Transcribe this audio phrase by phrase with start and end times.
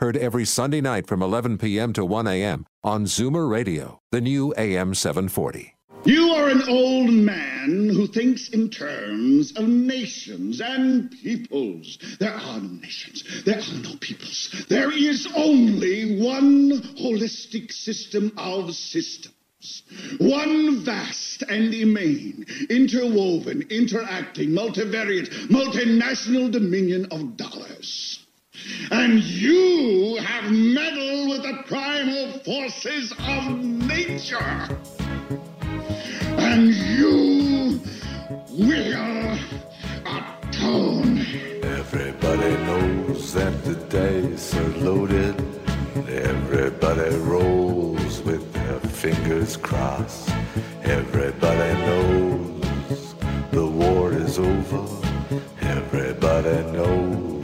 [0.00, 1.92] Heard every Sunday night from 11 p.m.
[1.92, 2.66] to 1 a.m.
[2.82, 5.72] on Zoomer Radio, the new AM 740.
[6.04, 11.98] You are an old man who thinks in terms of nations and peoples.
[12.18, 13.44] There are no nations.
[13.44, 14.66] There are no peoples.
[14.68, 19.84] There is only one holistic system of systems.
[20.18, 28.23] One vast and immane, interwoven, interacting, multivariate, multinational dominion of dollars.
[28.90, 34.78] And you have meddled with the primal forces of nature.
[36.38, 37.80] And you
[38.50, 39.38] will
[40.06, 41.18] atone.
[41.62, 45.34] Everybody knows that the dice are loaded.
[46.08, 50.30] Everybody rolls with their fingers crossed.
[50.82, 53.14] Everybody knows
[53.50, 54.86] the war is over.
[55.60, 57.43] Everybody knows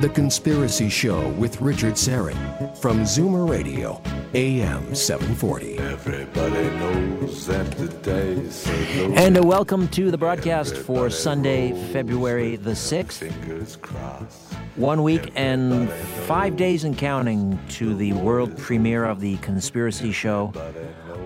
[0.00, 4.00] The Conspiracy Show with Richard Syrett from Zoomer Radio,
[4.32, 5.76] AM 740.
[5.78, 9.18] Everybody knows that the dice are.
[9.18, 13.14] And a welcome to the broadcast for Sunday, February the 6th.
[13.14, 14.52] Fingers crossed.
[14.76, 15.90] One week and
[16.28, 20.52] five days and counting to the world premiere of The Conspiracy Show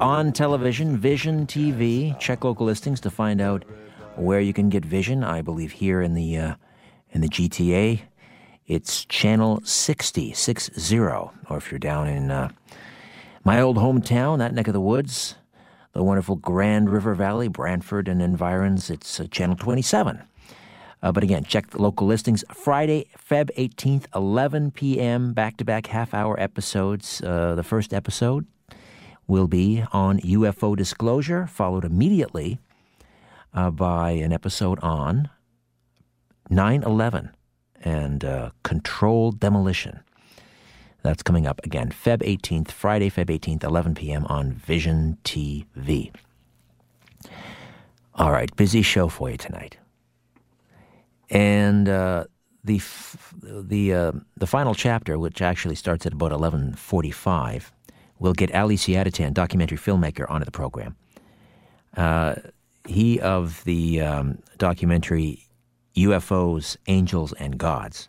[0.01, 2.19] on television, Vision TV.
[2.19, 3.67] Check local listings to find out
[4.17, 5.23] where you can get Vision.
[5.23, 6.55] I believe here in the, uh,
[7.11, 8.01] in the GTA,
[8.73, 10.99] it's channel 60, 60.
[10.99, 12.49] Or if you're down in uh,
[13.45, 15.35] my old hometown, that neck of the woods,
[15.93, 20.23] the wonderful Grand River Valley, Brantford and environs, it's uh, channel 27.
[21.03, 22.45] Uh, but again, check the local listings.
[22.55, 27.21] Friday, Feb 18th, 11 p.m., back to back half hour episodes.
[27.21, 28.47] Uh, the first episode
[29.27, 32.59] will be on UFO disclosure, followed immediately
[33.53, 35.29] uh, by an episode on
[36.49, 37.33] 9 11
[37.83, 40.01] and uh, controlled demolition.
[41.03, 44.25] That's coming up again, Feb 18th, Friday, Feb 18th, 11 p.m.
[44.27, 46.13] on Vision TV.
[48.15, 49.79] All right, busy show for you tonight.
[51.31, 52.25] And uh,
[52.63, 57.71] the f- the uh, the final chapter, which actually starts at about 11:45,
[58.19, 60.95] we'll get Ali Siadatan, documentary filmmaker, onto the program.
[61.97, 62.35] Uh,
[62.87, 65.47] he of the um, documentary
[65.97, 68.09] UFOs, Angels, and Gods.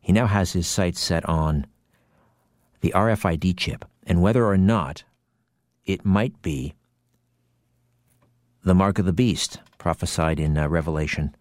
[0.00, 1.66] He now has his sights set on
[2.80, 5.04] the RFID chip and whether or not
[5.84, 6.74] it might be
[8.62, 11.34] the mark of the beast prophesied in uh, Revelation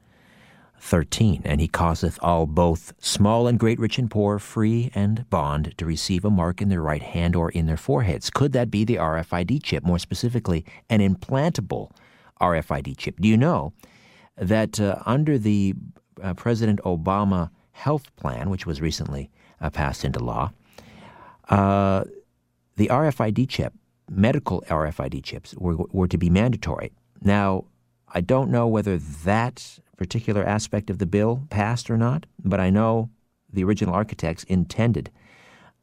[0.80, 1.42] 13.
[1.46, 5.86] And he causeth all, both small and great, rich and poor, free and bond, to
[5.86, 8.30] receive a mark in their right hand or in their foreheads.
[8.30, 9.84] Could that be the RFID chip?
[9.84, 11.92] More specifically, an implantable
[12.42, 13.20] RFID chip.
[13.20, 13.74] Do you know
[14.40, 15.76] that uh, under the
[16.22, 19.30] uh, President Obama health plan, which was recently
[19.62, 20.52] uh, passed into law,
[21.50, 22.04] uh,
[22.76, 23.74] the RFID chip,
[24.10, 26.92] medical RFID chips, were, were to be mandatory.
[27.22, 27.66] Now,
[28.14, 32.70] I don't know whether that particular aspect of the bill passed or not, but I
[32.70, 33.10] know
[33.52, 35.12] the original architects intended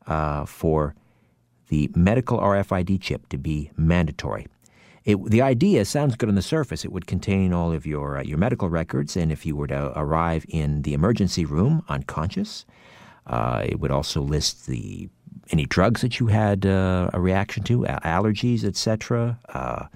[0.07, 0.95] uh, for
[1.69, 4.47] the medical RFID chip to be mandatory.
[5.07, 6.85] It, the idea sounds good on the surface.
[6.85, 9.97] It would contain all of your uh, your medical records, and if you were to
[9.97, 12.67] arrive in the emergency room unconscious,
[13.29, 15.09] uh, it would also list the
[15.51, 19.87] any drugs that you had uh, a reaction to, allergies, etc., uh,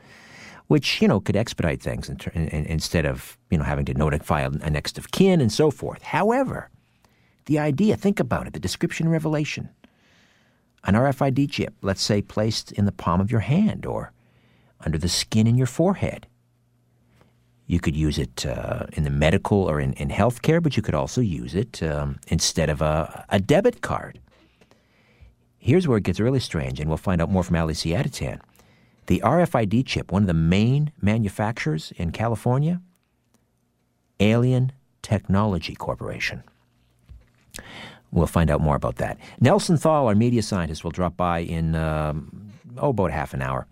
[0.69, 3.95] which you know could expedite things in, in, in, instead of you know having to
[3.95, 6.03] notify a, next of kin and so forth.
[6.03, 6.71] However,
[7.47, 9.71] the idea, think about it, the description Revelation,
[10.85, 14.13] an RFID chip, let's say placed in the palm of your hand or
[14.85, 16.27] under the skin in your forehead.
[17.67, 20.95] You could use it uh, in the medical or in, in healthcare, but you could
[20.95, 24.19] also use it um, instead of a, a debit card.
[25.59, 28.41] Here's where it gets really strange, and we'll find out more from Ali Siadatan.
[29.07, 32.81] The RFID chip, one of the main manufacturers in California,
[34.19, 34.73] Alien
[35.03, 36.43] Technology Corporation.
[38.11, 39.19] We'll find out more about that.
[39.41, 43.67] Nelson Thall, our media scientist, will drop by in um, oh about half an hour.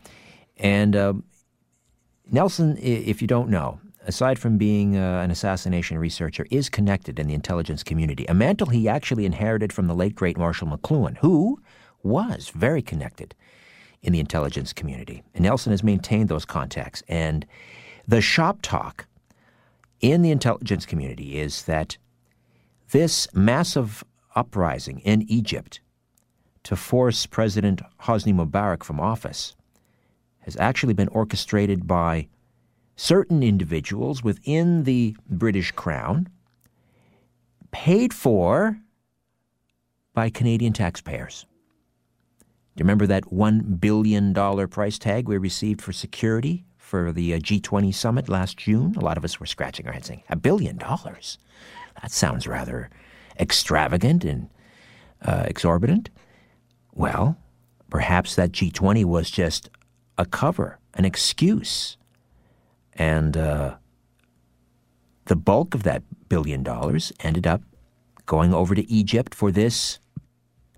[0.59, 1.15] And uh,
[2.31, 7.27] Nelson, if you don't know, aside from being uh, an assassination researcher, is connected in
[7.27, 8.25] the intelligence community.
[8.27, 11.61] A mantle he actually inherited from the late great Marshall McLuhan, who
[12.03, 13.35] was very connected
[14.03, 15.23] in the intelligence community.
[15.35, 17.03] And Nelson has maintained those contacts.
[17.09, 17.47] And
[18.07, 19.07] the shop talk
[20.01, 21.99] in the intelligence community is that
[22.91, 24.05] this massive
[24.35, 25.81] uprising in Egypt
[26.63, 29.55] to force President Hosni Mubarak from office
[30.49, 32.27] has actually been orchestrated by
[32.97, 36.27] certain individuals within the British Crown,
[37.71, 38.79] paid for
[40.15, 41.45] by Canadian taxpayers.
[42.41, 44.33] Do you remember that $1 billion
[44.69, 48.95] price tag we received for security for the uh, G20 summit last June?
[48.97, 51.37] A lot of us were scratching our heads saying, a billion dollars?
[52.01, 52.89] That sounds rather
[53.39, 54.49] extravagant and
[55.21, 56.09] uh, exorbitant.
[56.95, 57.37] Well,
[57.91, 59.69] perhaps that G20 was just
[60.19, 61.97] a cover, an excuse.
[62.95, 63.77] And uh,
[65.27, 67.63] the bulk of that billion dollars ended up
[68.27, 70.01] going over to Egypt for this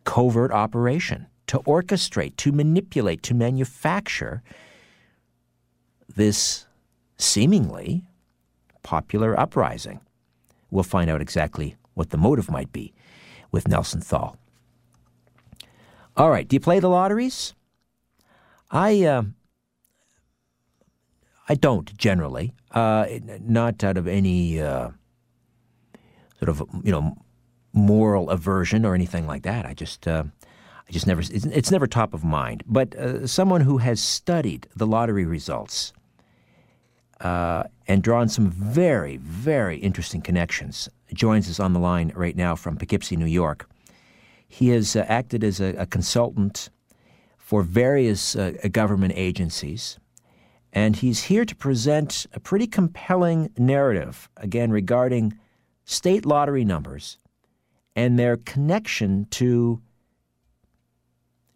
[0.04, 4.42] covert operation to orchestrate, to manipulate, to manufacture
[6.14, 6.66] this
[7.16, 8.04] seemingly
[8.82, 10.00] popular uprising.
[10.70, 12.92] We'll find out exactly what the motive might be
[13.50, 14.36] with Nelson Thall.
[16.16, 17.54] All right, do you play the lotteries?
[18.70, 19.22] I uh,
[21.48, 23.06] I don't generally, uh,
[23.40, 24.90] not out of any uh,
[26.38, 27.16] sort of you know
[27.72, 29.66] moral aversion or anything like that.
[29.66, 30.24] I just uh,
[30.88, 32.62] I just never it's, it's, never top of mind.
[32.66, 35.92] But uh, someone who has studied the lottery results
[37.20, 42.54] uh, and drawn some very very interesting connections joins us on the line right now
[42.54, 43.68] from Poughkeepsie, New York.
[44.46, 46.70] He has acted as a, a, consultant
[47.50, 49.98] for various uh, government agencies,
[50.72, 55.36] and he's here to present a pretty compelling narrative, again, regarding
[55.84, 57.18] state lottery numbers
[57.96, 59.82] and their connection to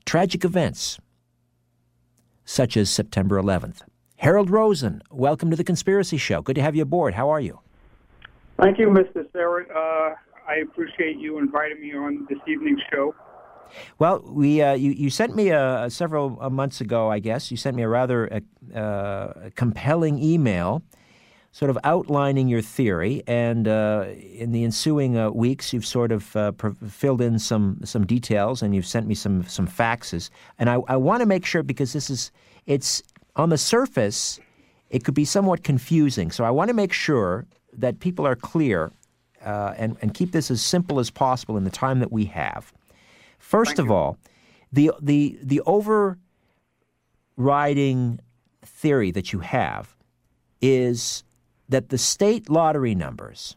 [0.04, 0.98] tragic events
[2.44, 3.82] such as September 11th.
[4.16, 6.42] Harold Rosen, welcome to the Conspiracy Show.
[6.42, 7.14] Good to have you aboard.
[7.14, 7.60] How are you?
[8.60, 9.24] Thank you, Mr.
[9.32, 9.64] Sarah.
[9.72, 10.16] Uh,
[10.48, 13.14] I appreciate you inviting me on this evening's show.
[13.98, 17.50] Well, we uh, you, you sent me a, several uh, months ago, I guess.
[17.50, 18.42] You sent me a rather
[18.74, 20.82] uh, uh compelling email,
[21.52, 26.22] sort of outlining your theory, and uh, in the ensuing uh, weeks, you've sort of
[26.88, 30.30] filled in some some details, and you've sent me some some faxes.
[30.58, 32.30] And I, I want to make sure because this is
[32.66, 33.02] it's
[33.36, 34.40] on the surface,
[34.90, 36.30] it could be somewhat confusing.
[36.30, 38.92] So I want to make sure that people are clear
[39.44, 42.72] uh, and, and keep this as simple as possible in the time that we have.
[43.44, 43.94] First Thank of you.
[43.94, 44.18] all,
[44.72, 45.60] the, the, the
[47.36, 48.20] overriding
[48.62, 49.94] theory that you have
[50.62, 51.24] is
[51.68, 53.56] that the state lottery numbers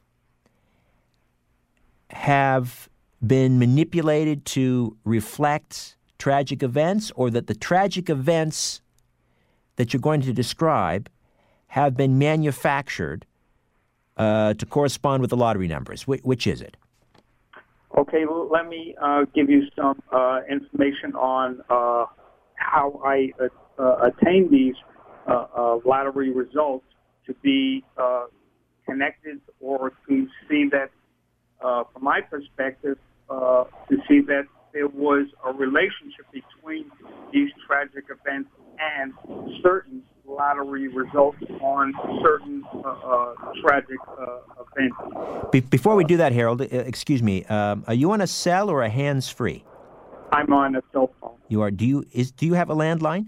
[2.10, 2.89] have
[3.25, 8.81] been manipulated to reflect tragic events, or that the tragic events
[9.78, 11.10] that you're going to describe
[11.68, 13.25] have been manufactured
[14.18, 16.03] uh, to correspond with the lottery numbers.
[16.03, 16.75] Wh- which is it?
[17.96, 22.06] Okay, well, let me uh, give you some uh, information on uh,
[22.56, 23.32] how I
[23.79, 24.75] uh, attain these
[25.86, 26.86] lottery results
[27.25, 27.84] to be
[28.86, 30.89] connected or to see that,
[31.62, 32.98] from my perspective,
[33.29, 36.86] to see that there was a relationship between
[37.34, 39.13] these tragic events and
[39.63, 44.39] certain lottery results on certain uh, uh, tragic uh,
[44.77, 45.51] events.
[45.51, 48.84] Be- before we do that, Harold, excuse me, um, are you on a cell or
[48.84, 49.63] a hands-free?
[50.31, 51.38] I'm on a cell phone.
[51.48, 51.72] You are.
[51.72, 53.27] Do you is do you have a landline?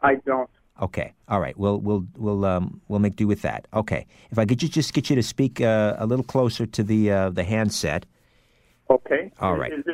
[0.00, 0.48] I don't.
[0.80, 1.12] Okay.
[1.28, 1.58] All right.
[1.58, 3.66] We'll we'll we'll um, we'll make do with that.
[3.74, 4.06] Okay.
[4.30, 7.10] If I could just just get you to speak uh, a little closer to the
[7.10, 8.06] uh, the handset.
[8.88, 9.32] Okay.
[9.40, 9.72] All right.
[9.72, 9.84] Is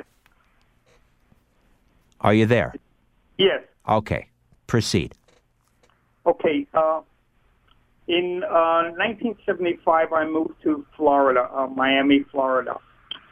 [2.20, 2.74] Are you there?
[3.38, 3.62] Yes.
[3.88, 4.28] Okay.
[4.66, 5.14] Proceed.
[6.28, 6.66] Okay.
[6.74, 7.00] Uh,
[8.06, 12.76] in uh, 1975, I moved to Florida, uh, Miami, Florida.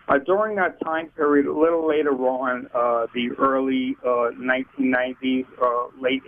[0.09, 6.23] Uh, during that time period, a little later on, uh, the early 1990s, uh, late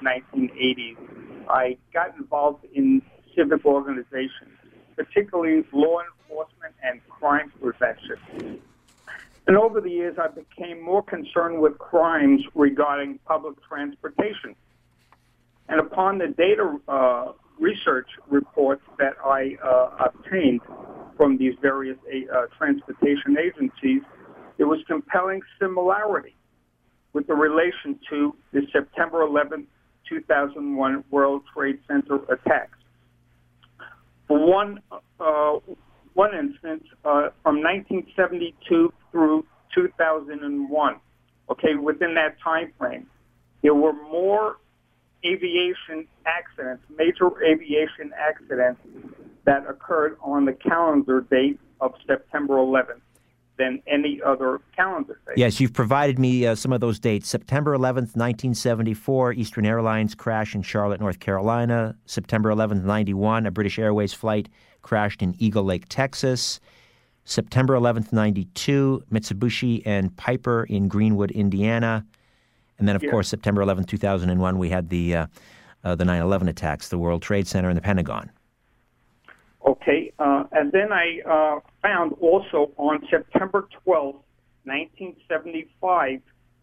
[0.00, 0.96] 1980s,
[1.48, 3.02] I got involved in
[3.34, 4.58] civic organizations,
[4.94, 8.60] particularly law enforcement and crime prevention.
[9.48, 14.54] And over the years, I became more concerned with crimes regarding public transportation.
[15.68, 20.60] And upon the data uh, research reports that I uh, obtained
[21.16, 24.02] from these various uh, transportation agencies,
[24.58, 26.34] there was compelling similarity
[27.12, 29.66] with the relation to the September 11,
[30.08, 32.78] 2001 World Trade Center attacks.
[34.26, 34.80] For one,
[35.20, 35.58] uh,
[36.14, 40.96] one instance, uh, from 1972 through 2001,
[41.50, 43.06] okay, within that time frame,
[43.62, 44.56] there were more
[45.24, 48.80] aviation accidents, major aviation accidents
[49.44, 53.00] that occurred on the calendar date of September 11th
[53.58, 55.36] than any other calendar date.
[55.36, 57.28] Yes, you've provided me uh, some of those dates.
[57.28, 61.96] September 11th, 1974, Eastern Airlines crash in Charlotte, North Carolina.
[62.06, 64.48] September 11th, 91, a British Airways flight
[64.80, 66.60] crashed in Eagle Lake, Texas.
[67.24, 72.04] September 11th, 92, Mitsubishi and Piper in Greenwood, Indiana.
[72.82, 75.26] And then, of course, September 11, 2001, we had the, uh,
[75.84, 78.28] uh, the 9-11 attacks, the World Trade Center and the Pentagon.
[79.64, 84.16] Okay, uh, and then I uh, found also on September 12,
[84.64, 86.22] 1975,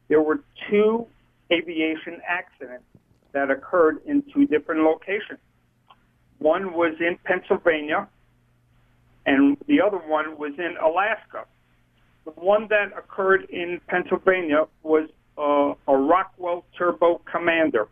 [0.10, 1.08] there were two
[1.54, 2.84] aviation accidents
[3.32, 5.40] that occurred in two different locations.
[6.40, 8.10] One was in Pennsylvania,
[9.26, 11.46] and the other one was in Alaska.
[12.26, 15.08] The one that occurred in Pennsylvania was
[15.40, 17.88] uh, a Rockwell Turbo Commander.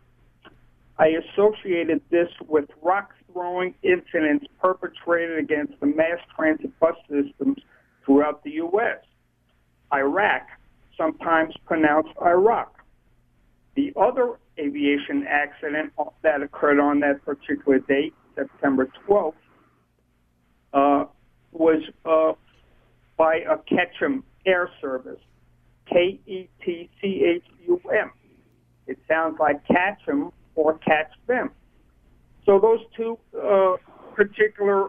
[0.98, 7.58] I associated this with rock throwing incidents perpetrated against the mass transit bus systems
[8.04, 9.04] throughout the U.S.
[9.92, 10.42] Iraq,
[10.96, 12.74] sometimes pronounced Iraq.
[13.76, 19.34] The other aviation accident that occurred on that particular date, September 12th,
[20.72, 21.04] uh,
[21.52, 22.32] was uh,
[23.16, 25.20] by a Ketchum Air Service,
[25.90, 28.10] K E T C H U M.
[28.86, 31.50] It sounds like catch 'em or catch them.
[32.44, 33.76] So those two uh,
[34.14, 34.88] particular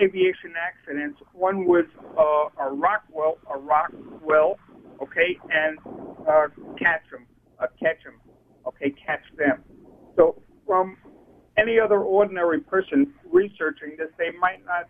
[0.00, 1.84] aviation accidents, one was
[2.18, 4.58] uh, a Rockwell, a Rockwell,
[5.02, 5.78] okay, and
[6.28, 7.26] uh, them,
[7.60, 8.20] uh, them,
[8.66, 9.62] okay, catch them.
[10.16, 10.96] So from
[11.58, 14.88] any other ordinary person researching this, they might not,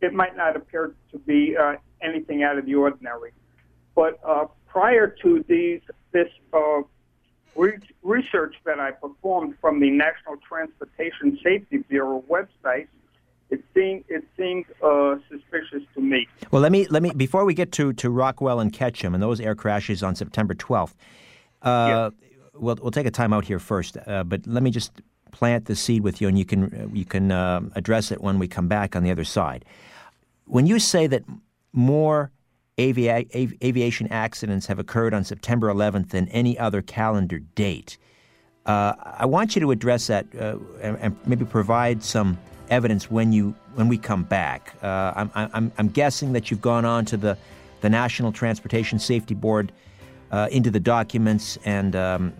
[0.00, 3.32] it might not appear to be uh, anything out of the ordinary.
[3.94, 5.80] But uh, prior to these,
[6.12, 6.82] this uh,
[8.02, 12.88] research that I performed from the National Transportation Safety Bureau website,
[13.50, 16.26] it seemed it seemed uh, suspicious to me.
[16.50, 19.40] Well, let me let me before we get to, to Rockwell and Ketchum and those
[19.40, 20.96] air crashes on September twelfth.
[21.60, 22.30] Uh, yes.
[22.54, 24.92] We'll we'll take a time out here first, uh, but let me just
[25.32, 28.48] plant the seed with you, and you can you can uh, address it when we
[28.48, 29.64] come back on the other side.
[30.46, 31.22] When you say that
[31.72, 32.30] more
[32.78, 37.98] av- aviation accidents have occurred on September 11th than any other calendar date.
[38.64, 42.38] Uh, I want you to address that uh, and, and, maybe provide some
[42.70, 44.74] evidence when you when we come back.
[44.82, 47.36] Uh, I'm, I'm, I'm, guessing that you've gone on to the,
[47.80, 49.72] the National Transportation Safety Board
[50.30, 52.32] uh, into the documents and um,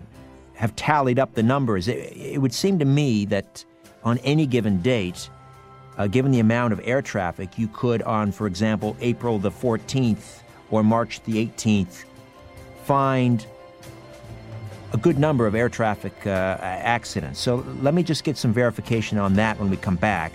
[0.54, 1.88] have tallied up the numbers.
[1.88, 3.64] It, it would seem to me that
[4.04, 5.28] on any given date,
[5.99, 10.40] uh, given the amount of air traffic, you could, on, for example, April the 14th
[10.70, 12.04] or March the 18th,
[12.84, 13.46] find
[14.92, 17.40] a good number of air traffic uh, accidents.
[17.40, 20.32] So let me just get some verification on that when we come back.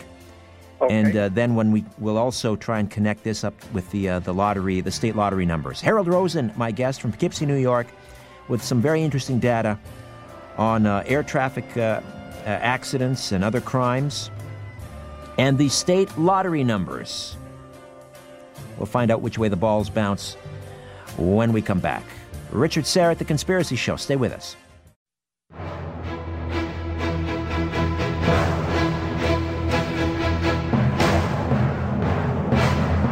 [0.81, 0.93] Okay.
[0.93, 4.19] And uh, then when we will also try and connect this up with the uh,
[4.19, 5.81] the lottery, the state lottery numbers.
[5.81, 7.87] Harold Rosen, my guest from Poughkeepsie, New York,
[8.47, 9.79] with some very interesting data
[10.55, 12.01] on uh, air traffic uh, uh,
[12.45, 14.29] accidents and other crimes
[15.37, 17.35] and the state lottery numbers.
[18.77, 20.35] We'll find out which way the balls bounce
[21.17, 22.03] when we come back.
[22.51, 23.95] Richard Syrett at The Conspiracy Show.
[23.95, 24.55] Stay with us.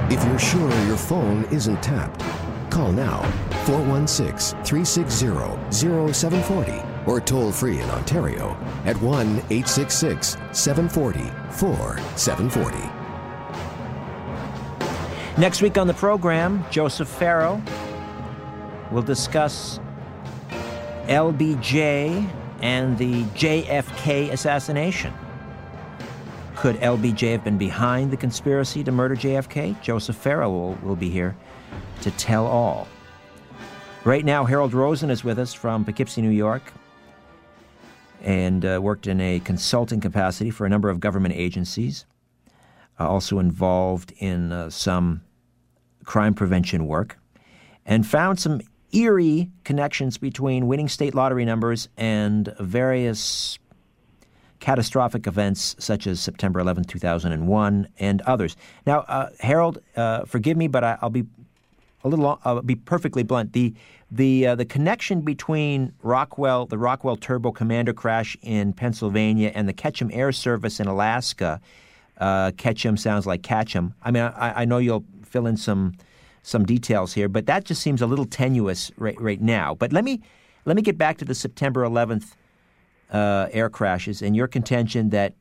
[0.10, 2.24] If you're sure your phone isn't tapped,
[2.72, 3.22] call now
[3.66, 5.28] 416 360
[5.72, 11.20] 0740 or toll free in Ontario at 1 866 740
[11.52, 13.06] 4740.
[15.40, 17.62] Next week on the program, Joseph Farrell
[18.92, 19.80] will discuss
[21.08, 22.30] LBJ
[22.62, 25.14] and the JFK assassination.
[26.56, 29.80] Could LBJ have been behind the conspiracy to murder JFK?
[29.82, 31.36] Joseph Farrell will, will be here
[32.02, 32.88] to tell all.
[34.06, 36.64] Right now, Harold Rosen is with us from Poughkeepsie, New York
[38.26, 42.06] and uh, worked in a consulting capacity for a number of government agencies.
[43.00, 45.22] Uh, also involved in uh, some
[46.06, 47.18] crime prevention work,
[47.86, 48.62] and found some
[48.94, 53.60] eerie connections between winning state lottery numbers and various
[54.60, 58.56] catastrophic events such as September 11, 2001, and others.
[58.86, 61.26] Now, uh, Harold, uh, forgive me, but I, will be
[62.04, 62.40] a little.
[62.46, 63.54] I'll be perfectly blunt.
[63.54, 63.74] The
[64.16, 69.74] the uh, the connection between Rockwell, the Rockwell Turbo Commander crash in Pennsylvania, and the
[69.74, 71.60] Ketchum Air Service in Alaska.
[72.18, 73.94] Uh, Ketchum sounds like Ketchum.
[74.04, 75.96] I mean, I, I know you'll fill in some
[76.44, 79.76] some details here, but that just seems a little tenuous right, right now.
[79.76, 80.22] But let me
[80.64, 82.36] let me get back to the September 11th
[83.12, 85.34] uh, air crashes and your contention that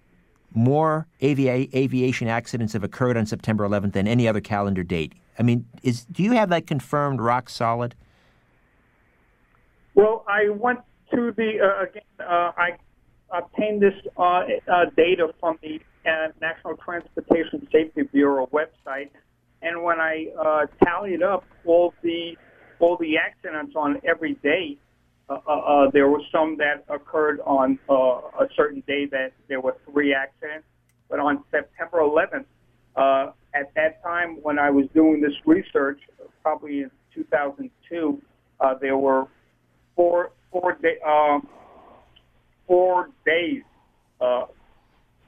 [0.52, 5.12] more avi- aviation accidents have occurred on September 11th than any other calendar date.
[5.38, 7.94] I mean, is do you have that confirmed, rock solid?
[9.94, 10.80] Well, I went
[11.12, 12.02] to the uh, again.
[12.18, 12.70] Uh, I
[13.30, 19.10] obtained this uh, uh data from the uh, National Transportation Safety Bureau website,
[19.62, 22.36] and when I uh, tallied up all the
[22.80, 24.76] all the accidents on every day,
[25.92, 30.66] there were some that occurred on a certain day that there were three accidents.
[31.08, 32.46] But on September 11th,
[32.96, 36.00] uh, at that time when I was doing this research,
[36.42, 38.20] probably in 2002,
[38.60, 39.28] uh, there were
[39.96, 41.40] four four day, uh,
[42.66, 43.62] four days
[44.20, 44.44] uh,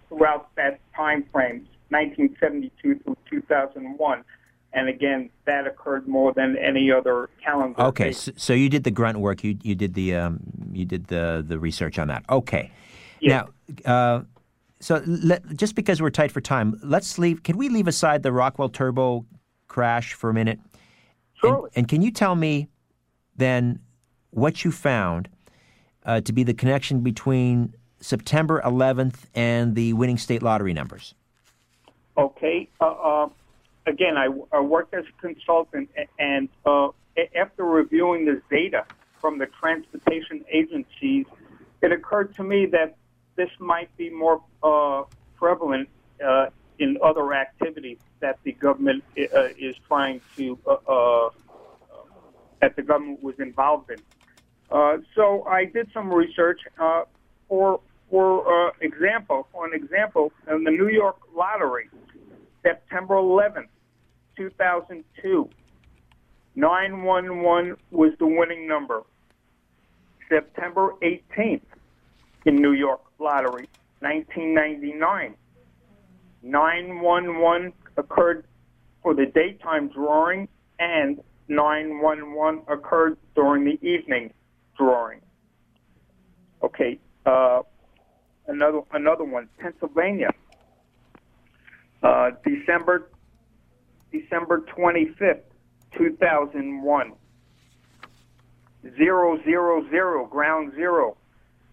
[0.08, 4.24] throughout that time frame, 1972 through 2001.
[4.72, 7.80] And again, that occurred more than any other calendar.
[7.80, 9.42] Okay, so, so, you did the grunt work.
[9.42, 10.40] You you did the um,
[10.72, 12.24] you did the the research on that.
[12.28, 12.70] Okay.
[13.20, 13.44] Yeah.
[13.86, 14.22] Now, uh,
[14.80, 17.42] so let, just because we're tight for time, let's leave.
[17.42, 19.24] Can we leave aside the Rockwell Turbo
[19.66, 20.58] crash for a minute?
[21.40, 21.66] Sure.
[21.66, 22.68] And, and can you tell me
[23.36, 23.80] then
[24.36, 25.28] what you found
[26.04, 31.14] uh, to be the connection between September 11th and the winning state lottery numbers?
[32.18, 32.68] Okay.
[32.78, 33.28] Uh, uh,
[33.86, 35.88] again, I, I, worked as a consultant,
[36.18, 36.88] and uh,
[37.34, 38.84] after reviewing this data
[39.20, 41.24] from the transportation agencies,
[41.80, 42.96] it occurred to me that
[43.36, 45.04] this might be more uh,
[45.36, 45.88] prevalent
[46.24, 46.46] uh,
[46.78, 50.58] in other activities that the government uh, is trying to
[52.60, 53.98] that the government was involved in.
[54.70, 56.60] Uh, so I did some research.
[56.78, 57.02] Uh,
[57.48, 61.88] for for uh, example, for an example, in the New York lottery,
[62.62, 63.68] September 11th,
[64.36, 65.48] 2002,
[66.54, 69.02] 911 was the winning number.
[70.28, 71.62] September 18th,
[72.44, 73.68] in New York lottery,
[74.00, 75.34] 1999,
[76.42, 78.44] 911 occurred
[79.02, 80.48] for the daytime drawing,
[80.78, 84.32] and 911 occurred during the evening
[84.76, 85.20] drawing.
[86.62, 87.62] Okay, uh,
[88.46, 90.30] another another one, Pennsylvania,
[92.02, 93.10] uh, December
[94.12, 95.44] December twenty fifth,
[95.96, 97.12] two thousand one.
[98.96, 101.16] Zero zero zero, ground zero.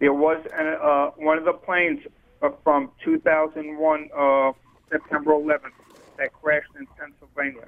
[0.00, 2.00] There was an, uh, one of the planes
[2.42, 4.52] uh, from 2001, uh,
[4.90, 5.60] September 11th,
[6.18, 7.64] that crashed in Pennsylvania.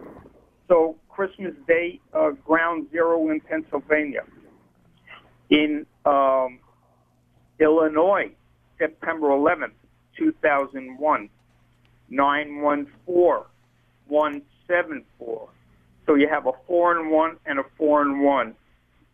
[0.68, 4.24] So Christmas Day, uh, ground zero in Pennsylvania
[5.50, 6.58] in um,
[7.58, 8.30] Illinois,
[8.78, 9.72] September 11th,
[10.18, 11.28] 2001,
[12.10, 13.44] 914,
[14.08, 15.48] 174.
[16.06, 18.54] So you have a 4 and 1 and a 4 and 1.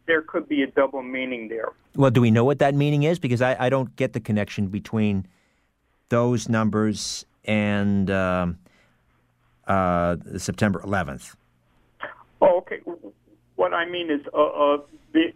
[0.06, 1.70] There could be a double meaning there.
[1.94, 3.18] Well, do we know what that meaning is?
[3.18, 5.26] Because I, I don't get the connection between
[6.08, 8.58] those numbers and um,
[9.66, 11.34] uh, September 11th.
[12.40, 12.80] Oh, okay.
[13.56, 14.78] What I mean is uh, uh,
[15.12, 15.32] the,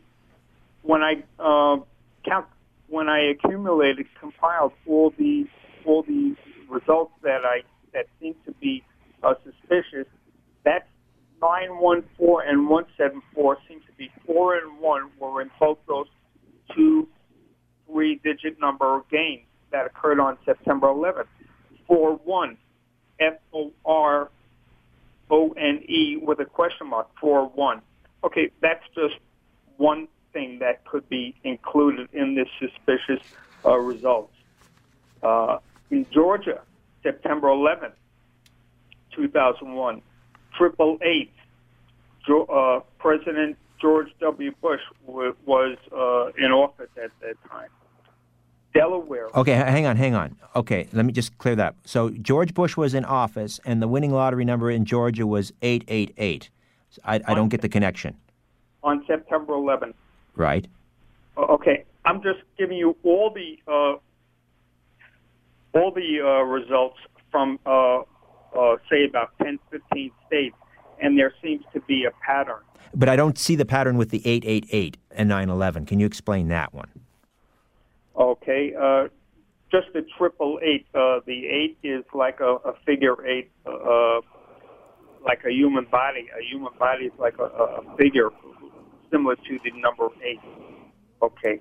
[0.86, 1.78] when I uh,
[2.24, 2.46] count,
[2.88, 5.46] when I accumulated, compiled all the
[5.84, 6.34] all the
[6.68, 8.82] results that I that seem to be
[9.22, 10.06] uh, suspicious,
[10.64, 10.86] that's
[11.42, 16.06] 914 and 174 seem to be four and one were in both those
[16.74, 17.08] two
[17.86, 21.26] three-digit number gains that occurred on September 11th.
[21.86, 22.56] Four one,
[23.20, 24.30] F O R
[25.30, 27.08] O N E with a question mark.
[27.20, 27.82] Four one.
[28.24, 29.14] Okay, that's just
[29.76, 33.22] one thing that could be included in this suspicious
[33.64, 34.34] uh, results.
[35.22, 35.58] Uh,
[35.90, 36.60] in Georgia,
[37.02, 37.92] September 11th,
[39.14, 40.02] 2001,
[40.54, 41.32] triple eight,
[42.28, 44.52] uh, President George W.
[44.60, 47.68] Bush w- was uh, in office at that time.
[48.74, 49.28] Delaware.
[49.34, 50.36] Okay, hang on, hang on.
[50.54, 51.76] Okay, let me just clear that.
[51.86, 56.50] So George Bush was in office, and the winning lottery number in Georgia was 888.
[57.04, 58.16] I, I don't get the connection.
[58.82, 59.94] On September 11th.
[60.36, 60.66] Right.
[61.36, 63.96] Okay, I'm just giving you all the uh,
[65.78, 66.98] all the uh, results
[67.30, 70.56] from uh, uh, say about 10, 15 states,
[71.02, 72.60] and there seems to be a pattern.
[72.94, 75.84] But I don't see the pattern with the 888 and 911.
[75.86, 76.88] Can you explain that one?
[78.16, 78.74] Okay.
[78.74, 79.08] Uh,
[79.70, 80.86] just the triple eight.
[80.94, 84.20] Uh, the eight is like a, a figure eight, uh,
[85.24, 86.28] like a human body.
[86.38, 88.30] A human body is like a, a figure
[89.10, 90.40] similar to the number eight.
[91.22, 91.60] Okay.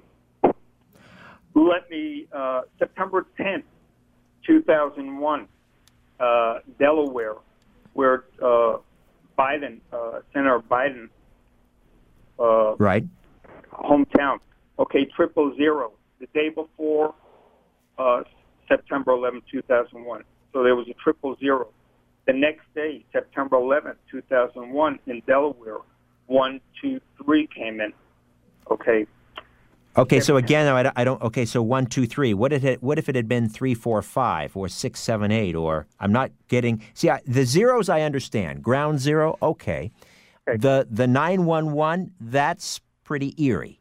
[1.53, 3.63] Let me, uh, September 10th,
[4.45, 5.47] 2001,
[6.19, 7.36] uh, Delaware,
[7.93, 8.77] where uh,
[9.39, 11.10] Biden, uh, Senator Biden,
[12.39, 13.05] uh, Right.
[13.71, 14.39] hometown.
[14.77, 15.93] Okay, triple zero.
[16.19, 17.13] The day before
[17.97, 18.23] uh,
[18.67, 20.23] September 11, 2001.
[20.51, 21.67] So there was a triple zero.
[22.25, 25.77] The next day, September 11, 2001, in Delaware,
[26.27, 27.93] one, two, three came in.
[28.69, 29.05] Okay.
[29.97, 31.21] Okay, so again, I don't, I don't.
[31.21, 32.33] Okay, so one, two, three.
[32.33, 32.83] What if it?
[32.83, 35.55] What if it had been three, four, five, or six, seven, eight?
[35.55, 36.81] Or I'm not getting.
[36.93, 38.61] See, I, the zeros I understand.
[38.61, 39.91] Ground zero, okay.
[40.47, 40.57] Okay.
[40.57, 43.79] The the nine one one, that's pretty eerie.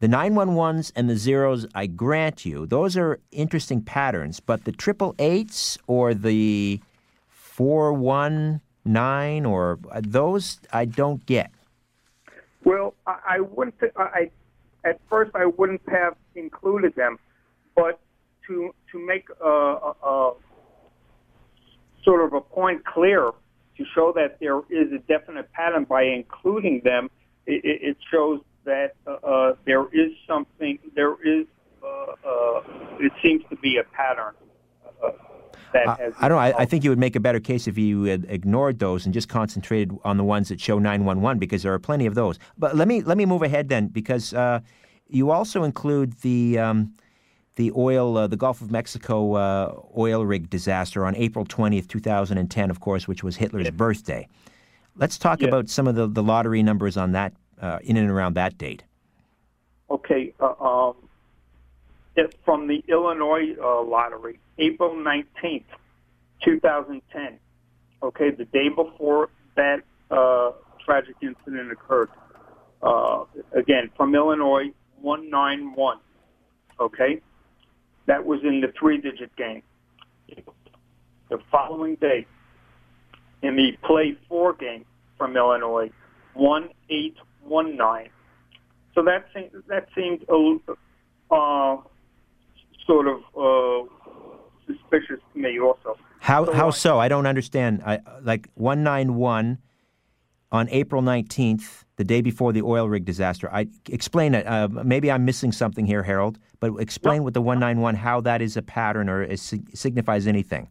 [0.00, 4.40] The nine one ones and the zeros, I grant you, those are interesting patterns.
[4.40, 6.80] But the triple eights or the
[7.28, 11.52] four one nine or uh, those, I don't get.
[12.68, 13.76] Well, I, I wouldn't.
[13.96, 14.30] I,
[14.84, 17.18] at first I wouldn't have included them,
[17.74, 17.98] but
[18.46, 20.34] to to make a, a, a
[22.04, 23.30] sort of a point clear
[23.78, 27.08] to show that there is a definite pattern by including them,
[27.46, 30.78] it, it shows that uh, uh, there is something.
[30.94, 31.46] There is.
[31.82, 32.62] Uh, uh,
[33.00, 34.34] it seems to be a pattern.
[35.02, 35.12] Uh,
[35.72, 36.42] that I, has I don't know.
[36.42, 39.14] I, I think you would make a better case if you had ignored those and
[39.14, 42.38] just concentrated on the ones that show 911 because there are plenty of those.
[42.56, 44.60] But let me let me move ahead then because uh,
[45.08, 46.94] you also include the um,
[47.56, 52.70] the oil, uh, the Gulf of Mexico uh, oil rig disaster on April 20th, 2010,
[52.70, 54.28] of course, which was Hitler's birthday.
[54.96, 55.48] Let's talk Yeah.
[55.48, 58.84] about some of the, the lottery numbers on that uh, in and around that date.
[59.90, 60.94] Okay, uh, um,
[62.44, 65.64] from the Illinois uh, lottery, April 19th,
[66.44, 67.38] 2010.
[68.02, 70.52] Okay, the day before that uh,
[70.84, 72.08] tragic incident occurred.
[72.82, 75.98] Uh, again, from Illinois, 191.
[76.80, 77.20] Okay,
[78.06, 79.62] that was in the three digit game.
[81.28, 82.26] The following day,
[83.42, 84.84] in the play four game
[85.16, 85.90] from Illinois,
[86.34, 88.10] 1819.
[88.94, 91.76] So that seemed, that seemed a, uh,
[92.86, 93.88] sort of uh,
[94.68, 95.96] suspicious to me also.
[96.20, 96.98] How So how I- so?
[97.00, 97.82] I don't understand.
[97.84, 99.58] I, like 191
[100.50, 103.52] on April 19th, the day before the oil rig disaster.
[103.52, 104.46] I explain it.
[104.46, 106.38] Uh, maybe I'm missing something here, Harold.
[106.60, 110.68] But explain with the 191 how that is a pattern or is, signifies anything.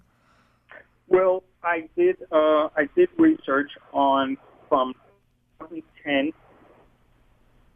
[1.07, 4.93] Well, I did uh, I did research on from
[5.59, 6.31] 2010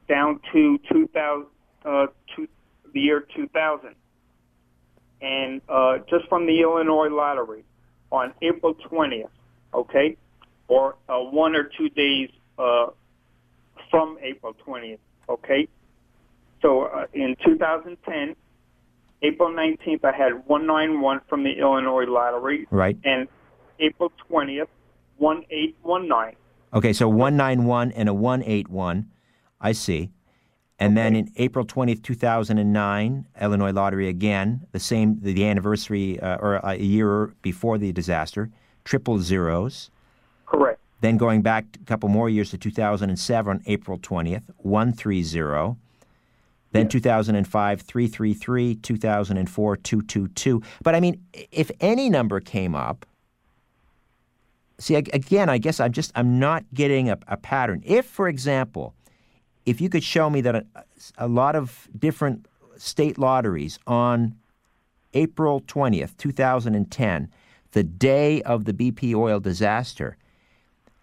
[0.09, 1.45] down to 2000
[1.85, 2.47] uh, to
[2.93, 3.95] the year 2000,
[5.21, 7.63] and uh, just from the Illinois lottery
[8.11, 9.29] on April 20th,
[9.73, 10.17] okay,
[10.67, 12.87] or uh, one or two days uh,
[13.89, 14.97] from April 20th,
[15.29, 15.67] okay.
[16.61, 18.35] So uh, in 2010,
[19.23, 22.97] April 19th, I had 191 from the Illinois lottery Right.
[23.03, 23.27] and
[23.79, 24.67] April 20th,
[25.17, 26.35] 1819.
[26.73, 29.07] Okay, so 191 and a 181.
[29.59, 30.09] I see.
[30.81, 36.55] And then in April 20th, 2009, Illinois Lottery again, the same, the anniversary uh, or
[36.55, 38.49] a year before the disaster,
[38.83, 39.91] triple zeros.
[40.47, 40.79] Correct.
[41.01, 45.77] Then going back a couple more years to 2007, April 20th, 130.
[46.71, 50.63] Then 2005, 333, 2004, 222.
[50.81, 53.05] But I mean, if any number came up,
[54.79, 57.83] see, again, I guess I'm just, I'm not getting a, a pattern.
[57.85, 58.95] If, for example,
[59.65, 60.65] if you could show me that a,
[61.17, 62.47] a lot of different
[62.77, 64.35] state lotteries on
[65.13, 67.29] April 20th, 2010,
[67.71, 70.17] the day of the BP oil disaster,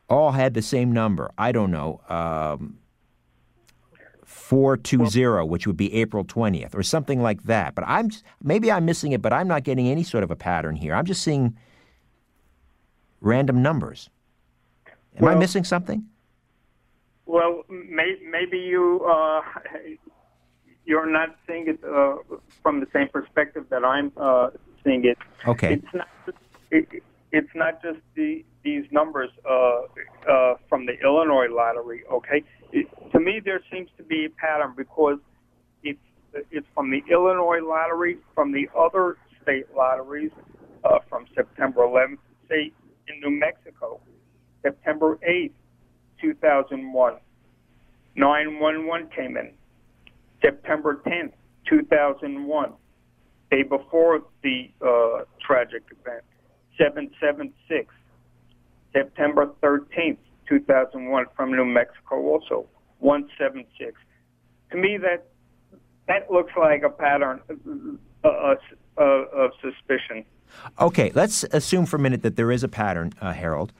[0.08, 1.30] all had the same number.
[1.38, 2.78] I don't know, um,
[4.24, 7.74] 420, which would be April 20th, or something like that.
[7.74, 8.10] But I'm
[8.42, 10.94] maybe I'm missing it, but I'm not getting any sort of a pattern here.
[10.94, 11.56] I'm just seeing
[13.20, 14.08] random numbers.
[15.16, 16.06] Am I missing something?
[17.28, 19.42] Well, may, maybe you uh,
[20.86, 22.16] you're not seeing it uh,
[22.62, 24.48] from the same perspective that I'm uh,
[24.82, 25.18] seeing it.
[25.46, 25.74] Okay.
[25.74, 26.08] It's not.
[26.70, 26.88] It,
[27.30, 29.80] it's not just the these numbers uh,
[30.26, 32.02] uh, from the Illinois lottery.
[32.10, 32.42] Okay.
[32.72, 35.18] It, to me, there seems to be a pattern because
[35.82, 36.00] it's
[36.50, 40.30] it's from the Illinois lottery, from the other state lotteries,
[40.82, 42.16] uh, from September 11th,
[42.48, 42.72] say
[43.06, 44.00] in New Mexico,
[44.62, 45.52] September 8th,
[46.20, 47.14] 2001.
[48.16, 49.52] 911 came in.
[50.42, 51.32] September 10th,
[51.68, 52.72] 2001.
[53.50, 56.22] day before the uh, tragic event,
[56.76, 57.94] 776,
[58.92, 62.66] September 13th, 2001, from New Mexico, also
[63.00, 63.94] 176.
[64.70, 65.26] To me, that
[66.06, 67.40] that looks like a pattern
[68.24, 68.54] uh, uh,
[68.96, 70.24] uh, of suspicion.
[70.80, 73.72] Okay, let's assume for a minute that there is a pattern, uh, Harold.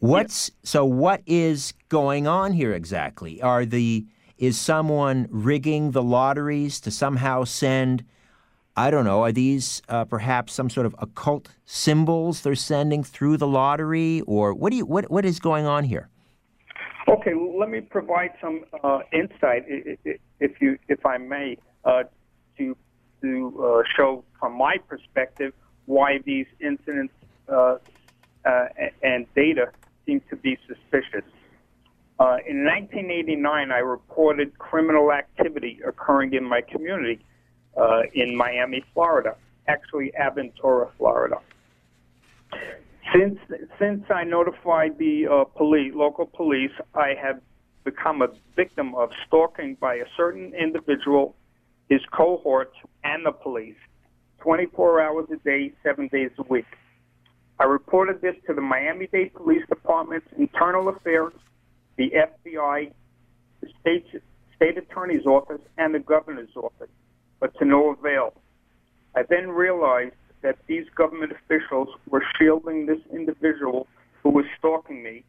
[0.00, 0.84] What's so?
[0.84, 3.42] What is going on here exactly?
[3.42, 4.06] Are the
[4.36, 8.04] is someone rigging the lotteries to somehow send?
[8.76, 9.22] I don't know.
[9.22, 14.54] Are these uh, perhaps some sort of occult symbols they're sending through the lottery, or
[14.54, 16.08] what do you what what is going on here?
[17.08, 22.04] Okay, let me provide some uh, insight, if you if I may, uh,
[22.56, 22.76] to
[23.22, 25.52] to uh, show from my perspective
[25.86, 27.14] why these incidents
[27.48, 27.78] uh,
[28.44, 28.66] uh,
[29.02, 29.72] and data
[30.08, 31.28] seem to be suspicious.
[32.18, 37.24] Uh, in 1989, I reported criminal activity occurring in my community
[37.76, 39.36] uh, in Miami, Florida,
[39.68, 41.36] actually Aventura, Florida.
[43.14, 43.38] Since
[43.78, 47.40] since I notified the uh, police, local police, I have
[47.84, 51.34] become a victim of stalking by a certain individual,
[51.88, 53.76] his cohorts, and the police,
[54.40, 56.66] 24 hours a day, seven days a week.
[57.60, 61.32] I reported this to the Miami-Dade Police Department's Internal Affairs,
[61.96, 62.92] the FBI,
[63.60, 64.06] the state,
[64.54, 66.90] state attorney's office, and the governor's office,
[67.40, 68.34] but to no avail.
[69.16, 73.88] I then realized that these government officials were shielding this individual
[74.22, 75.24] who was stalking me,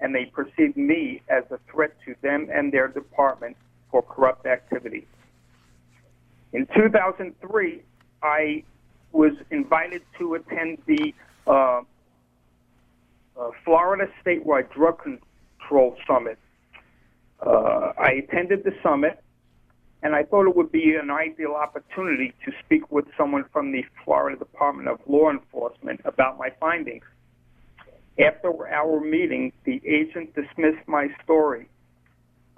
[0.00, 3.56] and they perceived me as a threat to them and their department
[3.92, 5.06] for corrupt activity.
[6.52, 7.82] In 2003,
[8.24, 8.64] I
[9.12, 11.14] was invited to attend the
[11.50, 11.82] uh,
[13.38, 16.38] uh, Florida Statewide Drug Control Summit.
[17.44, 19.22] Uh, I attended the summit,
[20.02, 23.84] and I thought it would be an ideal opportunity to speak with someone from the
[24.04, 27.04] Florida Department of Law Enforcement about my findings.
[28.18, 31.66] After our meeting, the agent dismissed my story.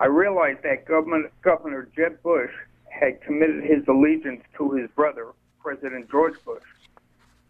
[0.00, 2.50] I realized that Governor, Governor Jeb Bush
[2.90, 5.28] had committed his allegiance to his brother,
[5.62, 6.62] President George Bush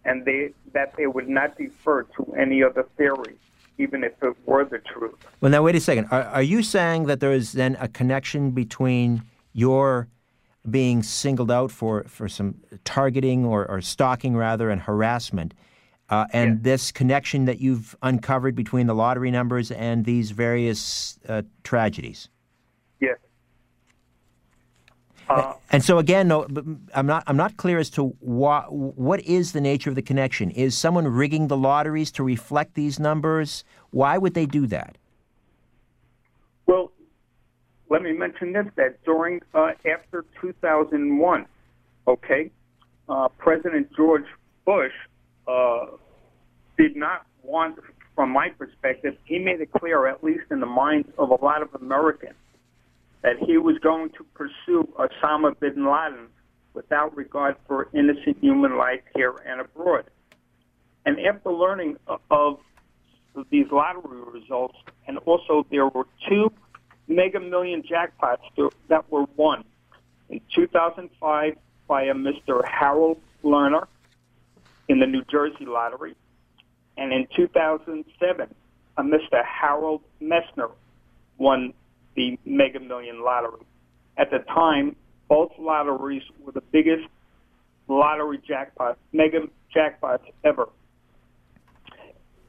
[0.05, 3.37] and they that they would not defer to any other theory,
[3.79, 5.15] even if it were the truth.
[5.41, 6.09] Well, now wait a second.
[6.11, 10.09] Are, are you saying that there is then a connection between your
[10.69, 15.55] being singled out for, for some targeting or, or stalking rather and harassment,
[16.09, 16.59] uh, and yes.
[16.63, 22.29] this connection that you've uncovered between the lottery numbers and these various uh, tragedies?
[25.29, 26.47] Uh, and so again, no,
[26.95, 27.25] I'm not.
[27.27, 30.51] I'm not clear as to what what is the nature of the connection.
[30.51, 33.65] Is someone rigging the lotteries to reflect these numbers?
[33.91, 34.97] Why would they do that?
[36.67, 36.93] Well,
[37.89, 41.47] let me mention this: that during uh, after 2001,
[42.09, 42.51] okay,
[43.09, 44.27] uh, President George
[44.65, 44.93] Bush
[45.47, 45.87] uh,
[46.77, 47.79] did not want,
[48.15, 51.63] from my perspective, he made it clear, at least in the minds of a lot
[51.63, 52.35] of Americans
[53.23, 56.29] that he was going to pursue Osama bin Laden
[56.75, 60.05] without regard for innocent human life here and abroad.
[61.05, 61.97] And after learning
[62.31, 62.59] of
[63.51, 66.53] these lottery results, and also there were two
[67.09, 69.65] mega million jackpots that were won
[70.29, 71.57] in 2005
[71.89, 72.63] by a Mr.
[72.65, 73.87] Harold Lerner
[74.89, 76.15] in the New Jersey lottery,
[76.97, 78.55] and in 2007,
[78.97, 79.45] a Mr.
[79.45, 80.71] Harold Messner
[81.39, 81.75] won
[82.15, 83.65] the Mega Million lottery.
[84.17, 84.97] At the time,
[85.29, 87.07] both lotteries were the biggest
[87.89, 89.41] lottery jackpots, mega
[89.75, 90.69] jackpots ever.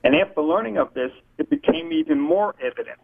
[0.04, 3.00] And after learning of this, it became even more evident,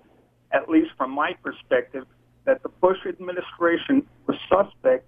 [0.52, 2.06] at least from my perspective,
[2.45, 5.08] that the Bush administration was suspect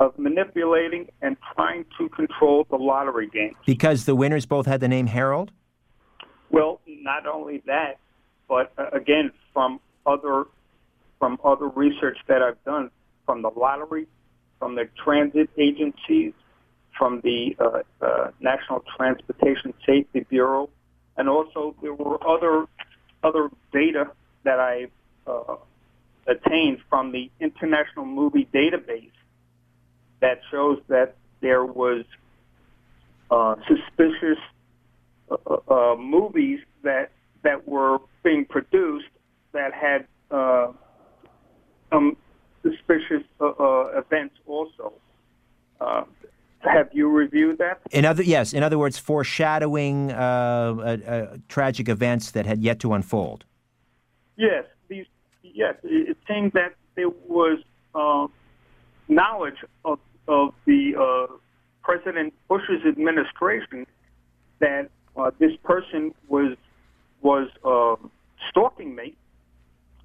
[0.00, 3.54] of manipulating and trying to control the lottery game.
[3.64, 5.52] Because the winners both had the name Harold?
[6.50, 7.98] Well, not only that,
[8.48, 10.44] but uh, again, from other
[11.24, 12.90] from other research that I've done
[13.24, 14.06] from the lottery,
[14.58, 16.34] from the transit agencies,
[16.98, 20.68] from the uh, uh, National Transportation Safety Bureau,
[21.16, 22.66] and also there were other
[23.22, 24.10] other data
[24.42, 24.88] that I
[25.26, 25.56] uh,
[26.26, 29.10] attained from the International Movie Database
[30.20, 32.04] that shows that there was
[33.30, 34.36] uh, suspicious
[35.30, 37.12] uh, uh, movies that
[37.44, 39.08] that were being produced
[39.52, 40.04] that had
[41.94, 42.16] some
[42.62, 44.92] suspicious uh, uh, events also.
[45.80, 46.04] Uh,
[46.60, 47.80] have you reviewed that?
[47.90, 48.52] In other, yes.
[48.54, 53.44] In other words, foreshadowing uh, uh, tragic events that had yet to unfold.
[54.36, 55.06] Yes, these.
[55.42, 57.58] Yes, it seemed that there was
[57.94, 58.26] uh,
[59.08, 61.28] knowledge of of the
[61.82, 63.86] President Bush's administration
[64.58, 66.56] that uh, this person was
[67.20, 67.96] was uh,
[68.50, 69.14] stalking me,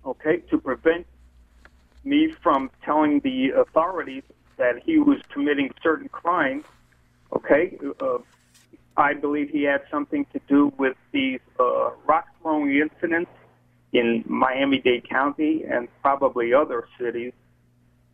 [0.05, 1.07] okay, to prevent
[2.03, 4.23] me from telling the authorities
[4.57, 6.65] that he was committing certain crimes.
[7.35, 8.17] Okay, uh,
[8.97, 13.31] I believe he had something to do with these uh, rock throwing incidents
[13.93, 17.33] in Miami-Dade County and probably other cities,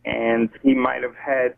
[0.04, 1.54] and he might have had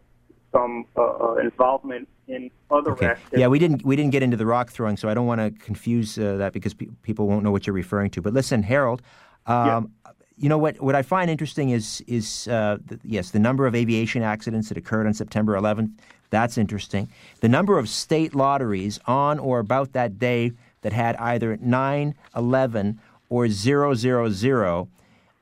[0.50, 3.06] some uh, uh involvement in other Okay.
[3.06, 3.40] activities.
[3.40, 5.50] Yeah, we didn't we didn't get into the rock throwing, so I don't want to
[5.50, 8.22] confuse uh, that because pe- people won't know what you're referring to.
[8.22, 9.02] But listen, Harold,
[9.46, 9.92] um,
[10.38, 10.80] you know what?
[10.80, 14.78] What I find interesting is is uh, th- yes, the number of aviation accidents that
[14.78, 15.90] occurred on September 11th.
[16.30, 17.08] That's interesting.
[17.40, 23.00] The number of state lotteries on or about that day that had either 9, 11,
[23.30, 24.88] or 000.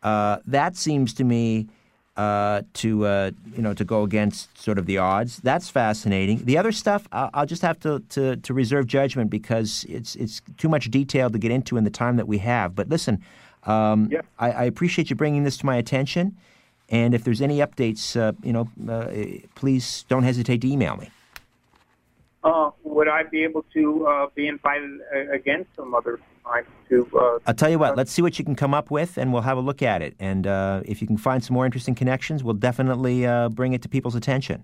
[0.02, 1.66] Uh, that seems to me
[2.16, 5.38] uh, to uh, you know to go against sort of the odds.
[5.40, 6.44] That's fascinating.
[6.44, 10.40] The other stuff, I'll, I'll just have to, to to reserve judgment because it's it's
[10.56, 12.74] too much detail to get into in the time that we have.
[12.74, 13.22] But listen,
[13.66, 14.22] um, Yeah.
[14.38, 16.36] I, I appreciate you bringing this to my attention.
[16.88, 19.08] And if there's any updates, uh, you know, uh,
[19.56, 21.10] please don't hesitate to email me.
[22.44, 27.08] Uh, would I be able to uh, be invited uh, again some other time to?
[27.12, 27.96] Uh, I'll tell you what.
[27.96, 30.14] Let's see what you can come up with, and we'll have a look at it.
[30.20, 33.82] And uh, if you can find some more interesting connections, we'll definitely uh, bring it
[33.82, 34.62] to people's attention.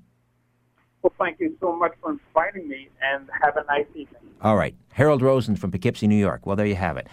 [1.03, 4.23] well, thank you so much for inviting me, and have a nice evening.
[4.43, 4.77] All right.
[4.93, 6.47] Harold Rosen from Poughkeepsie, New York.
[6.47, 7.09] Well, there you have it.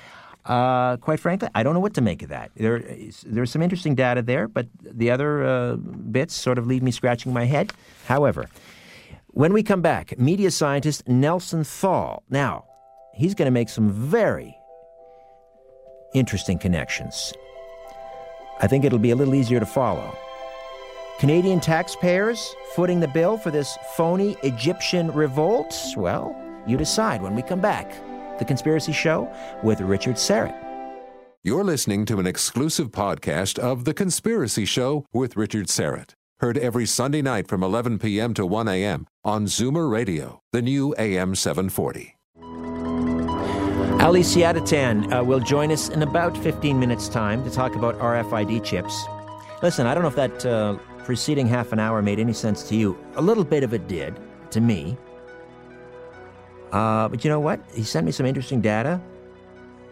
[0.45, 2.52] Uh, quite frankly, I don't know what to make of that.
[2.56, 6.82] There, is- there's some interesting data there, but the other uh, bits sort of leave
[6.82, 7.71] me scratching my head.
[8.06, 8.49] However,
[9.28, 12.23] when we come back, media scientist Nelson Thall.
[12.30, 12.65] Now,
[13.13, 14.56] he's going to make some very
[16.15, 17.32] interesting connections.
[18.60, 20.17] I think it'll be a little easier to follow.
[21.19, 25.75] Canadian taxpayers footing the bill for this phony Egyptian revolt?
[25.95, 27.91] Well, you decide when we come back.
[28.39, 29.32] The Conspiracy Show
[29.63, 30.56] with Richard Syrett.
[31.43, 36.13] You're listening to an exclusive podcast of The Conspiracy Show with Richard Syrett.
[36.39, 38.34] Heard every Sunday night from 11 p.m.
[38.34, 39.08] to 1 a.m.
[39.25, 42.15] on Zoomer Radio, the new AM 740.
[44.02, 48.63] Ali Siadatan uh, will join us in about 15 minutes' time to talk about RFID
[48.63, 49.06] chips.
[49.62, 52.75] Listen, I don't know if that uh, preceding half an hour made any sense to
[52.75, 52.97] you.
[53.15, 54.17] A little bit of it did,
[54.52, 54.97] to me.
[56.71, 57.60] Uh, but you know what?
[57.73, 59.01] He sent me some interesting data,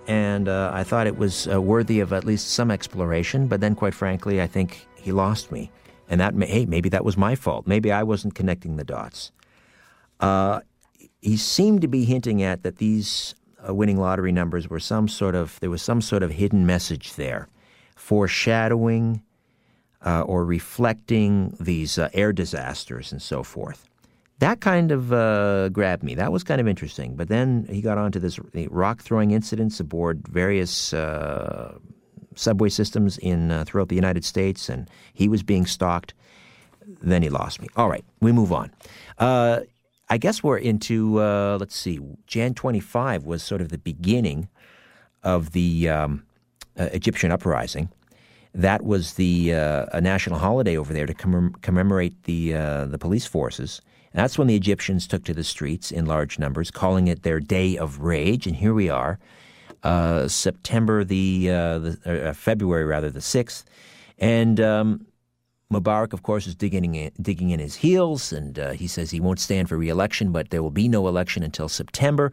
[0.07, 3.47] and uh, I thought it was uh, worthy of at least some exploration.
[3.47, 5.71] But then, quite frankly, I think he lost me.
[6.09, 7.67] And that, may, hey, maybe that was my fault.
[7.67, 9.31] Maybe I wasn't connecting the dots.
[10.19, 10.61] Uh,
[11.21, 13.35] he seemed to be hinting at that these
[13.67, 17.15] uh, winning lottery numbers were some sort of there was some sort of hidden message
[17.15, 17.49] there,
[17.95, 19.21] foreshadowing
[20.05, 23.89] uh, or reflecting these air disasters and so forth.
[24.39, 26.13] That kind of uh, grabbed me.
[26.15, 27.15] That was kind of interesting.
[27.15, 31.77] But then he got onto this rock throwing incidents aboard various uh,
[32.35, 36.13] subway systems in uh, throughout the United States, and he was being stalked.
[37.01, 37.67] Then he lost me.
[37.75, 38.71] All right, we move on.
[39.17, 39.61] Uh,
[40.09, 41.99] I guess we're into uh, let's see.
[42.27, 44.49] Jan twenty five was sort of the beginning
[45.23, 46.23] of the um,
[46.79, 47.89] uh, Egyptian uprising.
[48.53, 52.97] That was the uh, a national holiday over there to commem- commemorate the uh, the
[52.97, 53.81] police forces.
[54.13, 57.39] And that's when the Egyptians took to the streets in large numbers, calling it their
[57.39, 58.47] day of rage.
[58.47, 59.19] And here we are,
[59.83, 63.65] uh, September the, uh, the uh, February rather the sixth,
[64.17, 65.05] and um,
[65.71, 69.19] Mubarak, of course, is digging in, digging in his heels, and uh, he says he
[69.19, 72.31] won't stand for re-election, but there will be no election until September.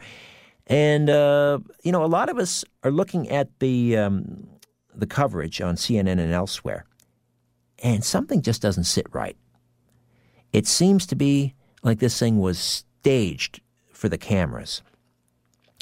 [0.67, 4.49] And uh, you know, a lot of us are looking at the um,
[4.95, 6.87] the coverage on CNN and elsewhere,
[7.83, 9.37] and something just doesn't sit right.
[10.53, 11.55] It seems to be
[11.85, 13.61] like this thing was staged
[13.93, 14.83] for the cameras.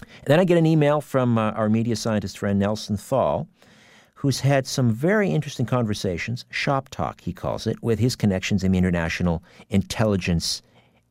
[0.00, 3.48] And then I get an email from uh, our media scientist friend Nelson Thall,
[4.16, 8.72] who's had some very interesting conversations, shop talk, he calls it, with his connections in
[8.72, 10.62] the international intelligence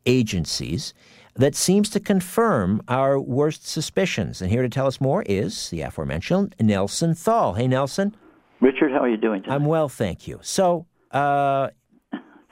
[0.06, 0.94] agencies
[1.36, 4.42] that seems to confirm our worst suspicions.
[4.42, 7.54] And here to tell us more is the aforementioned Nelson Thall.
[7.54, 8.16] Hey, Nelson.
[8.60, 9.56] Richard, how are you doing today?
[9.56, 10.40] I'm well, thank you.
[10.42, 11.70] So, uh,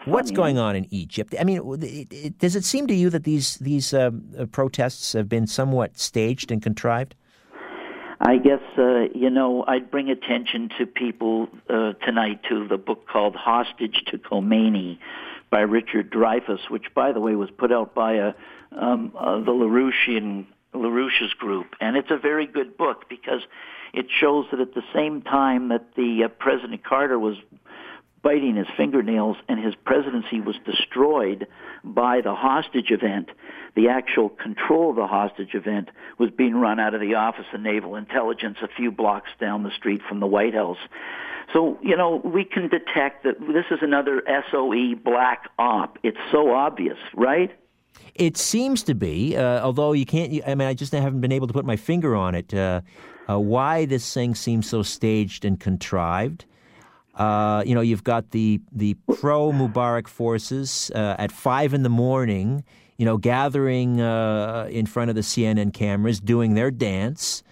[0.06, 1.36] what's going on in Egypt?
[1.40, 5.14] I mean, it- it- does it seem to you that these these uh, uh, protests
[5.14, 7.16] have been somewhat staged and contrived?
[8.22, 13.08] I guess, uh, you know, I'd bring attention to people uh, tonight to the book
[13.08, 14.98] called Hostage to Khomeini
[15.50, 18.34] by Richard Dreyfuss, which, by the way, was put out by a,
[18.74, 21.68] um, uh, the LaRouchian, LaRouche's group.
[21.80, 23.42] And it's a very good book because
[23.94, 27.38] it shows that at the same time that the uh, President Carter was
[28.22, 31.48] biting his fingernails, and his presidency was destroyed
[31.84, 33.30] by the hostage event.
[33.76, 37.62] The actual control of the hostage event was being run out of the Office of
[37.62, 40.80] Naval Intelligence a few blocks down the street from the White House.
[41.54, 45.98] So, you know, we can detect that this is another SOE black op.
[46.04, 47.52] It's so obvious, right?
[48.16, 50.42] It seems to be, uh, although you can't.
[50.46, 52.54] I mean, I just haven't been able to put my finger on it.
[52.54, 52.82] Uh,
[53.30, 56.46] uh, why this thing seems so staged and contrived?
[57.20, 61.90] Uh, you know, you've got the the pro Mubarak forces uh, at five in the
[61.90, 62.64] morning.
[62.98, 67.44] You know, gathering uh, in front of the CNN cameras, doing their dance.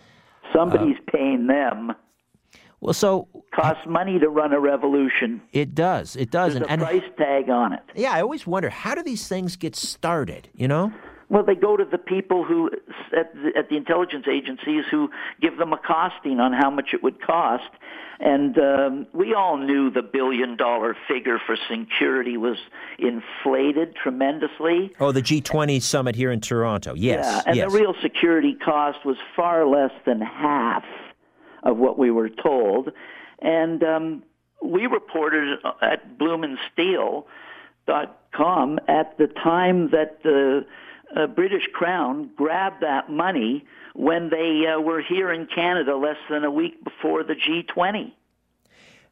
[0.54, 1.94] Somebody's paying them.
[2.82, 5.42] Well, so costs money to run a revolution.
[5.52, 6.16] It does.
[6.16, 6.54] It does.
[6.54, 7.82] There's and, a price tag on it.
[7.96, 10.50] Yeah, I always wonder how do these things get started?
[10.54, 10.94] You know.
[11.30, 12.70] Well, they go to the people who
[13.18, 15.10] at the, at the intelligence agencies who
[15.42, 17.70] give them a costing on how much it would cost,
[18.20, 22.58] and um, we all knew the billion dollar figure for security was
[22.98, 24.92] inflated tremendously.
[25.00, 26.96] Oh, the G20 summit here in Toronto.
[26.96, 27.26] Yes.
[27.26, 27.72] Yeah, and yes.
[27.72, 30.84] the real security cost was far less than half
[31.64, 32.92] of what we were told.
[33.40, 34.24] And um,
[34.64, 40.66] we reported at bloomandsteel.com at the time that the
[41.16, 46.44] uh, British Crown grabbed that money when they uh, were here in Canada less than
[46.44, 48.12] a week before the G20.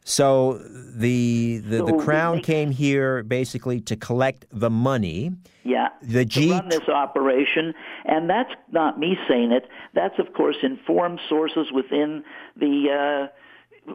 [0.08, 5.32] So the the, So the crown came here basically to collect the money.
[5.64, 7.74] Yeah, The to G- run this operation,
[8.06, 9.68] and that's not me saying it.
[9.96, 12.24] That's of course informed sources within
[12.56, 13.36] the uh,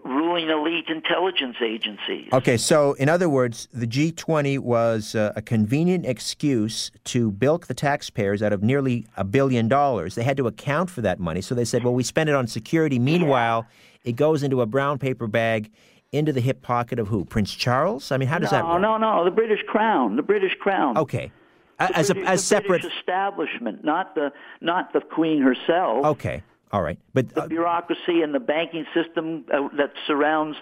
[0.04, 2.28] ruling elite intelligence agencies.
[2.32, 7.74] Okay, so in other words, the G20 was uh, a convenient excuse to bilk the
[7.74, 10.14] taxpayers out of nearly a billion dollars.
[10.14, 12.46] They had to account for that money, so they said, "Well, we spend it on
[12.46, 13.66] security." Meanwhile,
[14.04, 15.70] it goes into a brown paper bag
[16.12, 17.24] into the hip pocket of who?
[17.24, 18.10] Prince Charles?
[18.10, 18.80] I mean, how does that work?
[18.80, 19.18] no, no.
[19.18, 20.16] no, The British Crown.
[20.16, 20.96] The British Crown.
[20.98, 21.30] Okay,
[21.78, 22.82] The as a as the separate.
[22.82, 26.04] British establishment, not the not the Queen herself.
[26.04, 26.42] Okay,
[26.72, 30.56] all right, but The uh, bureaucracy and the banking system uh, that surrounds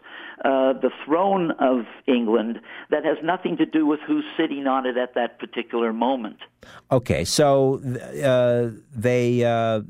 [0.44, 4.96] uh, the throne of England that has nothing to do with who's sitting on it
[4.96, 6.38] at that particular moment.
[6.90, 7.80] okay, so
[8.24, 9.82] uh, they uh,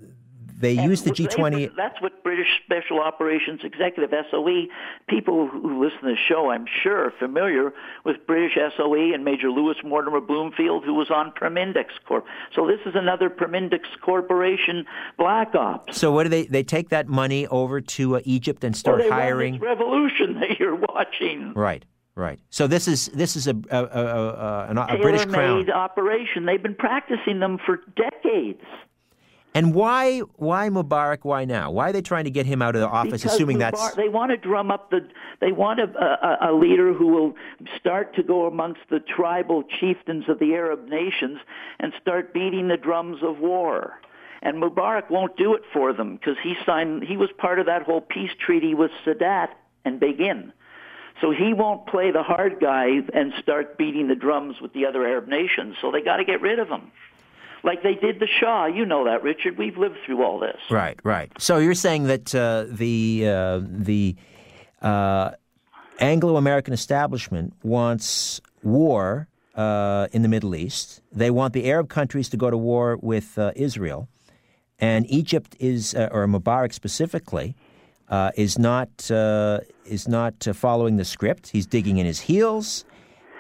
[0.58, 1.74] they And used the G20.
[1.76, 4.66] That's what British Special Operations Executive (SOE)
[5.08, 7.72] people who listen to the show, I'm sure, are familiar
[8.04, 12.24] with British SOE and Major Louis Mortimer Bloomfield, who was on Permindex Corp.
[12.54, 14.84] So this is another Permindex Corporation
[15.16, 15.96] black ops.
[15.96, 16.46] So what do they?
[16.46, 19.58] They take that money over to uh, Egypt and start they hiring.
[19.60, 21.52] revolution that you're watching.
[21.54, 21.84] Right,
[22.16, 22.40] right.
[22.50, 25.70] So this is this is a a, a, a, an- a British crown.
[25.70, 26.46] Operation.
[26.46, 28.62] They've been practicing them for decades.
[29.58, 31.24] And why why Mubarak?
[31.24, 31.72] Why now?
[31.72, 33.22] Why are they trying to get him out of the office?
[33.22, 35.00] Because assuming Mubar- that's they want to drum up the
[35.40, 37.34] they want a, a, a leader who will
[37.76, 41.40] start to go amongst the tribal chieftains of the Arab nations
[41.80, 43.94] and start beating the drums of war.
[44.42, 47.82] And Mubarak won't do it for them because he signed he was part of that
[47.82, 49.48] whole peace treaty with Sadat
[49.84, 50.52] and Begin.
[51.20, 55.04] So he won't play the hard guy and start beating the drums with the other
[55.04, 55.74] Arab nations.
[55.80, 56.92] So they got to get rid of him.
[57.64, 58.66] Like they did the Shah.
[58.66, 59.58] You know that, Richard.
[59.58, 60.58] We've lived through all this.
[60.70, 61.30] right, right.
[61.38, 64.16] So you're saying that uh, the uh, the
[64.80, 65.32] uh,
[65.98, 71.02] Anglo-American establishment wants war uh, in the Middle East.
[71.12, 74.08] They want the Arab countries to go to war with uh, Israel,
[74.78, 77.56] and Egypt is, uh, or Mubarak specifically,
[78.36, 81.48] is not is not following the script.
[81.48, 82.84] He's digging in his heels,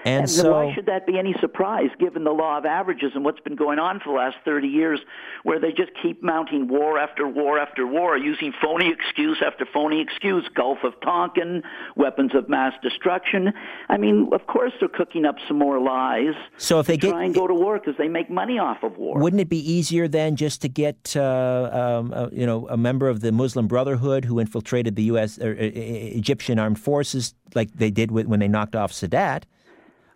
[0.04, 3.24] and, And so why should that be any surprise, given the law of averages and
[3.24, 5.00] what's been going on for the last 30 years,
[5.42, 10.00] where they just keep mounting war after war after war, using phony excuse after phony
[10.00, 11.62] excuse, Gulf of Tonkin,
[11.96, 13.52] weapons of mass destruction.
[13.88, 16.34] I mean, of course they're cooking up some more lies.
[16.56, 18.82] So if they to get- try and go to war because they make money off
[18.82, 19.18] of war.
[19.18, 23.08] Wouldn't it be easier then just to get, uh, um, uh, you know, a member
[23.08, 25.38] of the Muslim Brotherhood who infiltrated the U.S.
[25.38, 29.44] or, uh, Egyptian armed forces, like they did with, when they knocked off Sadat?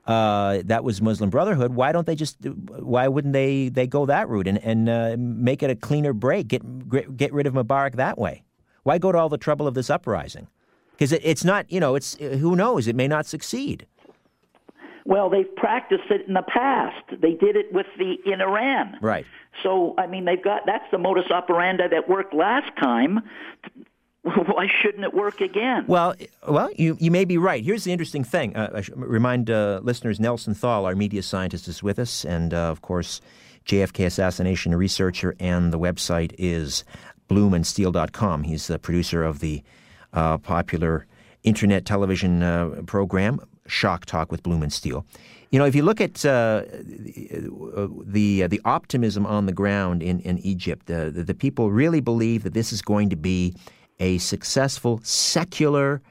[0.06, 1.74] Uh, that was Muslim Brotherhood.
[1.74, 2.36] Why don't they just?
[2.44, 3.68] Why wouldn't they?
[3.68, 6.48] They go that route and and uh, make it a cleaner break.
[6.48, 8.42] Get get rid of Mubarak that way.
[8.82, 10.48] Why go to all the trouble of this uprising?
[10.90, 11.70] Because it, it's not.
[11.70, 12.88] You know, it's who knows.
[12.88, 13.86] It may not succeed.
[15.04, 17.20] Well, they've practiced it in the past.
[17.20, 18.96] They did it with the in Iran.
[19.00, 19.26] Right.
[19.62, 23.20] So, I mean, they've got that's the modus operandi that worked last time.
[24.54, 25.84] Why shouldn't it work again?
[25.88, 26.14] Well,
[26.46, 27.64] well, you, you may be right.
[27.64, 28.54] Here's the interesting thing.
[28.54, 32.70] Uh, I remind uh, listeners Nelson Thall, our media scientist, is with us, and uh,
[32.70, 33.20] of course,
[33.66, 36.84] JFK assassination researcher, and the website is
[37.28, 38.44] bloomandsteel.com.
[38.44, 39.62] He's the producer of the
[40.12, 41.06] uh, popular
[41.42, 45.04] internet television uh, program, Shock Talk with Bloom and Steele.
[45.50, 50.20] You know, if you look at uh, the uh, the optimism on the ground in
[50.20, 53.54] in Egypt, the, the people really believe that this is going to be
[54.02, 56.02] a successful secular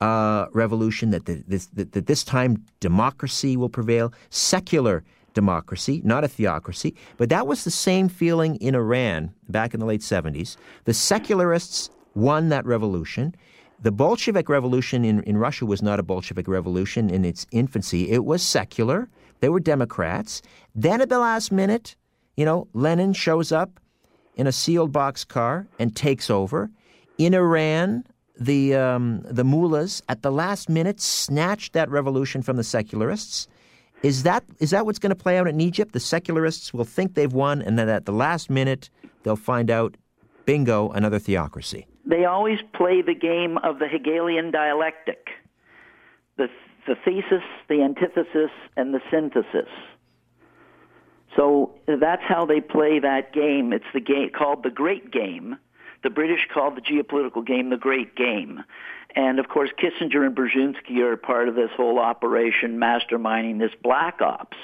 [0.00, 1.10] uh, revolution.
[1.10, 6.94] That, the, this, that, that this time democracy will prevail, secular democracy, not a theocracy.
[7.16, 10.56] But that was the same feeling in Iran back in the late 70s.
[10.84, 13.34] The secularists won that revolution.
[13.80, 18.10] The Bolshevik Revolution in, in Russia was not a Bolshevik revolution in its infancy.
[18.10, 19.08] It was secular.
[19.40, 20.42] They were Democrats.
[20.74, 21.94] Then at the last minute,
[22.36, 23.78] you know, Lenin shows up
[24.34, 26.70] in a sealed box car and takes over.
[27.18, 28.04] In Iran,
[28.38, 33.48] the um, the mullahs at the last minute snatched that revolution from the secularists.
[34.02, 35.92] Is that is that what's going to play out in Egypt?
[35.92, 38.90] The secularists will think they've won, and then at the last minute
[39.22, 39.96] they'll find out,
[40.44, 41.86] bingo, another theocracy.
[42.04, 45.28] They always play the game of the Hegelian dialectic,
[46.36, 46.48] the
[46.86, 49.70] the thesis, the antithesis, and the synthesis.
[51.34, 53.72] So that's how they play that game.
[53.72, 55.56] It's the game called the Great Game.
[56.06, 58.62] The British called the geopolitical game the Great Game.
[59.16, 64.20] And of course, Kissinger and Brzezinski are part of this whole operation, masterminding this black
[64.20, 64.56] ops.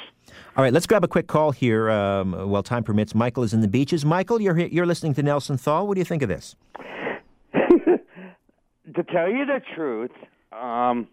[0.56, 3.12] All right, let's grab a quick call here um, while time permits.
[3.12, 4.04] Michael is in the beaches.
[4.04, 5.88] Michael, you're you're listening to Nelson Thall.
[5.88, 6.54] What do you think of this?
[7.52, 10.12] to tell you the truth,
[10.52, 11.08] um,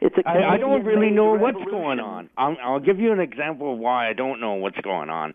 [0.00, 1.70] it's a I, I don't really know what's revolution.
[1.70, 2.30] going on.
[2.38, 5.34] I'll, I'll give you an example of why I don't know what's going on.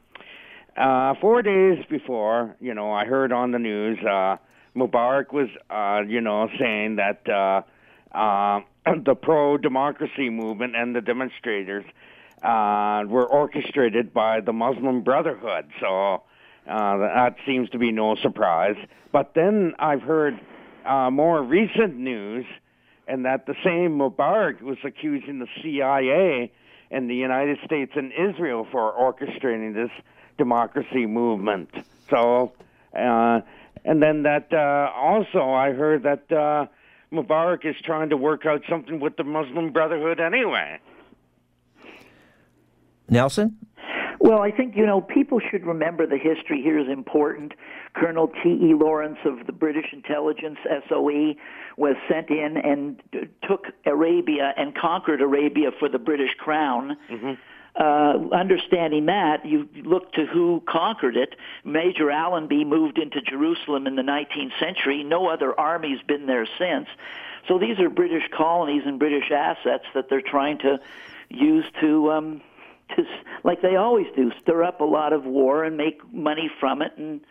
[0.78, 4.38] Uh, four days before, you know, I heard on the news uh,
[4.76, 7.61] Mubarak was, uh, you know, saying that uh,
[8.17, 8.61] uh,
[9.05, 11.84] the pro-democracy movement and the demonstrators
[12.41, 15.65] uh, were orchestrated by the Muslim Brotherhood.
[15.80, 16.24] So
[16.67, 18.76] uh, that seems to be no surprise.
[19.11, 20.39] But then I've heard
[20.86, 22.45] uh, more recent news,
[23.07, 26.51] and that the same Mubarak was accusing the CIA
[26.89, 29.91] and the United States and Israel for orchestrating this
[30.42, 31.70] democracy movement.
[32.10, 32.52] So,
[32.98, 33.42] uh,
[33.86, 36.66] and then that uh, also I heard that uh,
[37.14, 40.80] Mubarak is trying to work out something with the Muslim Brotherhood anyway.
[43.08, 43.56] Nelson?
[44.20, 47.54] Well, I think, you know, people should remember the history here is important.
[47.94, 48.74] Colonel T.E.
[48.74, 51.34] Lawrence of the British intelligence, SOE,
[51.78, 56.98] was sent in and d- took Arabia and conquered Arabia for the British crown.
[57.12, 57.34] Mm-hmm.
[57.74, 61.36] Uh, understanding that, you look to who conquered it.
[61.63, 65.03] Major Allenby moved into Jerusalem in the 19th century.
[65.03, 66.88] No other army's been there since.
[67.47, 70.80] So these are British colonies and British assets that they're trying to
[71.30, 72.41] use to um,
[72.95, 73.03] to,
[73.43, 76.91] like they always do, stir up a lot of war and make money from it.
[76.97, 77.22] And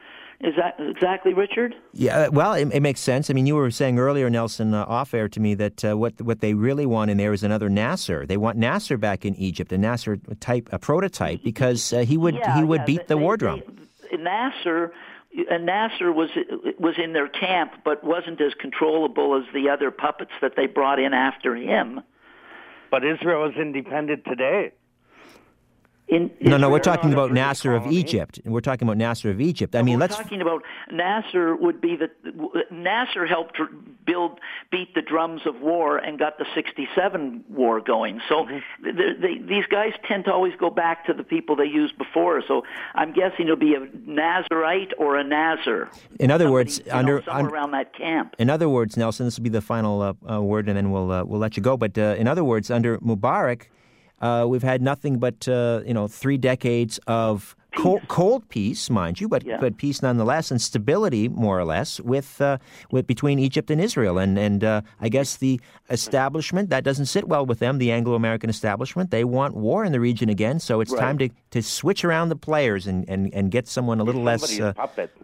[0.41, 1.74] is that exactly, Richard?
[1.93, 3.28] Yeah, well, it, it makes sense.
[3.30, 6.20] I mean, you were saying earlier, Nelson, uh, off air to me that uh, what
[6.22, 8.24] what they really want in there is another Nasser.
[8.26, 12.34] They want Nasser back in Egypt, a Nasser type, a prototype, because uh, he would
[12.36, 13.62] Yeah, he would yeah, beat the they- war they- drum.
[14.18, 14.93] Nasser.
[15.49, 16.30] And Nasser was
[16.78, 20.99] was in their camp, but wasn't as controllable as the other puppets that they brought
[20.99, 22.01] in after him.
[22.91, 24.72] But Israel is independent today.
[26.11, 28.01] In no, no, we're talking about Nasser of colony.
[28.01, 28.41] Egypt.
[28.45, 29.77] We're talking about Nasser of Egypt.
[29.77, 32.11] I mean, we're let's talking about Nasser would be the
[32.71, 33.61] Nasser helped
[34.07, 34.41] build
[34.73, 38.21] beat the drums of war and got the 67 war going.
[38.29, 39.21] So Mm-hmm.
[39.23, 42.43] they, these guys tend to always go back to the people they used before.
[42.49, 42.63] So
[42.95, 45.91] I'm guessing it'll be a Nazarite or a Nazar.
[46.19, 48.35] In other Somebody, words, you know, under- somewhere un- around that camp.
[48.39, 51.13] In other words, Nelson, this will be the final uh, uh, word, and then we'll
[51.13, 51.77] uh, we'll let you go.
[51.77, 53.67] But uh, in other words, under Mubarak,
[54.21, 59.21] uh, we've had nothing but uh, you know three decades of cold, cold peace, mind
[59.21, 59.59] you, but Yeah.
[59.61, 62.59] but peace nonetheless, and stability more or less with uh,
[62.91, 64.18] with between Egypt and Israel.
[64.18, 67.79] And and uh, I guess the establishment that doesn't sit well with them.
[67.79, 70.59] The Anglo-American establishment they want war in the region again.
[70.59, 71.01] So it's Right.
[71.01, 74.59] time to, to switch around the players and, and, and get someone a little less
[74.61, 74.73] uh,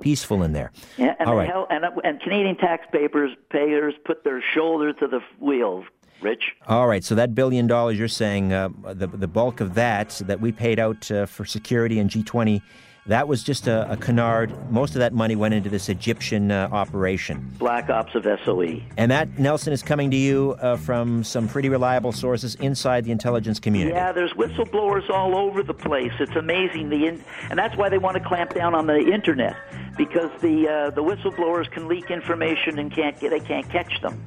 [0.01, 0.71] peaceful in there.
[0.97, 1.49] Yeah, and, All right.
[1.49, 5.85] hell, and, and Canadian taxpayers payers put their shoulder to the wheel.
[6.23, 6.53] Rich.
[6.67, 10.41] All right, so that billion dollars you're saying, uh, the the bulk of that that
[10.41, 12.63] we paid out uh, for security and G20,
[13.07, 14.53] that was just a, a canard.
[14.71, 18.27] Most of that money went into this Egyptian uh, operation, Black Ops of.
[18.45, 18.83] SOE.
[18.97, 23.13] and that Nelson is coming to you uh, from some pretty reliable sources inside the
[23.13, 23.95] intelligence community.
[23.95, 26.13] Yeah, there's whistleblowers all over the place.
[26.19, 26.89] It's amazing.
[26.91, 29.57] The in, and that's why they want to clamp down on the internet
[29.97, 34.21] because the uh, the whistleblowers can leak information and can't get they can't catch them.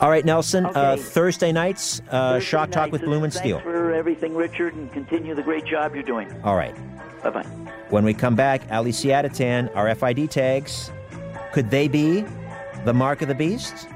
[0.00, 0.66] All right, Nelson.
[0.66, 3.60] Uh, Thursday nights, uh, Thursday Shock Talk with Bloom and thanks Steel.
[3.60, 6.28] for everything, Richard, and continue the great job you're doing.
[6.42, 6.74] All right.
[7.22, 7.42] Bye bye.
[7.90, 10.90] When we come back, Ali Siadatan, RFID tags,
[11.52, 12.24] could they be
[12.84, 13.88] the mark of the beast?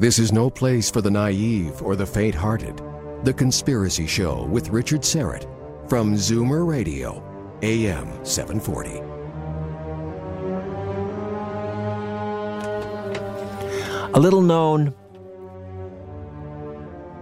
[0.00, 2.80] This is no place for the naive or the faint hearted.
[3.24, 5.44] The Conspiracy Show with Richard Syrett
[5.90, 7.22] from Zoomer Radio,
[7.60, 9.02] AM 740.
[14.14, 14.94] A little known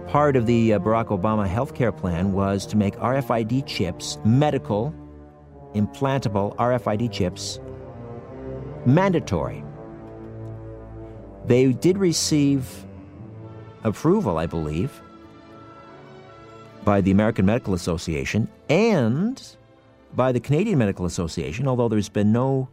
[0.07, 4.95] part of the uh, Barack Obama healthcare plan was to make RFID chips, medical,
[5.75, 7.59] implantable RFID chips,
[8.85, 9.65] mandatory.
[11.49, 12.85] They did receive
[13.83, 15.01] approval, I believe,
[16.83, 19.57] by the American Medical Association and
[20.13, 22.69] by the Canadian Medical Association, although there's been no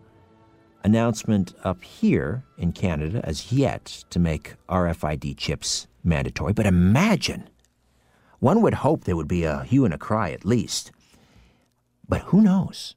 [0.84, 6.52] announcement up here in Canada as yet to make RFID chips mandatory.
[6.52, 7.48] But imagine,
[8.40, 10.92] one would hope there would be a hue and a cry at least.
[12.06, 12.94] But who knows?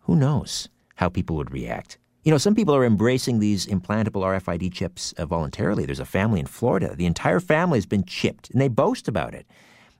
[0.00, 1.96] Who knows how people would react?
[2.24, 5.84] You know, some people are embracing these implantable RFID chips uh, voluntarily.
[5.84, 6.94] There's a family in Florida.
[6.96, 9.46] The entire family has been chipped, and they boast about it.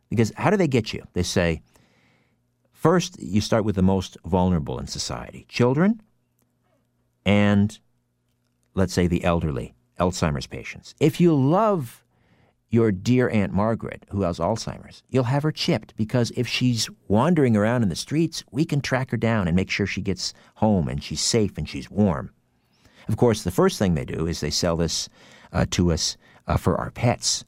[0.08, 1.04] Because how do they get you?
[1.12, 1.60] They say,
[2.72, 6.00] first, you start with the most vulnerable in society children
[7.26, 7.78] and,
[8.74, 10.94] let's say, the elderly, Alzheimer's patients.
[11.00, 12.03] If you love
[12.70, 17.56] your dear Aunt Margaret, who has Alzheimer's, you'll have her chipped because if she's wandering
[17.56, 20.88] around in the streets, we can track her down and make sure she gets home
[20.88, 22.30] and she's safe and she's warm.
[23.08, 25.08] Of course, the first thing they do is they sell this
[25.52, 27.44] uh, to us uh, for our pets,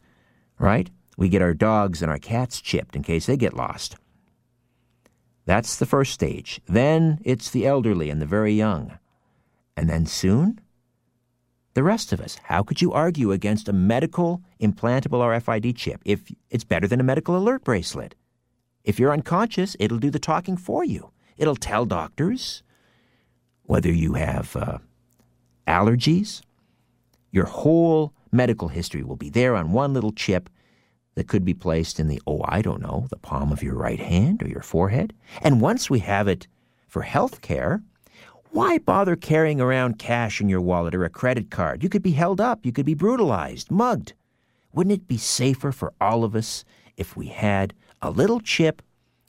[0.58, 0.90] right?
[1.16, 3.96] We get our dogs and our cats chipped in case they get lost.
[5.46, 6.60] That's the first stage.
[6.66, 8.98] Then it's the elderly and the very young.
[9.76, 10.60] And then soon,
[11.76, 12.38] the rest of us.
[12.44, 17.04] How could you argue against a medical implantable RFID chip if it's better than a
[17.04, 18.14] medical alert bracelet?
[18.82, 21.10] If you're unconscious, it'll do the talking for you.
[21.36, 22.62] It'll tell doctors
[23.64, 24.78] whether you have uh,
[25.68, 26.40] allergies.
[27.30, 30.48] Your whole medical history will be there on one little chip
[31.14, 34.00] that could be placed in the, oh, I don't know, the palm of your right
[34.00, 35.12] hand or your forehead.
[35.42, 36.48] And once we have it
[36.88, 37.82] for health care,
[38.56, 41.82] why bother carrying around cash in your wallet or a credit card?
[41.82, 44.14] You could be held up, you could be brutalized, mugged.
[44.72, 46.64] Wouldn't it be safer for all of us
[46.96, 48.80] if we had a little chip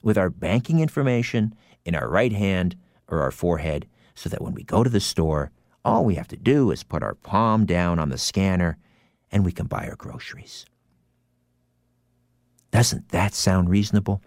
[0.02, 1.54] with our banking information
[1.84, 2.74] in our right hand
[3.06, 5.50] or our forehead so that when we go to the store,
[5.84, 8.78] all we have to do is put our palm down on the scanner
[9.30, 10.64] and we can buy our groceries?
[12.70, 14.22] Doesn't that sound reasonable?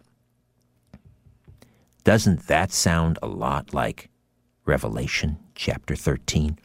[2.04, 4.11] Doesn't that sound a lot like
[4.72, 6.58] Revelation chapter 13.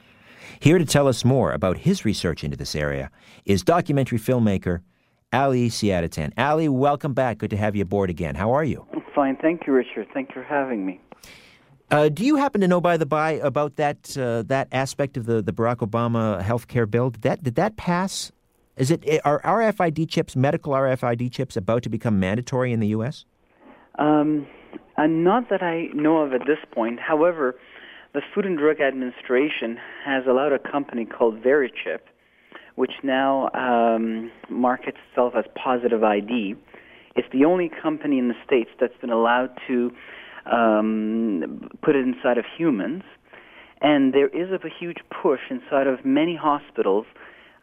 [0.61, 3.11] Here to tell us more about his research into this area
[3.45, 4.83] is documentary filmmaker
[5.33, 6.33] Ali Siadatan.
[6.39, 7.39] Ali, welcome back.
[7.39, 8.37] Good to have you aboard again.
[8.37, 8.87] How are you?
[8.93, 9.37] I'm fine.
[9.43, 10.07] Thank you, Richard.
[10.15, 11.01] Thank you for having me.
[11.91, 15.27] Uh, do you happen to know, by the by, about that uh, that aspect of
[15.27, 17.11] the, the Barack Obama health care bill?
[17.11, 18.31] Did that did that pass?
[18.77, 23.25] Is it are RFID chips, medical RFID chips, about to become mandatory in the U.S.?
[23.99, 24.47] Um,
[24.97, 27.01] uh, not that I know of at this point.
[27.01, 27.57] However,
[28.17, 32.01] the Food and Drug Administration has allowed a company called Verichip,
[32.75, 36.55] which now um, markets itself as Positive ID.
[37.15, 39.91] It's the only company in the states that's been allowed to
[40.51, 43.03] um, put it inside of humans,
[43.83, 47.05] and there is a huge push inside of many hospitals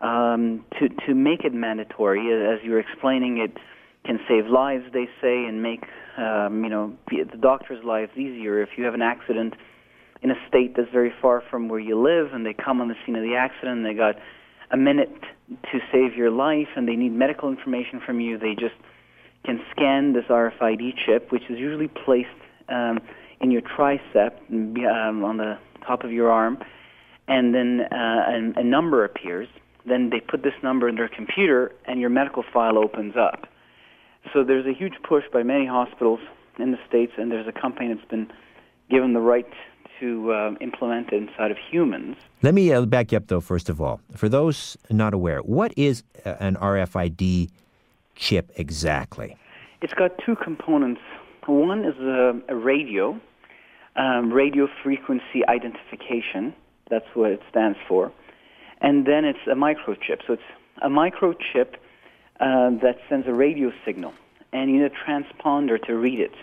[0.01, 2.20] um, to to make it mandatory.
[2.32, 3.58] As you're explaining, it
[4.06, 5.82] can save lives, they say, and make
[6.16, 8.62] um, you know the doctor's lives easier.
[8.62, 9.56] If you have an accident
[10.24, 12.96] in a state that's very far from where you live and they come on the
[13.06, 14.16] scene of the accident and they got
[14.72, 15.12] a minute
[15.72, 18.76] to save your life and they need medical information from you, they just
[19.46, 22.30] can scan this RFID chip, which is usually placed
[22.70, 23.00] um,
[23.42, 26.58] in your tricep um, on the top of your arm,
[27.28, 29.48] and then uh, a, a number appears.
[29.86, 33.48] Then they put this number in their computer, and your medical file opens up.
[34.32, 36.22] So there's a huge push by many hospitals
[36.58, 38.32] in the states, and there's a company that's been
[38.90, 39.48] given the right
[40.04, 42.18] to uh, implement inside of humans.
[42.41, 44.01] Let me uh, back you up, though, first of all.
[44.16, 47.49] For those not aware, what is uh, an RFID
[48.16, 49.38] chip exactly?
[49.82, 51.01] It's got two components.
[51.45, 53.20] One is a, a radio,
[53.95, 56.54] um, radio frequency identification.
[56.89, 58.12] That's what it stands for.
[58.82, 60.20] And then it's a microchip.
[60.28, 60.49] So it's
[60.82, 61.76] a microchip
[62.41, 64.14] uh, that sends a radio signal,
[64.51, 66.36] and you need a transponder to read it.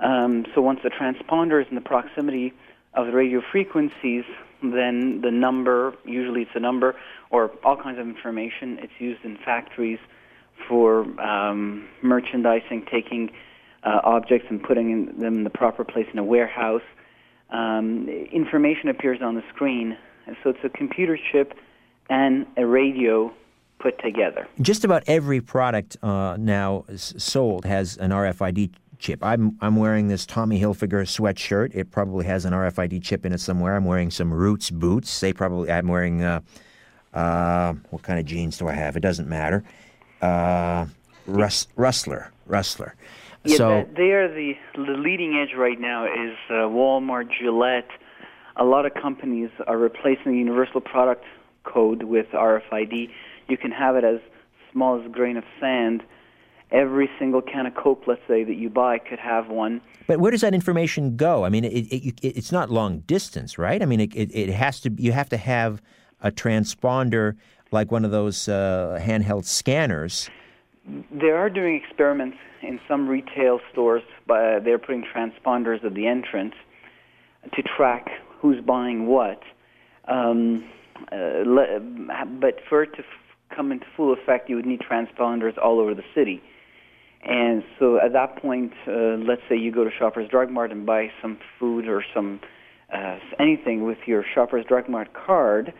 [0.00, 2.52] Um, so once the transponder is in the proximity
[2.94, 4.24] of the radio frequencies,
[4.62, 6.96] then the number, usually it's a number
[7.30, 8.78] or all kinds of information.
[8.80, 9.98] It's used in factories
[10.68, 13.30] for um, merchandising, taking
[13.82, 16.82] uh, objects and putting in, them in the proper place in a warehouse.
[17.50, 19.96] Um, information appears on the screen.
[20.42, 21.54] So it's a computer chip
[22.08, 23.32] and a radio
[23.78, 24.48] put together.
[24.60, 29.22] Just about every product uh, now sold has an RFID chip.
[29.22, 31.74] I'm I'm wearing this Tommy Hilfiger sweatshirt.
[31.74, 33.76] It probably has an RFID chip in it somewhere.
[33.76, 35.20] I'm wearing some Roots boots.
[35.20, 35.70] They probably.
[35.70, 36.22] I'm wearing.
[36.22, 36.40] Uh,
[37.12, 38.96] uh, what kind of jeans do I have?
[38.96, 39.62] It doesn't matter.
[40.20, 40.86] Uh,
[41.26, 42.32] Rus- Rustler.
[42.46, 42.96] Rustler.
[43.44, 46.06] Yeah, so they are the the leading edge right now.
[46.06, 47.90] Is uh, Walmart, Gillette.
[48.56, 51.24] A lot of companies are replacing the universal product
[51.64, 53.10] code with RFID.
[53.48, 54.20] You can have it as
[54.72, 56.02] small as a grain of sand.
[56.74, 59.80] Every single can of Coke, let's say, that you buy could have one.
[60.08, 61.44] But where does that information go?
[61.44, 63.80] I mean, it, it, it, it's not long distance, right?
[63.80, 64.92] I mean, it, it, has to.
[64.98, 65.80] You have to have
[66.20, 67.36] a transponder
[67.70, 70.28] like one of those uh, handheld scanners.
[71.12, 74.02] They are doing experiments in some retail stores.
[74.26, 76.54] By, they're putting transponders at the entrance
[77.54, 78.08] to track
[78.40, 79.42] who's buying what.
[80.08, 80.68] Um,
[81.12, 81.44] uh,
[82.40, 85.94] but for it to f- come into full effect, you would need transponders all over
[85.94, 86.42] the city.
[87.26, 90.84] And so at that point, uh, let's say you go to Shoppers Drug Mart and
[90.84, 92.40] buy some food or some
[92.92, 95.72] uh, anything with your Shoppers Drug Mart card.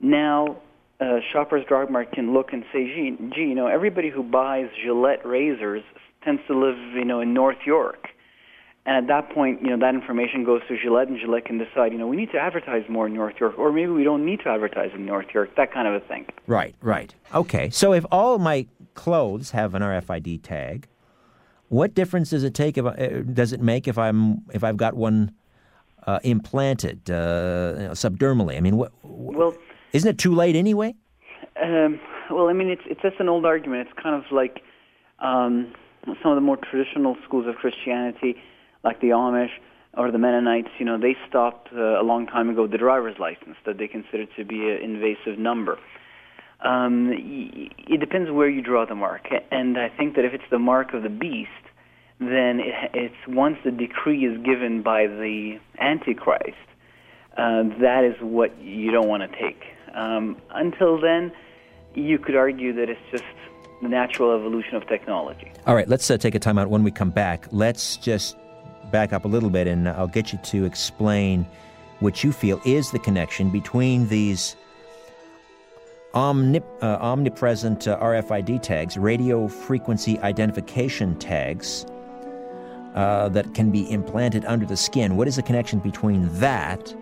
[0.00, 0.58] Now,
[1.00, 4.66] uh, Shoppers Drug Mart can look and say, gee, gee, you know, everybody who buys
[4.84, 5.82] Gillette razors
[6.24, 8.08] tends to live, you know, in North York.
[8.86, 11.90] And at that point, you know, that information goes to Gillette, and Gillette can decide,
[11.90, 14.40] you know, we need to advertise more in North York, or maybe we don't need
[14.44, 16.24] to advertise in North York, that kind of a thing.
[16.46, 17.12] Right, right.
[17.34, 17.68] Okay.
[17.70, 20.86] So if all my clothes have an RFID tag,
[21.68, 24.94] what difference does it take if uh, does it make if I'm if I've got
[24.94, 25.32] one
[26.06, 28.56] uh, implanted uh, you know, subdermally?
[28.56, 29.52] I mean, what, well,
[29.92, 30.94] isn't it too late anyway?
[31.60, 31.98] Um,
[32.30, 33.88] well, I mean, it's it's just an old argument.
[33.88, 34.60] It's kind of like
[35.18, 35.72] um,
[36.22, 38.36] some of the more traditional schools of Christianity
[38.86, 39.50] like the Amish
[39.94, 43.56] or the Mennonites, you know, they stopped uh, a long time ago the driver's license
[43.66, 45.78] that they considered to be an invasive number.
[46.60, 50.58] Um, it depends where you draw the mark, and I think that if it's the
[50.58, 51.50] mark of the beast,
[52.18, 52.60] then
[52.94, 56.56] it's once the decree is given by the Antichrist,
[57.36, 59.64] uh, that is what you don't want to take.
[59.94, 61.30] Um, until then,
[61.94, 63.24] you could argue that it's just
[63.82, 65.52] the natural evolution of technology.
[65.66, 66.70] All right, let's uh, take a time out.
[66.70, 68.36] When we come back, let's just
[68.90, 71.46] back up a little bit and I'll get you to explain
[72.00, 74.56] what you feel is the connection between these
[76.14, 81.86] omnip- uh, omnipresent uh, RFID tags, radio frequency identification tags,
[82.94, 85.16] uh, that can be implanted under the skin.
[85.16, 86.94] What is the connection between that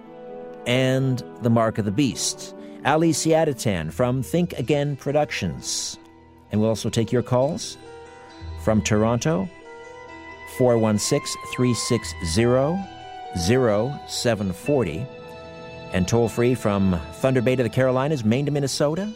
[0.66, 2.54] and the mark of the beast?
[2.84, 5.98] Ali Siadatan from Think Again Productions.
[6.50, 7.78] And we'll also take your calls
[8.62, 9.48] from Toronto
[10.58, 12.94] 416 360
[13.36, 15.06] 0740.
[15.92, 19.12] And toll free from Thunder Bay to the Carolinas, Maine to Minnesota,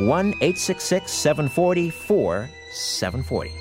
[0.00, 3.52] 1 866 740 4740.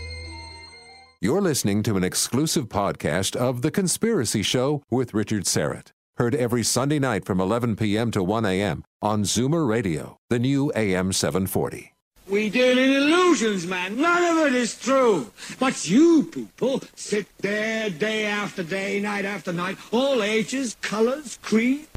[1.21, 5.91] You're listening to an exclusive podcast of The Conspiracy Show with Richard Syrett.
[6.17, 8.11] Heard every Sunday night from 11 p.m.
[8.11, 8.83] to 1 a.m.
[9.01, 11.92] on Zoomer Radio, the new AM 740.
[12.27, 13.99] We deal in illusions, man.
[13.99, 15.31] None of it is true.
[15.59, 21.87] But you people sit there day after day, night after night, all ages, colors, creeds.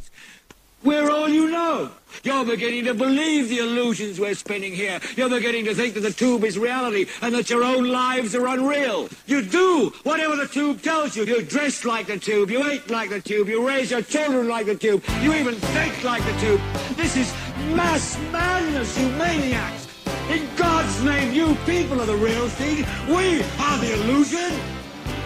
[0.83, 1.91] We're all you know.
[2.22, 5.01] You're beginning to believe the illusions we're spinning here.
[5.16, 8.47] You're beginning to think that the tube is reality and that your own lives are
[8.47, 9.09] unreal.
[9.27, 11.24] You do whatever the tube tells you.
[11.24, 12.51] You dress like the tube.
[12.51, 13.49] You eat like the tube.
[13.49, 15.03] You raise your children like the tube.
[15.22, 16.61] You even think like the tube.
[16.97, 17.33] This is
[17.74, 19.95] mass madness, you maniacs.
[20.31, 22.85] In God's name, you people are the real thing.
[23.09, 24.53] We are the illusion.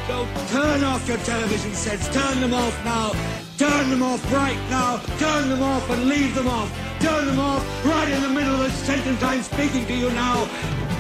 [0.07, 2.09] So turn off your television sets.
[2.09, 3.13] Turn them off now.
[3.57, 4.99] Turn them off right now.
[5.19, 6.71] Turn them off and leave them off.
[7.01, 10.49] Turn them off right in the middle of the sentence I'm speaking to you now.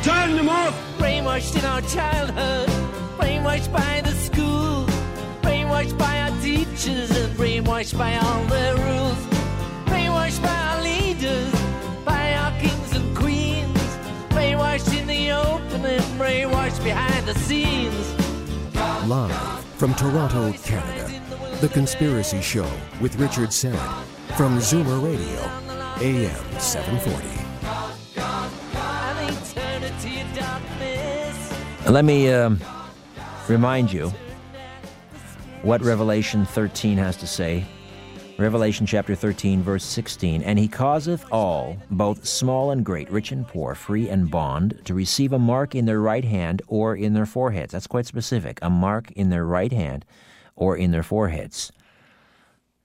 [0.02, 0.74] Turn them off.
[0.98, 2.68] Brainwashed in our childhood.
[3.18, 4.86] Brainwashed by the school.
[5.42, 9.18] Brainwashed by our teachers and brainwashed by all the rules.
[9.86, 11.52] Brainwashed by our leaders,
[15.82, 18.14] the brainwashed behind the scenes.
[19.06, 21.22] Live from Toronto, Canada,
[21.60, 22.70] The Conspiracy Show
[23.00, 24.04] with Richard Syrett
[24.36, 25.40] from Zoomer Radio,
[26.00, 27.40] AM 740.
[28.76, 31.88] An eternity of darkness.
[31.88, 32.60] Let me um,
[33.48, 34.12] remind you
[35.62, 37.64] what Revelation 13 has to say.
[38.40, 40.42] Revelation chapter 13, verse 16.
[40.42, 44.94] And he causeth all, both small and great, rich and poor, free and bond, to
[44.94, 47.72] receive a mark in their right hand or in their foreheads.
[47.72, 48.58] That's quite specific.
[48.62, 50.06] A mark in their right hand
[50.56, 51.70] or in their foreheads.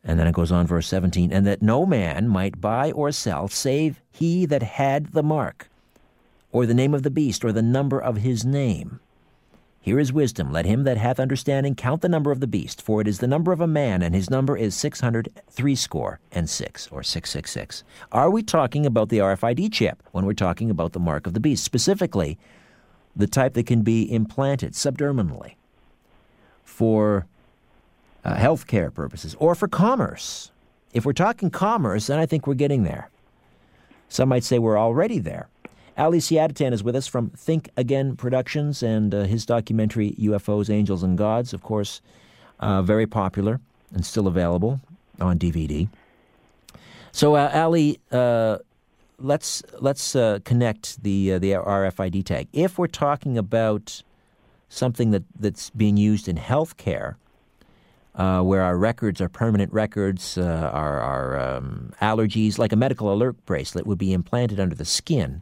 [0.04, 1.32] And then it goes on, verse 17.
[1.32, 5.70] And that no man might buy or sell save he that had the mark,
[6.52, 9.00] or the name of the beast, or the number of his name.
[9.86, 10.52] Here is wisdom.
[10.52, 13.28] Let him that hath understanding count the number of the beast, for it is the
[13.28, 17.30] number of a man, and his number is six hundred threescore and six, or six
[17.30, 17.84] six six.
[18.12, 21.40] Are we talking about the RFID chip when we're talking about the mark of the
[21.40, 22.40] beast, specifically
[23.16, 25.54] the type that can be implanted subdermally
[26.64, 27.28] for
[28.24, 30.50] uh, healthcare purposes or for commerce?
[30.94, 33.12] If we're talking commerce, then I think we're getting there.
[34.10, 35.48] Some might say we're already there.
[35.98, 41.04] Ali Siadatan is with us from Think Again Productions and uh, his documentary UFOs, Angels,
[41.04, 42.02] and Gods, of course,
[42.60, 43.60] uh, very popular
[43.94, 44.82] and still available
[45.20, 45.88] on DVD.
[47.12, 48.58] So, uh, Ali, uh,
[49.20, 52.48] let's let's uh, connect the uh, the RFID tag.
[52.52, 54.04] If we're talking about
[54.68, 57.16] something that, that's being used in healthcare,
[58.16, 63.14] uh, where our records are permanent records, uh, our, our um, allergies, like a medical
[63.14, 65.42] alert bracelet, would be implanted under the skin.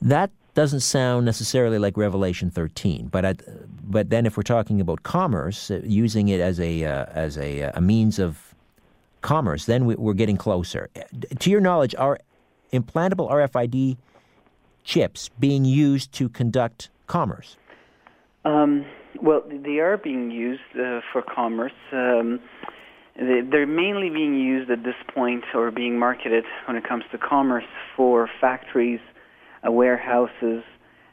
[0.00, 3.34] That doesn't sound necessarily like Revelation 13, but I,
[3.82, 7.62] but then if we're talking about commerce, uh, using it as a uh, as a,
[7.74, 8.54] a means of
[9.20, 10.88] commerce, then we, we're getting closer.
[11.38, 12.18] To your knowledge, are
[12.72, 13.96] implantable RFID
[14.84, 17.56] chips being used to conduct commerce?
[18.44, 18.86] Um,
[19.20, 21.72] well, they are being used uh, for commerce.
[21.92, 22.40] Um,
[23.16, 27.64] they're mainly being used at this point or being marketed when it comes to commerce
[27.96, 29.00] for factories,
[29.66, 30.62] uh, warehouses.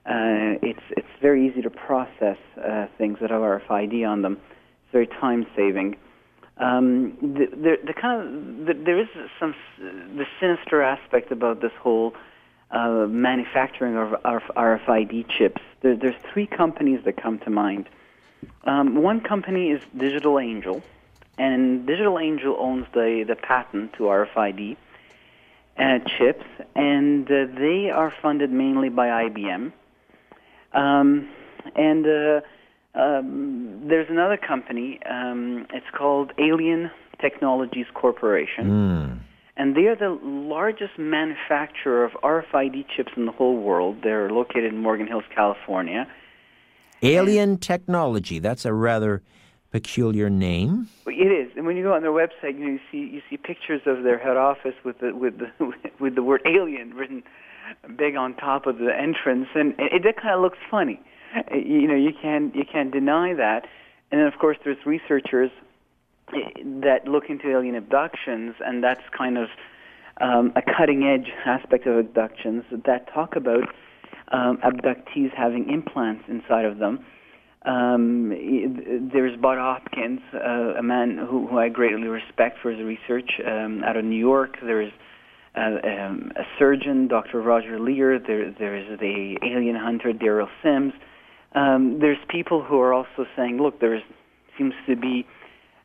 [0.06, 4.34] Uh, it's it's very easy to process uh, things that have RFID on them.
[4.34, 5.96] It's very time saving.
[6.58, 9.08] Um, the, the, the kind of the, there is
[9.40, 12.14] some the sinister aspect about this whole
[12.72, 15.62] uh, manufacturing of RFID chips.
[15.82, 17.88] There, there's three companies that come to mind.
[18.66, 20.84] Um, one company is Digital Angel,
[21.38, 24.76] and Digital Angel owns the, the patent to RFID
[25.78, 26.46] uh, chips,
[26.76, 29.72] and uh, they are funded mainly by IBM.
[30.74, 31.30] Um,
[31.76, 32.42] and uh,
[32.96, 38.68] um, there's another company, um, it's called Alien Technologies Corporation.
[39.56, 43.98] And they are the largest manufacturer of RFID chips in the whole world.
[44.04, 46.08] They're located in Morgan Hills, California.
[47.04, 48.40] Alien technology.
[48.40, 49.22] That's a rather
[49.74, 50.88] peculiar name.
[51.08, 53.38] It is, and when you go on their website, you know you see you see
[53.38, 57.24] pictures of their head office with the with the with the word alien written
[57.98, 61.02] big on top of the entrance, and it, it kind of looks funny.
[61.36, 63.66] Uh, You know, you can't you can't deny that.
[64.12, 65.50] And then of course there's researchers
[66.30, 69.50] eh, that look into alien abductions, and that's kind of
[70.22, 73.64] um, a cutting edge aspect of abductions that talk about
[74.32, 77.04] um, abductees having implants inside of them.
[77.66, 83.40] Um, there's Bud Hopkins, uh, a man who, who I greatly respect for his research
[83.46, 84.58] um, out of New York.
[84.62, 84.92] There's
[85.56, 87.42] uh, um, a surgeon, Dr.
[87.42, 88.20] Roger Leir.
[88.20, 90.94] There, there's the alien hunter, Derrel Sims.
[91.56, 94.02] Um, there's people who are also saying, look, there
[94.58, 95.26] seems to be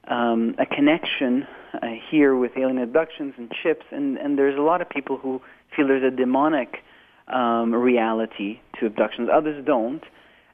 [0.09, 4.81] um, a connection uh, here with alien abductions and chips, and, and there's a lot
[4.81, 5.41] of people who
[5.77, 6.79] feel there's a demonic
[7.29, 9.29] um, reality to abductions.
[9.33, 10.03] Others don't.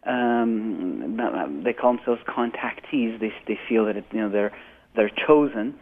[0.06, 3.20] Um, they call themselves contactees.
[3.20, 4.52] They they feel that it, you know they're
[4.94, 5.74] they're chosen.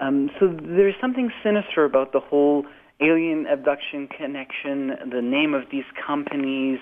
[0.00, 2.64] Um, so there's something sinister about the whole
[3.00, 6.78] alien abduction connection, the name of these companies,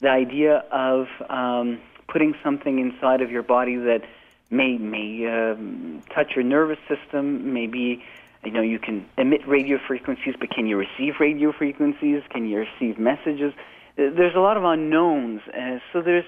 [0.00, 4.02] the idea of um, putting something inside of your body that
[4.50, 8.02] may may um, touch your nervous system, maybe
[8.44, 12.22] you know you can emit radio frequencies, but can you receive radio frequencies?
[12.30, 13.52] Can you receive messages?
[13.98, 16.24] There's a lot of unknowns, uh, so there's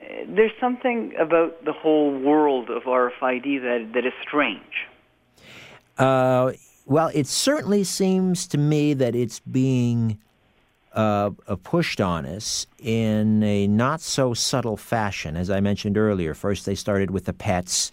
[0.00, 4.86] uh, there's something about the whole world of RFID that that is strange.
[5.98, 6.52] Uh,
[6.86, 10.18] well, it certainly seems to me that it's being
[10.92, 11.30] uh,
[11.64, 15.36] pushed on us in a not so subtle fashion.
[15.36, 17.90] As I mentioned earlier, first they started with the pets,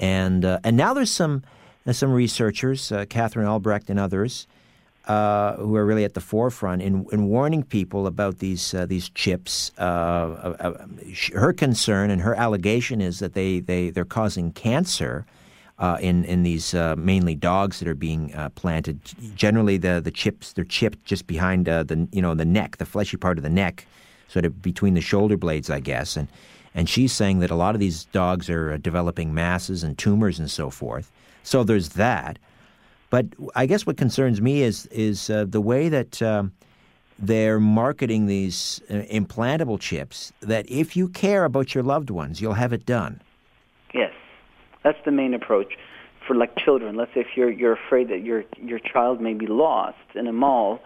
[0.00, 1.44] and uh, and now there's some
[1.92, 4.48] some researchers, Katherine Albrecht and others,
[5.08, 9.08] uh, who are really at the forefront in, in warning people about these uh, these
[9.08, 9.72] chips.
[9.78, 10.86] Uh, uh, uh,
[11.32, 15.26] her concern and her allegation is that they they they're causing cancer.
[15.80, 18.98] Uh, in in these mainly dogs that are being planted,
[19.36, 23.16] generally the the chips they're chipped just behind the you know the neck, the fleshy
[23.16, 23.86] part of the neck,
[24.26, 26.16] sort of between the shoulder blades, I guess.
[26.16, 26.26] And
[26.74, 30.50] and she's saying that a lot of these dogs are developing masses and tumors and
[30.50, 31.12] so forth.
[31.44, 32.40] So there's that.
[33.10, 36.52] But I guess what concerns me is is uh, the way that um,
[37.18, 40.32] they're marketing these uh, implantable chips.
[40.40, 43.20] That if you care about your loved ones, you'll have it done.
[43.94, 44.12] Yes,
[44.84, 45.72] that's the main approach
[46.26, 46.96] for like children.
[46.96, 50.32] Let's say if you're you're afraid that your your child may be lost in a
[50.32, 50.80] mall,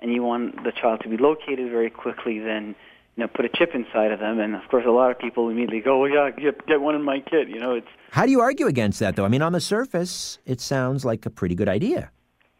[0.00, 2.76] and you want the child to be located very quickly, then
[3.16, 4.40] you know put a chip inside of them.
[4.40, 7.02] And of course, a lot of people immediately go, "Well, yeah, get, get one in
[7.02, 9.24] my kit." You know, it's How do you argue against that, though?
[9.24, 12.10] I mean, on the surface, it sounds like a pretty good idea.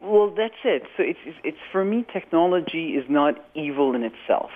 [0.00, 0.82] Well, that's it.
[0.96, 4.50] So it's, it's it's for me, technology is not evil in itself.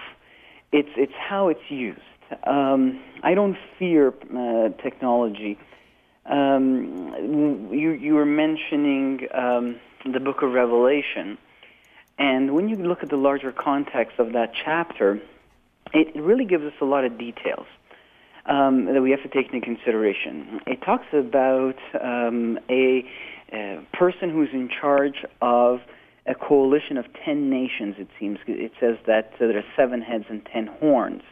[0.72, 2.00] It's it's how it's used.
[2.44, 5.58] Um, I don't fear uh, technology.
[6.26, 11.38] Um, you you were mentioning um, the Book of Revelation,
[12.18, 15.22] and when you look at the larger context of that chapter,
[15.94, 17.66] it really gives us a lot of details
[18.46, 20.60] um, that we have to take into consideration.
[20.66, 23.04] It talks about um, a,
[23.52, 25.80] a person who's in charge of
[26.26, 27.96] a coalition of ten nations.
[27.98, 31.22] It seems it says that uh, there are seven heads and ten horns,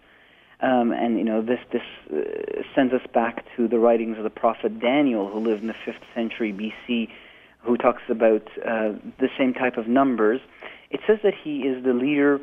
[0.60, 4.30] um, and you know this this uh, sends us back to the writings of the
[4.30, 7.08] prophet Daniel, who lived in the fifth century BC,
[7.60, 10.40] who talks about uh, the same type of numbers.
[10.90, 12.40] It says that he is the leader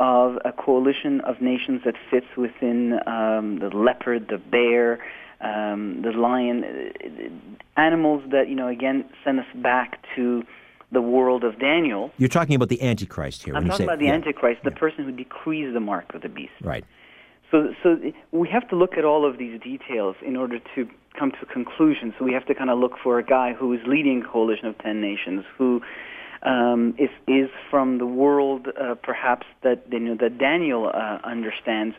[0.00, 4.98] of a coalition of nations that fits within um, the leopard, the bear,
[5.42, 7.42] um, the lion,
[7.76, 10.42] animals that you know again send us back to
[10.90, 12.10] the world of Daniel.
[12.18, 13.54] You're talking about the Antichrist here.
[13.54, 16.12] I'm when you talking say, about the yeah, Antichrist, the person who decrees the mark
[16.14, 16.52] of the beast.
[16.62, 16.84] Right.
[17.50, 17.96] So, so
[18.32, 20.88] we have to look at all of these details in order to
[21.18, 22.14] come to a conclusion.
[22.18, 24.66] So we have to kind of look for a guy who is leading a coalition
[24.66, 25.80] of ten nations, who
[26.42, 31.94] um, is is from the world uh, perhaps that you know that Daniel uh, understands.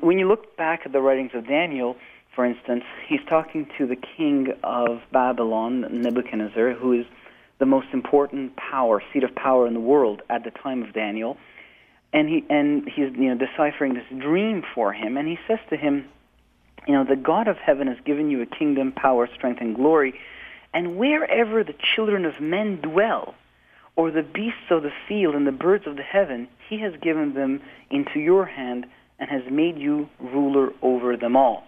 [0.00, 1.96] When you look back at the writings of Daniel,
[2.34, 7.06] for instance, he's talking to the king of Babylon, Nebuchadnezzar, who is
[7.58, 11.36] the most important power, seat of power in the world at the time of Daniel
[12.16, 15.76] and he and he's you know deciphering this dream for him and he says to
[15.76, 16.08] him
[16.86, 20.18] you know the god of heaven has given you a kingdom power strength and glory
[20.72, 23.34] and wherever the children of men dwell
[23.96, 27.34] or the beasts of the field and the birds of the heaven he has given
[27.34, 28.86] them into your hand
[29.18, 31.64] and has made you ruler over them all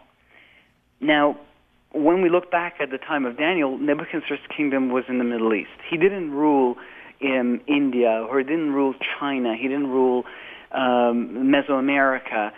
[1.00, 1.38] now
[1.92, 5.54] when we look back at the time of Daniel, Nebuchadnezzar's kingdom was in the Middle
[5.54, 5.70] East.
[5.90, 6.76] He didn't rule
[7.20, 9.56] in India, or he didn't rule China.
[9.56, 10.24] He didn't rule
[10.72, 12.52] um, Mesoamerica.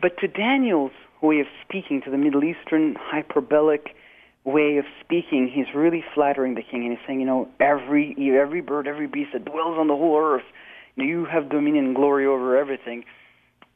[0.00, 3.94] But to Daniel's way of speaking, to the Middle Eastern hyperbolic
[4.44, 8.60] way of speaking, he's really flattering the king, and he's saying, you know, every every
[8.60, 10.44] bird, every beast that dwells on the whole earth,
[10.96, 13.04] you, have dominion and glory over everything.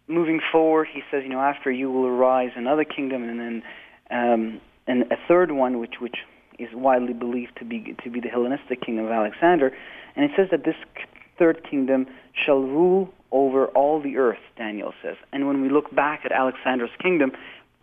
[0.09, 3.62] Moving forward, he says, you know, after you will arise another kingdom, and then
[4.11, 6.17] um, and a third one, which which
[6.59, 9.73] is widely believed to be to be the Hellenistic kingdom of Alexander,
[10.14, 10.77] and it says that this
[11.39, 14.39] third kingdom shall rule over all the earth.
[14.57, 17.33] Daniel says, and when we look back at Alexander's kingdom,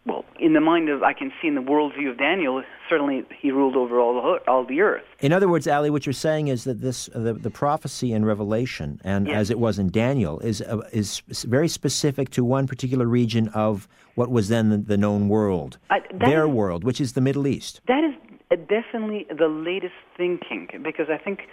[0.05, 3.51] well, in the mind of I can see in the worldview of Daniel, certainly he
[3.51, 5.03] ruled over all the all the earth.
[5.19, 8.99] In other words, Ali, what you're saying is that this the, the prophecy in Revelation,
[9.03, 9.35] and Yes.
[9.37, 13.87] as it was in Daniel, is uh, is very specific to one particular region of
[14.15, 17.47] what was then the, the known world, I- their is- world, which is the Middle
[17.47, 17.79] East.
[17.87, 18.13] That is
[18.51, 21.47] uh, definitely the latest thinking because I think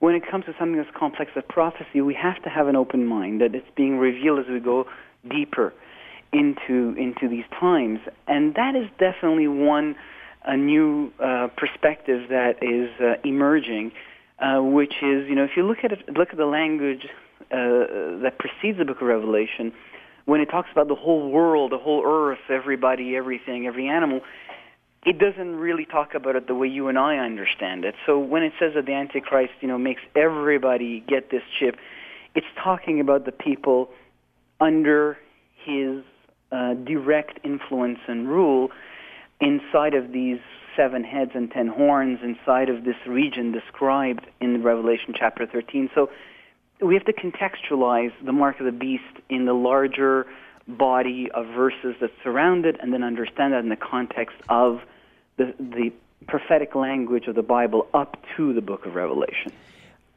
[0.00, 3.06] when it comes to something as complex as prophecy, we have to have an open
[3.06, 4.86] mind that it's being revealed as we go
[5.30, 5.72] deeper
[6.32, 9.96] into into these times, and that is definitely one
[10.44, 13.92] a new uh, perspective that is uh, emerging,
[14.38, 17.06] uh, which is you know if you look at it, look at the language
[17.50, 19.72] uh, that precedes the Book of Revelation,
[20.24, 24.20] when it talks about the whole world, the whole earth, everybody, everything, every animal,
[25.04, 27.94] it doesn't really talk about it the way you and I understand it.
[28.06, 31.76] So when it says that the Antichrist, you know, makes everybody get this chip,
[32.34, 33.90] it's talking about the people
[34.60, 35.18] under
[35.64, 36.04] his
[36.52, 38.70] uh, direct influence and rule
[39.40, 40.38] inside of these
[40.76, 45.90] seven heads and ten horns inside of this region described in Revelation chapter 13.
[45.94, 46.10] So
[46.80, 50.26] we have to contextualize the mark of the beast in the larger
[50.68, 54.80] body of verses that surround it and then understand that in the context of
[55.36, 55.92] the, the
[56.26, 59.52] prophetic language of the Bible up to the book of Revelation.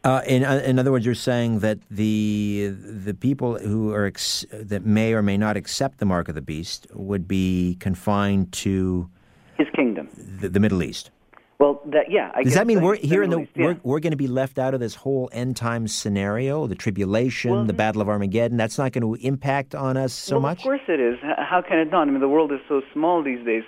[0.06, 4.46] Uh, in, uh, in other words, you're saying that the the people who are ex-
[4.52, 9.10] that may or may not accept the mark of the beast would be confined to
[9.58, 10.08] His kingdom.
[10.40, 11.10] the, the Middle East.
[11.58, 12.32] Well, that yeah.
[12.36, 13.66] I Does guess that mean we're here in the East, yeah.
[13.66, 17.52] we're, we're going to be left out of this whole end times scenario, the tribulation,
[17.52, 18.58] Well, the Battle of Armageddon?
[18.58, 20.60] That's not going to impact on us so well, much.
[20.60, 21.18] Of course it is.
[21.22, 22.08] How can it not?
[22.08, 23.64] I mean, the world is so small these days.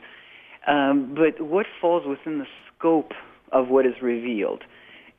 [0.67, 2.45] Um, but what falls within the
[2.77, 3.13] scope
[3.51, 4.63] of what is revealed?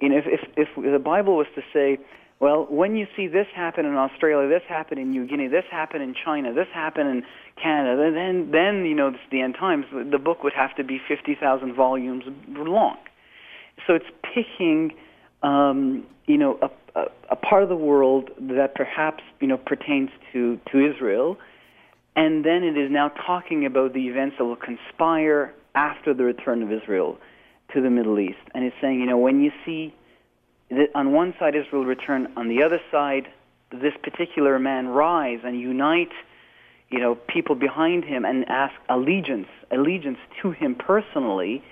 [0.00, 0.24] You know, if,
[0.56, 1.98] if, if the Bible was to say,
[2.40, 6.00] well, when you see this happen in Australia, this happen in New Guinea, this happen
[6.00, 7.24] in China, this happen in
[7.60, 9.86] Canada, then, then you know, it's the end times.
[9.92, 12.96] The book would have to be 50,000 volumes long.
[13.86, 14.92] So it's picking
[15.42, 20.10] um, you know, a, a, a part of the world that perhaps you know pertains
[20.32, 21.36] to to Israel,
[22.16, 26.62] and then it is now talking about the events that will conspire after the return
[26.62, 27.18] of Israel
[27.72, 29.94] to the Middle East, and it's saying, you know, when you see
[30.70, 33.28] that on one side Israel return, on the other side
[33.70, 36.12] this particular man rise and unite,
[36.88, 41.62] you know, people behind him and ask allegiance, allegiance to him personally,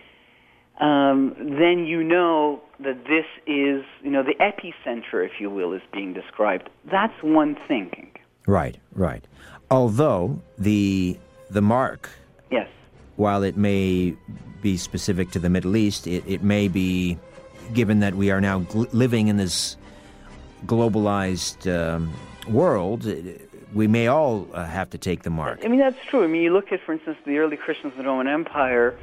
[0.80, 5.80] um, then you know that this is, you know, the epicenter, if you will, is
[5.92, 6.68] being described.
[6.90, 8.10] That's one thinking.
[8.46, 9.24] Right, right.
[9.70, 11.18] Although the
[11.48, 12.10] the mark,
[12.50, 12.68] Yes.
[13.16, 14.14] While it may
[14.62, 17.18] be specific to the Middle East, it, it may be,
[17.74, 19.76] given that we are now gl- living in this
[20.66, 22.12] globalized um,
[22.48, 23.42] world, it-
[23.74, 25.60] we may all uh, have to take the mark.
[25.64, 26.24] I mean, that's true.
[26.24, 28.96] I mean, you look at, for instance, the early Christians in the Roman Empire.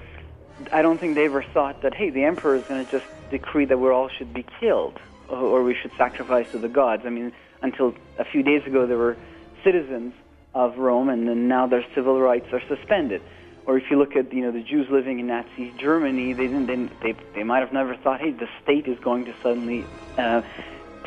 [0.72, 3.66] I don't think they ever thought that, hey, the emperor is going to just decree
[3.66, 7.04] that we all should be killed or, or we should sacrifice to the gods.
[7.06, 9.18] I mean, until a few days ago, there were
[9.64, 10.14] citizens
[10.56, 13.22] of Rome, and then now their civil rights are suspended.
[13.66, 16.66] Or if you look at, you know, the Jews living in Nazi Germany, they didn't,
[16.66, 19.86] they, they, they might have never thought, hey, the state is going to suddenly
[20.18, 20.42] uh,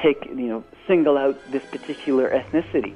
[0.01, 2.95] take, you know, single out this particular ethnicity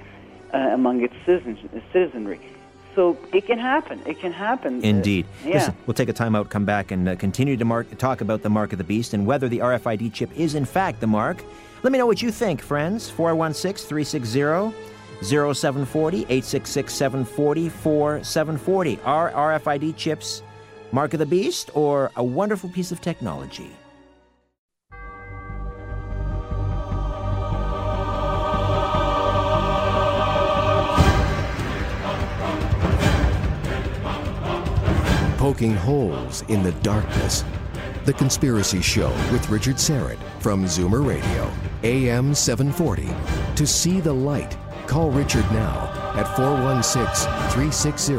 [0.55, 1.59] uh, among its citizens,
[1.93, 2.41] citizenry.
[2.95, 4.01] So it can happen.
[4.07, 4.83] It can happen.
[4.83, 5.27] Indeed.
[5.45, 5.55] Uh, yeah.
[5.55, 8.43] Listen, we'll take a time out, come back, and uh, continue to mark, talk about
[8.43, 11.45] the mark of the beast and whether the RFID chip is in fact the mark.
[11.83, 13.09] Let me know what you think, friends.
[13.09, 14.77] 416 360
[15.23, 19.01] 0740 866 740 4740.
[19.05, 20.43] Are RFID chips
[20.93, 23.71] mark of the beast or a wonderful piece of technology?
[35.37, 37.45] Poking holes in the darkness.
[38.05, 41.51] The Conspiracy Show with Richard Syrett from Zoomer Radio,
[41.83, 43.09] AM 740.
[43.57, 44.57] To see the light,
[44.91, 48.17] call Richard now at 416 360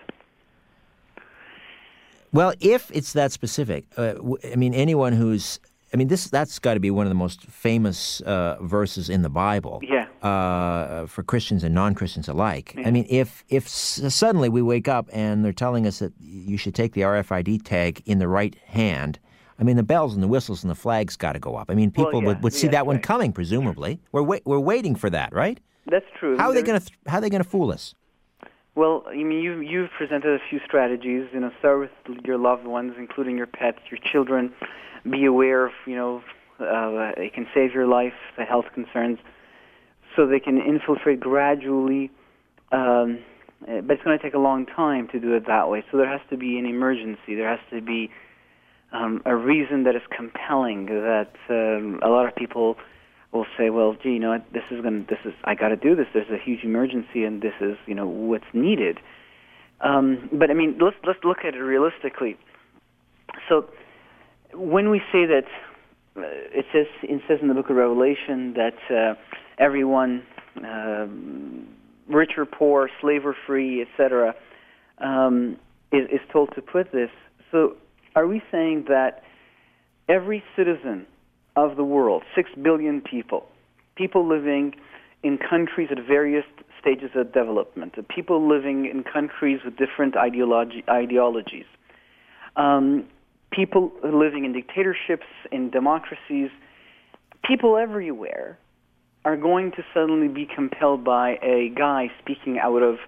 [2.32, 5.58] Well, if it's that specific, uh, w- I mean, anyone who's,
[5.94, 9.22] I mean, this that's got to be one of the most famous uh, verses in
[9.22, 9.80] the Bible.
[9.82, 10.06] Yeah.
[10.22, 12.74] Uh, for Christians and non-Christians alike.
[12.76, 12.88] Yeah.
[12.88, 16.56] I mean, if if s- suddenly we wake up and they're telling us that you
[16.58, 19.18] should take the RFID tag in the right hand.
[19.58, 21.70] I mean, the bells and the whistles and the flags got to go up.
[21.70, 23.02] I mean, Well, people yeah, would, would see yeah, that one right.
[23.02, 24.00] coming, presumably.
[24.12, 25.58] We're wait, we're waiting for that, right?
[25.86, 26.36] That's true.
[26.36, 27.94] How are they going to th- how are they going to fool us?
[28.74, 31.28] Well, I mean, you you've presented a few strategies.
[31.32, 31.90] You know, start with
[32.26, 34.52] your loved ones, including your pets, your children.
[35.10, 36.22] Be aware of you know
[36.60, 39.18] uh, it can save your life, the health concerns,
[40.14, 42.10] so they can infiltrate gradually.
[42.72, 43.20] Um,
[43.62, 45.82] uh, but it's going to take a long time to do it that way.
[45.90, 47.34] So there has to be an emergency.
[47.34, 48.10] There has to be
[48.92, 50.86] um, a reason that is compelling.
[50.86, 52.76] That um, a lot of people
[53.32, 55.06] will say, "Well, gee, you know, this is going.
[55.06, 56.06] to This is I got to do this.
[56.12, 58.98] There's a huge emergency, and this is you know what's needed."
[59.80, 62.36] Um, but I mean, let's let's look at it realistically.
[63.48, 63.66] So,
[64.56, 65.44] when we say that
[66.16, 69.14] uh, it says it says in the Book of Revelation that uh,
[69.58, 70.22] everyone,
[70.56, 71.68] um
[72.08, 74.34] rich or poor, slave or free, etc.,
[74.98, 75.56] um,
[75.92, 77.10] is, is told to put this.
[77.50, 77.76] So,
[78.14, 79.22] are we saying that
[80.08, 81.06] every citizen
[81.54, 83.46] of the world, six billion people,
[83.96, 84.74] people living
[85.22, 86.44] in countries at various
[86.80, 91.64] stages of development, people living in countries with different ideology, ideologies,
[92.56, 93.06] um,
[93.56, 96.50] people living in dictatorships, in democracies,
[97.42, 98.58] people everywhere
[99.24, 102.98] are going to suddenly be compelled by a guy speaking out of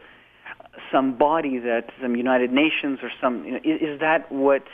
[0.90, 4.64] some body that some United Nations or some you know, is, that what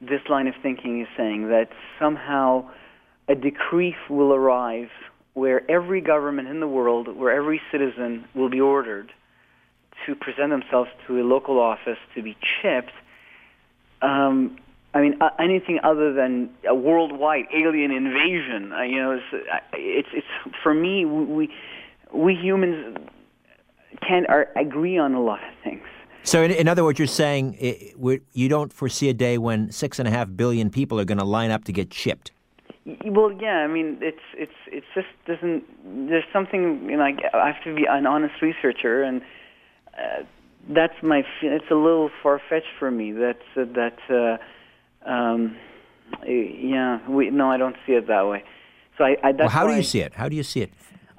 [0.00, 2.68] this line of thinking is saying that somehow
[3.28, 4.90] a decree will arrive
[5.34, 9.12] where every government in the world, where every citizen will be ordered
[10.06, 12.92] to present themselves to a local office to be chipped.
[14.02, 14.58] Um,
[14.94, 18.72] I mean, uh, anything other than a worldwide alien invasion.
[18.72, 21.04] Uh, you know, it's, uh, it's it's for me.
[21.04, 21.50] We
[22.12, 22.96] we humans
[24.06, 25.82] can't are, agree on a lot of things.
[26.22, 27.96] So, in, in other words, you're saying it,
[28.32, 31.24] you don't foresee a day when six and a half billion people are going to
[31.24, 32.32] line up to get chipped.
[33.04, 33.58] Well, yeah.
[33.58, 35.64] I mean, it's it's it's just doesn't.
[36.08, 37.02] There's something you know.
[37.02, 39.20] Like, I have to be an honest researcher, and
[39.94, 40.24] uh,
[40.70, 41.24] that's my.
[41.42, 43.12] It's a little far fetched for me.
[43.12, 43.98] That's uh, that.
[44.08, 44.42] Uh,
[45.08, 45.56] um,
[46.26, 47.08] yeah.
[47.08, 48.44] We no, I don't see it that way.
[48.96, 49.16] So I.
[49.22, 50.14] I well, how do you see it?
[50.14, 50.72] How do you see it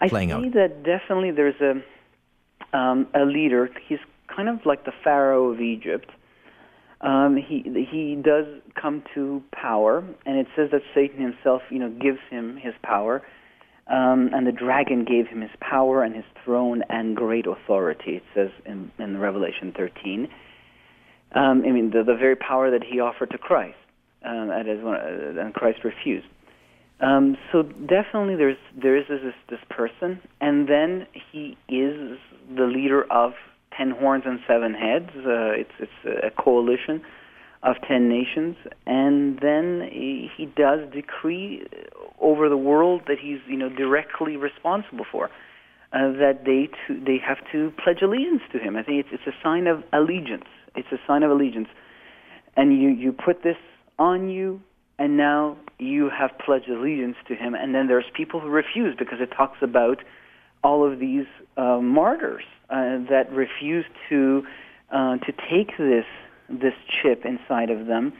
[0.07, 0.39] playing out?
[0.39, 0.53] I see out?
[0.53, 3.69] that definitely there's a um, a leader.
[3.87, 6.09] He's kind of like the Pharaoh of Egypt.
[7.01, 8.45] Um, he he does
[8.79, 13.21] come to power, and it says that Satan himself, you know, gives him his power,
[13.87, 18.17] um, and the dragon gave him his power and his throne and great authority.
[18.17, 20.27] It says in, in Revelation 13.
[21.33, 23.77] Um, I mean, the, the very power that he offered to Christ,
[24.25, 26.27] um, uh, and Christ refused.
[27.01, 32.17] Um, so definitely, there's there is this this person, and then he is
[32.55, 33.33] the leader of
[33.77, 35.09] ten horns and seven heads.
[35.15, 37.01] Uh, it's it's a coalition
[37.63, 41.65] of ten nations, and then he, he does decree
[42.19, 45.29] over the world that he's you know directly responsible for.
[45.91, 48.75] Uh, that they to, they have to pledge allegiance to him.
[48.75, 50.45] I think it's it's a sign of allegiance.
[50.79, 51.69] It's a sign of allegiance,
[52.55, 53.57] and you you put this
[53.97, 54.61] on you
[54.99, 57.55] and now you have pledged allegiance to him.
[57.55, 60.03] And then there's people who refuse because it talks about
[60.61, 61.25] all of these
[61.55, 64.43] uh, martyrs uh, that refuse to
[64.91, 66.05] uh, to take this
[66.49, 68.11] this chip inside of them,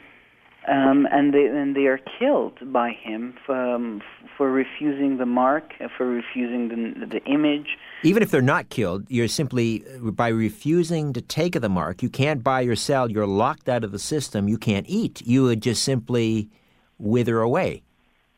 [0.68, 4.02] um, and they and they are killed by him for, um,
[4.36, 7.78] for refusing the mark, uh, for refusing the the image.
[8.02, 12.02] Even if they're not killed, you're simply by refusing to take the mark.
[12.02, 13.10] You can't buy or sell.
[13.10, 14.48] You're locked out of the system.
[14.48, 15.22] You can't eat.
[15.22, 16.50] You would just simply
[16.98, 17.82] wither away.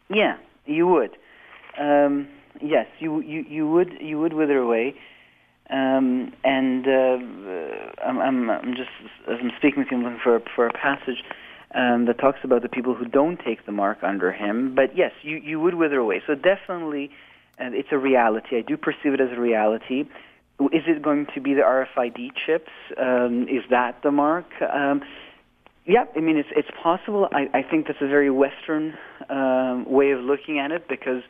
[0.09, 1.11] Yeah, you would.
[1.79, 2.29] Um,
[2.61, 4.95] yes, you you you would you would wither away.
[5.71, 8.91] Um, and uh, I'm, I'm I'm just
[9.29, 11.25] as I'm speaking with you, I'm looking for for a passage
[11.75, 14.75] um, that talks about the people who don't take the mark under him.
[14.75, 16.23] But yes, you you would wither away.
[16.27, 17.11] So definitely,
[17.61, 18.57] uh, it's a reality.
[18.57, 20.05] I do perceive it as a reality.
[20.61, 22.71] Is it going to be the RFID chips?
[22.97, 24.47] Um, is that the mark?
[24.63, 25.03] Um,
[25.87, 27.29] yeah, I mean it's it's possible.
[27.33, 28.97] I, I think that's a very Western
[29.29, 31.23] um, way of looking at it because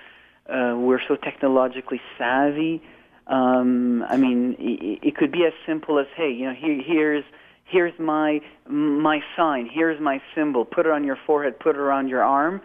[0.49, 2.83] uh, we're so technologically savvy.
[3.27, 7.25] Um, I mean, it, it could be as simple as, hey, you know, here, here's
[7.65, 10.65] here's my my sign, here's my symbol.
[10.65, 12.61] Put it on your forehead, put it around your arm,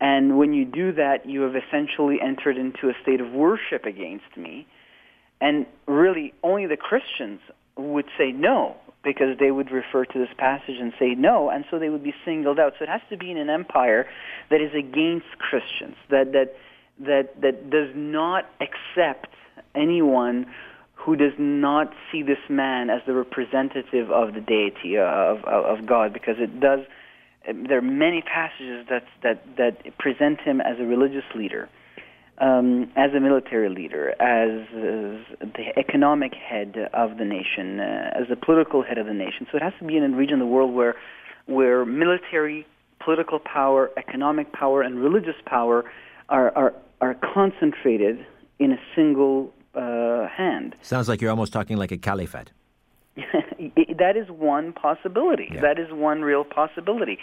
[0.00, 4.36] and when you do that, you have essentially entered into a state of worship against
[4.36, 4.66] me.
[5.40, 7.40] And really, only the Christians
[7.76, 11.78] would say no because they would refer to this passage and say no, and so
[11.78, 12.74] they would be singled out.
[12.78, 14.06] So it has to be in an empire
[14.50, 16.54] that is against Christians, that that
[17.00, 19.28] that that does not accept
[19.74, 20.46] anyone
[21.04, 25.78] who does not see this man as the representative of the deity uh, of of,
[25.78, 26.80] of God, because it does.
[27.44, 31.68] There are many passages that that that present him as a religious leader
[32.42, 38.28] um, as a military leader, as, as the economic head of the nation, uh, as
[38.28, 39.46] the political head of the nation.
[39.50, 40.96] So it has to be in a region of the world where,
[41.46, 42.66] where military,
[42.98, 45.84] political power, economic power, and religious power
[46.28, 48.26] are, are, are concentrated
[48.58, 50.76] in a single uh, hand.
[50.82, 52.50] Sounds like you're almost talking like a caliphate.
[53.16, 55.48] that is one possibility.
[55.52, 55.60] Yeah.
[55.60, 57.18] That is one real possibility.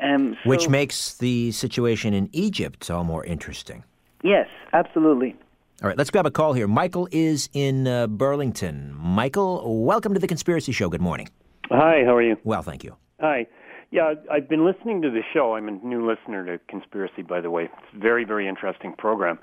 [0.00, 3.84] Um, so- Which makes the situation in Egypt all more interesting.
[4.22, 5.36] Yes, absolutely.
[5.82, 6.66] All right, let's grab a call here.
[6.66, 8.94] Michael is in uh, Burlington.
[8.96, 10.88] Michael, welcome to the Conspiracy Show.
[10.88, 11.28] Good morning.
[11.70, 12.36] Hi, how are you?
[12.44, 12.96] Well, thank you.
[13.20, 13.46] Hi.
[13.90, 15.54] Yeah, I've been listening to the show.
[15.54, 17.64] I'm a new listener to Conspiracy, by the way.
[17.64, 19.38] It's a very, very interesting program.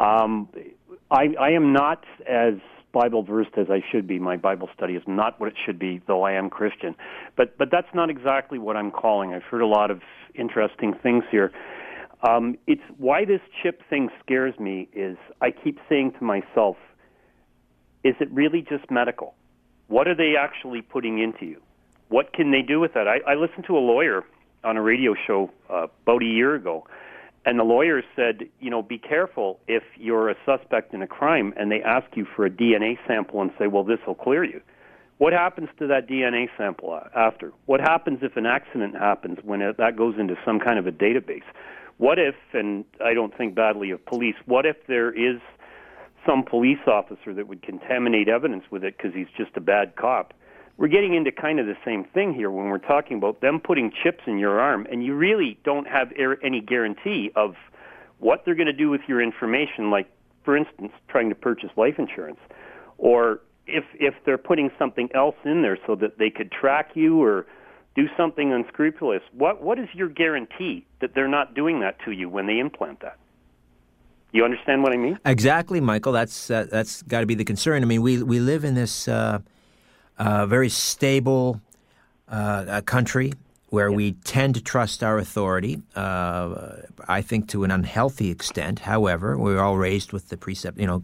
[0.00, 0.48] Um,
[1.10, 2.54] I, I am not as
[2.92, 4.18] Bible versed as I should be.
[4.18, 6.94] My Bible study is not what it should be, though I am Christian.
[7.36, 9.34] But but that's not exactly what I'm calling.
[9.34, 10.00] I've heard a lot of
[10.34, 11.52] interesting things here.
[12.26, 16.76] Um, it's why this chip thing scares me is I keep saying to myself,
[18.04, 19.34] is it really just medical?
[19.88, 21.60] What are they actually putting into you?
[22.08, 23.06] What can they do with that?
[23.08, 24.24] I, I listened to a lawyer
[24.64, 26.86] on a radio show uh, about a year ago,
[27.46, 31.54] and the lawyers said, you know, be careful if you're a suspect in a crime
[31.56, 34.60] and they ask you for a DNA sample and say, well, this will clear you.
[35.18, 37.52] What happens to that DNA sample after?
[37.66, 40.92] What happens if an accident happens when it, that goes into some kind of a
[40.92, 41.44] database?
[41.98, 45.40] What if, and I don't think badly of police, what if there is
[46.26, 50.32] some police officer that would contaminate evidence with it because he's just a bad cop?
[50.80, 53.92] We're getting into kind of the same thing here when we're talking about them putting
[54.02, 57.54] chips in your arm, and you really don't have er- any guarantee of
[58.18, 59.90] what they're going to do with your information.
[59.90, 60.10] Like,
[60.42, 62.40] for instance, trying to purchase life insurance,
[62.96, 67.22] or if if they're putting something else in there so that they could track you
[67.22, 67.44] or
[67.94, 69.20] do something unscrupulous.
[69.34, 73.00] What what is your guarantee that they're not doing that to you when they implant
[73.00, 73.18] that?
[74.32, 75.18] You understand what I mean?
[75.26, 76.12] Exactly, Michael.
[76.12, 77.82] That's uh, that's got to be the concern.
[77.82, 79.40] I mean, we we live in this uh,
[80.20, 81.60] uh, very stable
[82.28, 83.32] uh, country
[83.70, 85.80] where we tend to trust our authority.
[85.96, 86.76] Uh,
[87.08, 88.80] I think to an unhealthy extent.
[88.80, 91.02] However, we we're all raised with the precept, you know,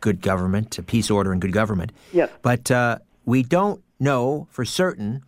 [0.00, 1.92] good government, peace, order, and good government.
[2.12, 2.30] Yes.
[2.42, 5.22] But uh, we don't know for certain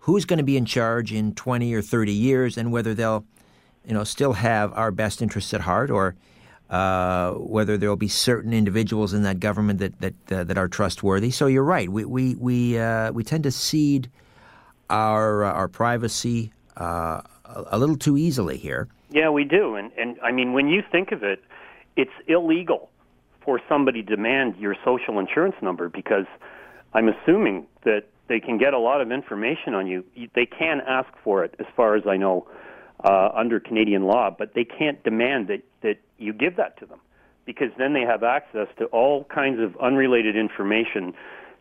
[0.00, 3.24] who's going to be in charge in 20 or 30 years and whether they'll,
[3.84, 6.14] you know, still have our best interests at heart or
[6.70, 10.68] uh, whether there will be certain individuals in that government that that uh, that are
[10.68, 11.30] trustworthy.
[11.30, 11.88] So you're right.
[11.88, 14.10] We we we uh, we tend to cede
[14.90, 18.88] our uh, our privacy uh, a, a little too easily here.
[19.10, 19.76] Yeah, we do.
[19.76, 21.42] And and I mean, when you think of it,
[21.96, 22.90] it's illegal
[23.44, 26.26] for somebody to demand your social insurance number because
[26.94, 30.04] I'm assuming that they can get a lot of information on you.
[30.34, 32.48] They can ask for it, as far as I know
[33.06, 36.98] uh, under Canadian law, but they can't demand that, that you give that to them
[37.44, 41.14] because then they have access to all kinds of unrelated information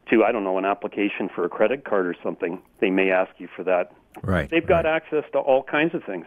[0.09, 2.59] to, I don't know, an application for a credit card or something.
[2.79, 3.91] They may ask you for that.
[4.23, 4.49] Right.
[4.49, 4.95] They've got right.
[4.95, 6.25] access to all kinds of things.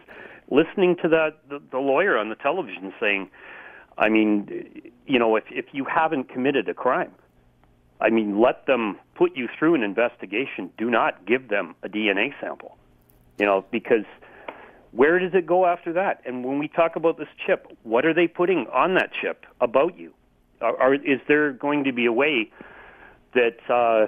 [0.49, 3.29] Listening to that, the, the lawyer on the television saying,
[3.97, 7.11] I mean, you know, if, if you haven't committed a crime,
[7.99, 10.71] I mean, let them put you through an investigation.
[10.77, 12.77] Do not give them a DNA sample,
[13.37, 14.05] you know, because–
[14.91, 16.21] where does it go after that?
[16.25, 19.97] And when we talk about this chip, what are they putting on that chip about
[19.97, 20.13] you?
[20.61, 22.51] Are, are, is there going to be a way
[23.33, 24.07] that uh,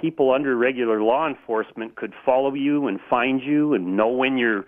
[0.00, 4.64] people under regular law enforcement could follow you and find you and know when you're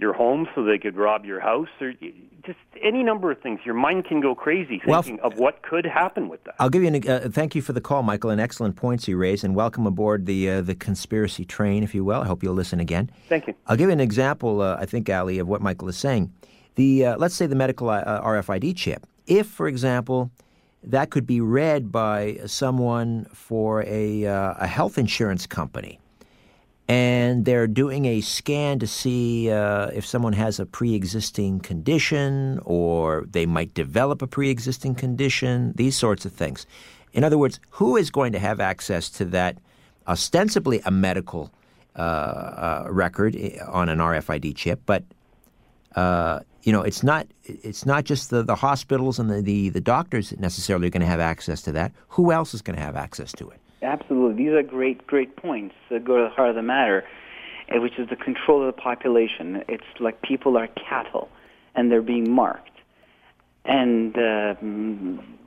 [0.00, 1.92] your home so they could rob your house or
[2.44, 3.60] just any number of things.
[3.64, 6.54] Your mind can go crazy thinking well, of what could happen with that.
[6.58, 9.16] I'll give you an uh, thank you for the call, Michael, and excellent points you
[9.16, 12.22] raised, and welcome aboard the uh, the conspiracy train, if you will.
[12.22, 13.10] I hope you'll listen again.
[13.28, 13.54] Thank you.
[13.66, 14.62] I'll give you an example.
[14.62, 16.32] Uh, I think, Ali, of what Michael is saying.
[16.76, 19.06] The uh, let's say the medical uh, RFID chip.
[19.26, 20.30] If, for example,
[20.82, 26.00] that could be read by someone for a uh, a health insurance company
[26.90, 33.26] and they're doing a scan to see uh, if someone has a pre-existing condition or
[33.30, 36.66] they might develop a pre-existing condition these sorts of things.
[37.12, 39.58] In other words who is going to have access to that
[40.08, 41.52] ostensibly a medical
[41.94, 44.80] uh, uh, record eh, on an RFID chip?
[44.84, 45.04] But
[45.94, 49.80] uh, you know it's not it's not just the, the hospitals and the, the, the
[49.80, 51.92] doctors necessarily are going to have access to that.
[52.08, 54.44] Who else is going to have access to it Absolutely.
[54.44, 57.04] These are great, great points that go to the heart of the matter,
[57.68, 59.62] eh, which is the control of the population.
[59.68, 61.28] It's like people are cattle,
[61.74, 62.68] and they're being marked.
[63.64, 64.54] And uh,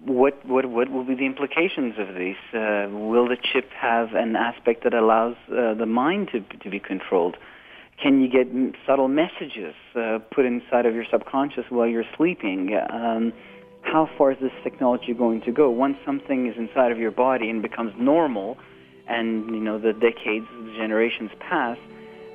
[0.06, 2.38] what, what, what will be the implications of this?
[2.54, 6.80] Uh, will the chip have an aspect that allows uh, the mind to, to be
[6.80, 7.38] controlled?
[8.02, 8.48] Can you get
[8.88, 12.78] subtle messages uh, put inside of your subconscious while you're sleeping?
[12.90, 13.34] Um,
[13.84, 15.70] how far is this technology going to go?
[15.70, 18.58] Once something is inside of your body and becomes normal,
[19.08, 21.78] and you know the decades, the generations pass,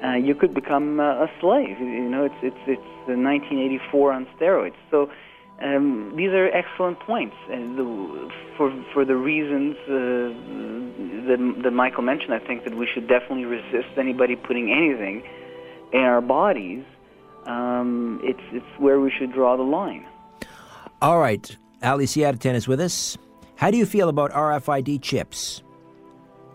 [0.04, 1.78] uh, you could become uh, a slave.
[1.80, 4.76] You know, it's it's it's 1984 on steroids.
[4.90, 5.10] So.
[5.60, 12.04] Um, these are excellent points, and the, for for the reasons uh, that, that Michael
[12.04, 15.24] mentioned, I think that we should definitely resist anybody putting anything
[15.92, 16.84] in our bodies.
[17.46, 20.06] Um, it's it's where we should draw the line.
[21.00, 23.16] All right, Ali Siadatan is with us.
[23.54, 25.62] How do you feel about RFID chips?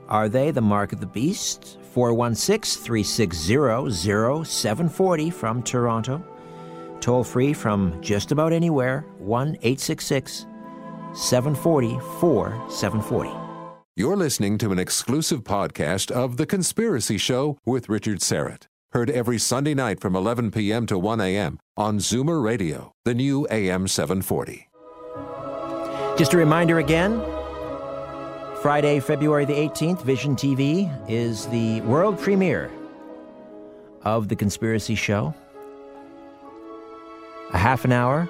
[0.09, 1.77] Are they the mark of the beast?
[1.93, 6.21] 416 360 0740 from Toronto.
[6.99, 10.45] Toll free from just about anywhere 1 866
[11.13, 13.29] 740 4740.
[13.95, 18.63] You're listening to an exclusive podcast of The Conspiracy Show with Richard Syrett.
[18.93, 20.85] Heard every Sunday night from 11 p.m.
[20.85, 21.57] to 1 a.m.
[21.75, 24.69] on Zoomer Radio, the new AM 740.
[26.15, 27.19] Just a reminder again
[28.61, 32.69] Friday, February the 18th, Vision TV is the world premiere
[34.03, 35.33] of The Conspiracy Show.
[37.51, 38.29] A half an hour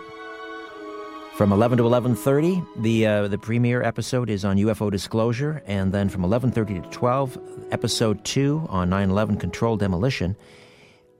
[1.34, 6.08] from 11 to 11:30, the uh, the premiere episode is on UFO disclosure, and then
[6.10, 7.38] from 11:30 to 12,
[7.72, 10.36] episode two on 9/11 controlled demolition,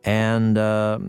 [0.04, 1.00] and uh,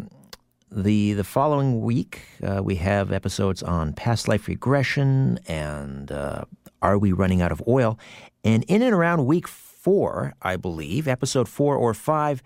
[0.70, 6.44] the the following week uh, we have episodes on past life regression and uh,
[6.80, 7.98] are we running out of oil,
[8.42, 12.42] and in and around week four, I believe, episode four or five,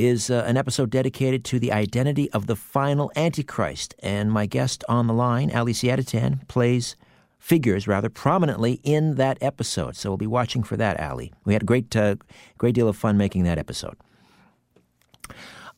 [0.00, 3.94] is uh, an episode dedicated to the identity of the final Antichrist.
[3.98, 6.96] And my guest on the line, Ali Siadatan, plays
[7.38, 9.96] figures rather prominently in that episode.
[9.96, 11.32] So we'll be watching for that, Ali.
[11.44, 12.16] We had a great, uh,
[12.56, 13.96] great deal of fun making that episode.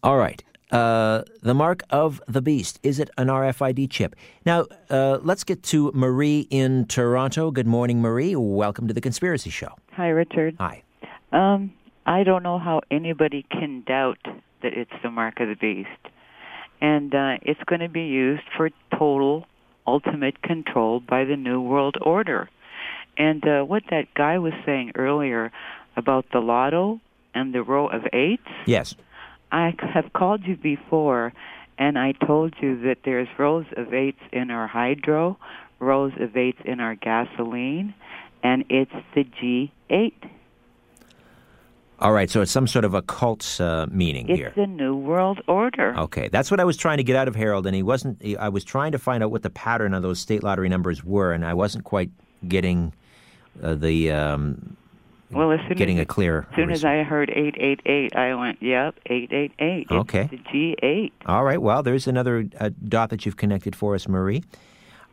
[0.04, 0.42] All right.
[0.70, 2.78] Uh, the mark of the beast.
[2.82, 4.14] Is it an RFID chip?
[4.46, 7.50] Now, uh, let's get to Marie in Toronto.
[7.50, 8.36] Good morning, Marie.
[8.36, 9.74] Welcome to the Conspiracy Show.
[9.92, 10.56] Hi, Richard.
[10.58, 10.82] Hi.
[11.32, 11.72] Um,
[12.04, 14.18] I don't know how anybody can doubt
[14.62, 15.88] that it's the mark of the beast.
[16.80, 19.46] And uh, it's going to be used for total,
[19.86, 22.48] ultimate control by the New World Order.
[23.16, 25.52] And uh, what that guy was saying earlier
[25.96, 27.00] about the lotto
[27.34, 28.48] and the row of eights.
[28.66, 28.94] Yes.
[29.50, 31.32] I have called you before,
[31.78, 35.38] and I told you that there's rows of eights in our hydro,
[35.78, 37.94] rows of eights in our gasoline,
[38.42, 40.12] and it's the G8.
[42.02, 44.52] All right, so it's some sort of occult uh, meaning It's here.
[44.56, 45.94] the New World Order.
[45.96, 48.20] Okay, that's what I was trying to get out of Harold, and he wasn't.
[48.20, 51.04] he- I was trying to find out what the pattern of those state lottery numbers
[51.04, 52.10] were, and I wasn't quite
[52.48, 52.92] getting
[53.62, 54.76] uh, the um,
[55.30, 56.46] Well, as soon getting as, a clear.
[56.50, 59.82] as soon as I heard 888, I went, yep, 888.
[59.82, 60.24] It's Okay.
[60.28, 61.12] the G8.
[61.26, 64.42] All right, well, there's another uh, dot that you've connected for us, Marie.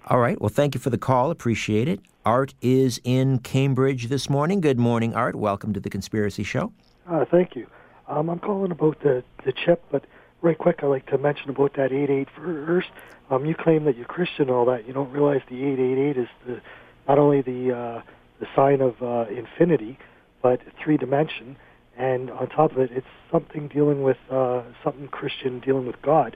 [0.09, 1.29] All right, well, thank you for the call.
[1.29, 1.99] Appreciate it.
[2.25, 4.59] Art is in Cambridge this morning.
[4.59, 5.35] Good morning, Art.
[5.35, 6.73] Welcome to the Conspiracy Show.
[7.07, 7.67] Uh, thank you.
[8.07, 10.05] Um, I'm calling about the, the chip, but
[10.41, 12.87] right quick, I'd like to mention about that 88 first.
[13.29, 14.87] Um, you claim that you're Christian and all that.
[14.87, 16.61] You don't realize the 888 is the
[17.07, 18.01] not only the uh,
[18.39, 19.99] the sign of uh, infinity,
[20.41, 21.55] but three dimension,
[21.95, 26.35] and on top of it, it's something dealing with uh, something Christian dealing with God.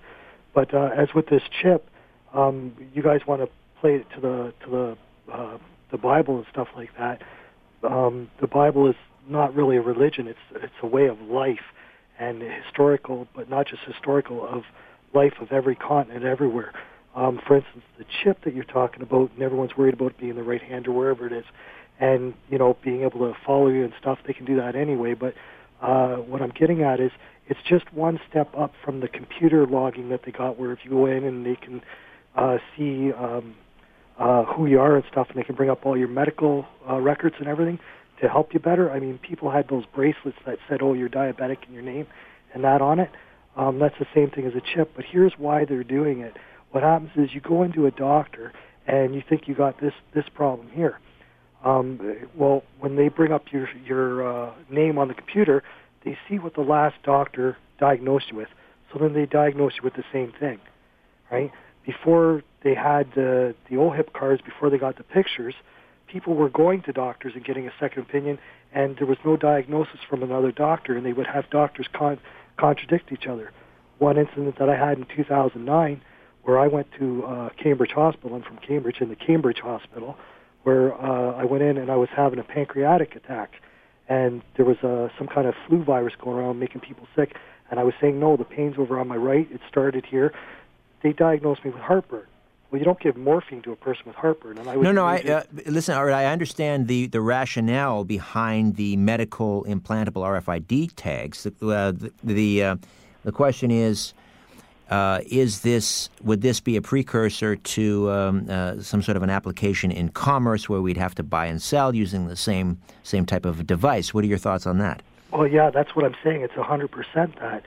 [0.53, 1.89] But uh, as with this chip,
[2.33, 3.49] um, you guys want to
[3.83, 5.57] play to the to the uh,
[5.91, 7.21] the Bible and stuff like that.
[7.83, 8.95] Um, the Bible is
[9.27, 11.65] not really a religion; it's it's a way of life
[12.17, 14.63] and historical, but not just historical of
[15.13, 16.71] life of every continent everywhere.
[17.13, 20.43] Um, for instance, the chip that you're talking about, and everyone's worried about being the
[20.43, 21.45] right hand or wherever it is,
[21.99, 24.17] and you know being able to follow you and stuff.
[24.25, 25.13] They can do that anyway.
[25.13, 25.33] But
[25.81, 27.11] uh, what I'm getting at is
[27.47, 30.91] it's just one step up from the computer logging that they got, where if you
[30.91, 31.81] go in and they can
[32.35, 33.55] uh, see um,
[34.19, 36.99] uh, who you are and stuff, and they can bring up all your medical uh,
[36.99, 37.79] records and everything
[38.21, 38.91] to help you better.
[38.91, 42.07] I mean, people had those bracelets that said, "Oh, you're diabetic" in your name,
[42.53, 43.09] and that on it.
[43.55, 44.93] Um, that's the same thing as a chip.
[44.95, 46.37] But here's why they're doing it.
[46.71, 48.51] What happens is you go into a doctor
[48.87, 50.99] and you think you got this this problem here.
[51.63, 55.63] Um, well, when they bring up your your uh, name on the computer,
[56.03, 58.49] they see what the last doctor diagnosed you with.
[58.91, 60.59] So then they diagnose you with the same thing,
[61.31, 61.51] right?
[61.85, 65.53] Before they had the the OHIP cards, before they got the pictures,
[66.07, 68.39] people were going to doctors and getting a second opinion,
[68.71, 72.19] and there was no diagnosis from another doctor, and they would have doctors con-
[72.57, 73.51] contradict each other.
[73.99, 76.01] One incident that I had in 2009,
[76.43, 80.15] where I went to uh, Cambridge Hospital, I'm from Cambridge, in the Cambridge Hospital,
[80.63, 83.53] where uh, I went in and I was having a pancreatic attack,
[84.07, 87.35] and there was uh, some kind of flu virus going around making people sick,
[87.69, 90.33] and I was saying, no, the pain's over on my right, it started here.
[91.03, 92.25] They diagnosed me with heartburn.
[92.71, 95.05] Well, you don't give morphine to a person with heartburn, and I No, no.
[95.05, 101.43] I, uh, listen, Art, I understand the, the rationale behind the medical implantable RFID tags.
[101.43, 102.75] The uh, the the, uh,
[103.23, 104.15] the question is,
[104.89, 109.29] uh, is this would this be a precursor to um, uh, some sort of an
[109.29, 113.45] application in commerce where we'd have to buy and sell using the same same type
[113.45, 114.15] of device?
[114.15, 115.03] What are your thoughts on that?
[115.31, 116.41] Well, yeah, that's what I'm saying.
[116.41, 117.63] It's hundred percent that.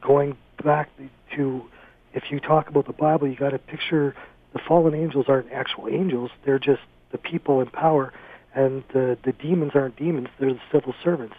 [0.00, 0.88] Going back
[1.34, 1.62] to,
[2.16, 4.14] if you talk about the Bible, you got to picture
[4.54, 6.80] the fallen angels aren't actual angels; they're just
[7.12, 8.12] the people in power,
[8.54, 11.36] and the the demons aren't demons; they're the civil servants.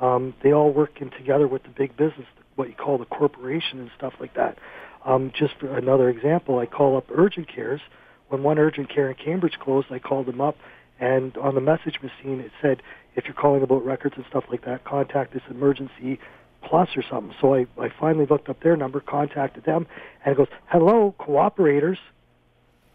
[0.00, 3.80] Um, they all work in together with the big business, what you call the corporation
[3.80, 4.58] and stuff like that.
[5.04, 7.80] Um, just for another example, I call up urgent cares.
[8.28, 10.56] When one urgent care in Cambridge closed, I called them up,
[11.00, 12.82] and on the message machine it said,
[13.16, 16.20] if you're calling about records and stuff like that, contact this emergency
[16.62, 17.34] plus or something.
[17.40, 19.86] So I, I finally looked up their number, contacted them,
[20.24, 21.98] and it goes, hello, cooperators,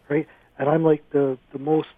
[0.08, 0.26] right?
[0.58, 1.88] And I'm like the, the most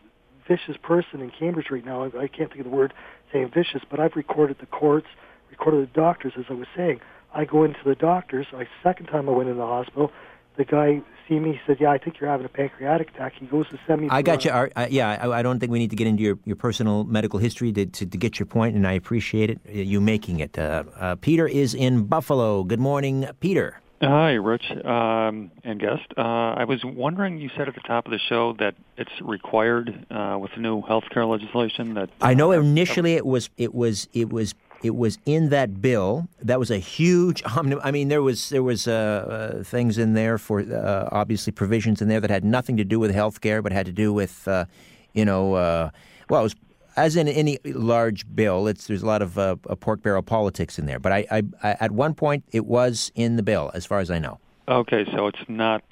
[0.46, 2.04] vicious person in Cambridge right now.
[2.04, 2.94] I, I can't think of the word
[3.32, 5.06] saying vicious, but I've recorded the courts,
[5.50, 7.00] recorded the doctors, as I was saying.
[7.34, 8.46] I go into the doctors.
[8.52, 10.10] I second time I went in the hospital,
[10.56, 11.52] the guy see me.
[11.52, 14.08] He said, "Yeah, I think you're having a pancreatic attack." He goes to send me.
[14.10, 14.54] I got uh, you.
[14.54, 14.72] Art.
[14.74, 17.38] Uh, yeah, I, I don't think we need to get into your, your personal medical
[17.38, 20.58] history to, to, to get your point, and I appreciate it, uh, you making it.
[20.58, 22.64] Uh, uh, Peter is in Buffalo.
[22.64, 23.80] Good morning, Peter.
[24.00, 26.06] Hi, Rich um, and guest.
[26.16, 30.06] Uh, I was wondering, you said at the top of the show that it's required
[30.08, 32.08] uh, with the new health care legislation that.
[32.20, 36.28] I know initially it was it was it was it was in that bill.
[36.40, 37.42] That was a huge.
[37.46, 42.00] I mean, there was there was uh, uh, things in there for uh, obviously provisions
[42.00, 44.46] in there that had nothing to do with health care, but had to do with
[44.46, 44.64] uh,
[45.12, 45.90] you know uh,
[46.28, 46.54] well, it was
[46.96, 50.86] as in any large bill, it's there's a lot of uh, pork barrel politics in
[50.86, 50.98] there.
[50.98, 54.10] But I, I, I, at one point, it was in the bill, as far as
[54.10, 54.40] I know.
[54.66, 55.84] Okay, so it's not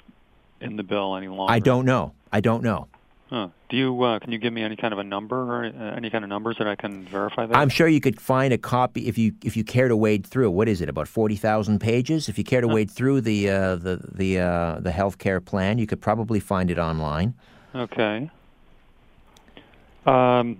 [0.59, 1.51] in the bill any longer.
[1.51, 2.13] I don't know.
[2.31, 2.87] I don't know.
[3.29, 3.49] Huh.
[3.69, 6.09] Do you uh, can you give me any kind of a number or uh, any
[6.09, 7.57] kind of numbers that I can verify that?
[7.57, 10.49] I'm sure you could find a copy if you if you care to wade through.
[10.51, 10.87] What is it?
[10.87, 12.29] About forty thousand pages.
[12.29, 12.75] If you care to huh.
[12.75, 16.71] wade through the uh, the the uh, the health care plan, you could probably find
[16.71, 17.33] it online.
[17.75, 18.31] Okay.
[20.05, 20.57] Um,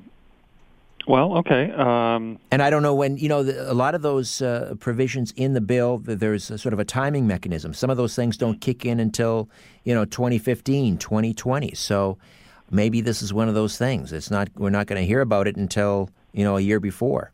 [1.08, 1.72] well, okay.
[1.72, 5.32] Um, and I don't know when, you know, the, a lot of those uh, provisions
[5.38, 7.74] in the bill, there's a sort of a timing mechanism.
[7.74, 9.50] Some of those things don't kick in until,
[9.86, 11.74] you know, 2015, 2020.
[11.76, 12.18] So
[12.70, 14.14] maybe this is one of those things.
[14.14, 17.32] It's not, we're not going to hear about it until, you know, a year before.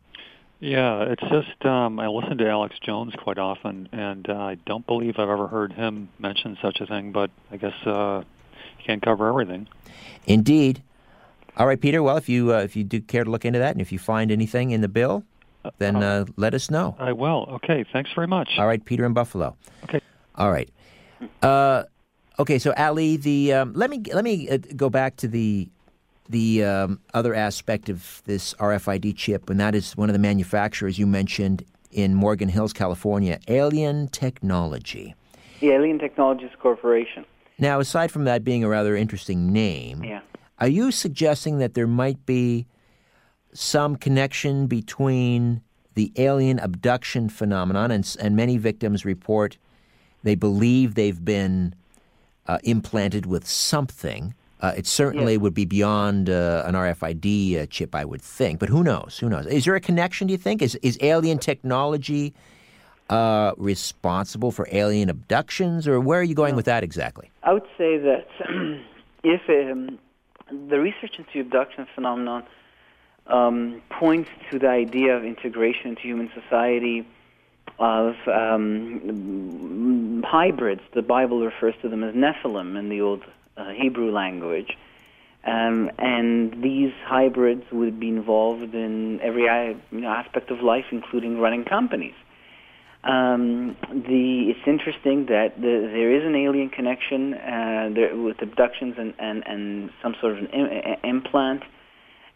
[0.60, 4.86] Yeah, it's just um, I listen to Alex Jones quite often, and uh, I don't
[4.86, 7.12] believe I've ever heard him mention such a thing.
[7.12, 8.22] But I guess uh,
[8.78, 9.68] he can't cover everything.
[10.24, 10.82] Indeed,
[11.58, 12.02] all right, Peter.
[12.02, 13.98] Well, if you uh, if you do care to look into that, and if you
[13.98, 15.22] find anything in the bill,
[15.78, 16.96] then uh, uh, let us know.
[16.98, 17.46] I will.
[17.52, 17.84] Okay.
[17.92, 18.52] Thanks very much.
[18.56, 19.56] All right, Peter in Buffalo.
[19.84, 20.00] Okay.
[20.36, 20.70] All right.
[21.42, 21.84] Uh,
[22.38, 22.58] okay.
[22.58, 25.68] So Ali, the um, let me let me uh, go back to the
[26.28, 30.98] the um, other aspect of this RFID chip, and that is one of the manufacturers
[30.98, 35.14] you mentioned in Morgan Hills, California, Alien Technology.
[35.60, 37.24] The Alien Technologies Corporation.
[37.58, 40.20] Now, aside from that being a rather interesting name, yeah.
[40.58, 42.66] Are you suggesting that there might be
[43.52, 45.62] some connection between
[45.94, 49.58] the alien abduction phenomenon, and, and many victims report
[50.22, 51.74] they believe they've been
[52.46, 54.34] uh, implanted with something?
[54.60, 58.60] Uh, it certainly would be beyond uh, an RFID uh, chip, I would think.
[58.60, 59.18] But who knows?
[59.18, 59.46] Who knows?
[59.46, 60.26] Is there a connection?
[60.26, 62.32] Do you think is is alien technology
[63.10, 66.56] uh, responsible for alien abductions, or where are you going no.
[66.56, 67.30] with that exactly?
[67.42, 68.26] I would say that
[69.22, 69.98] if um,
[70.68, 72.44] the research into abduction phenomenon
[73.26, 77.06] um, points to the idea of integration into human society
[77.78, 80.82] of um, hybrids.
[80.94, 83.22] The Bible refers to them as Nephilim in the old
[83.56, 84.76] uh, Hebrew language.
[85.46, 90.86] Um, and these hybrids would be involved in every uh, you know, aspect of life,
[90.90, 92.14] including running companies.
[93.02, 98.94] Um, the it's interesting that the, there is an alien connection uh, there, with abductions
[98.96, 101.62] and, and, and some sort of an Im- implant.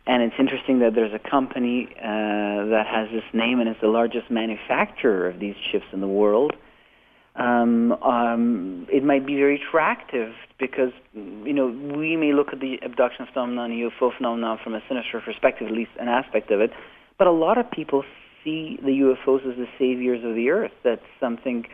[0.08, 3.88] And it's interesting that there's a company uh, that has this name and is the
[3.88, 6.54] largest manufacturer of these chips in the world.
[7.36, 12.78] Um, um, it might be very attractive because you know we may look at the
[12.82, 16.70] abduction phenomenon, UFO phenomenon from a sinister perspective, at least an aspect of it.
[17.18, 18.02] But a lot of people
[18.42, 21.66] see the UFOs as the saviors of the Earth, that something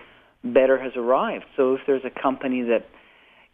[0.43, 1.45] better has arrived.
[1.57, 2.85] So if there's a company that,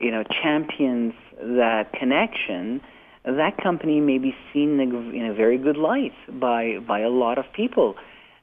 [0.01, 2.81] you know, champions that connection,
[3.25, 7.45] that company may be seen in a very good light by by a lot of
[7.55, 7.95] people,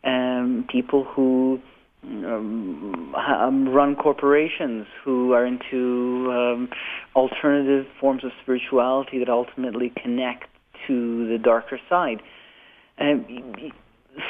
[0.03, 1.59] um, people who
[2.03, 6.69] um, run corporations, who are into um,
[7.15, 10.45] alternative forms of spirituality that ultimately connect
[10.87, 12.21] to the darker side.
[12.99, 13.71] Um,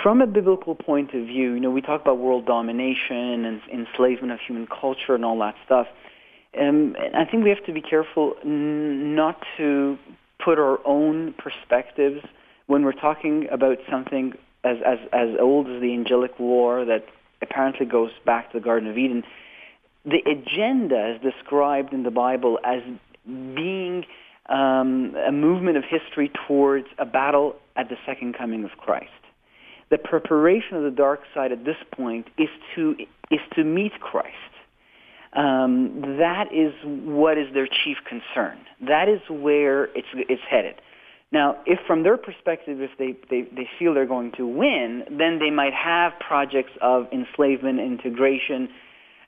[0.03, 4.33] from a biblical point of view, you know, we talk about world domination and enslavement
[4.33, 5.87] of human culture and all that stuff.
[6.59, 9.97] Um, I think we have to be careful n- not to
[10.43, 12.21] put our own perspectives
[12.67, 14.33] when we're talking about something
[14.63, 17.05] as, as, as old as the angelic war that
[17.41, 19.23] apparently goes back to the Garden of Eden.
[20.05, 22.81] The agenda is described in the Bible as
[23.25, 24.05] being
[24.49, 29.11] um, a movement of history towards a battle at the second coming of Christ
[29.89, 32.95] the preparation of the dark side at this point is to
[33.31, 34.33] is to meet Christ.
[35.33, 38.57] Um, that is what is their chief concern.
[38.87, 40.75] That is where it's it's headed.
[41.31, 45.39] Now, if from their perspective, if they, they, they feel they're going to win, then
[45.39, 48.69] they might have projects of enslavement, integration,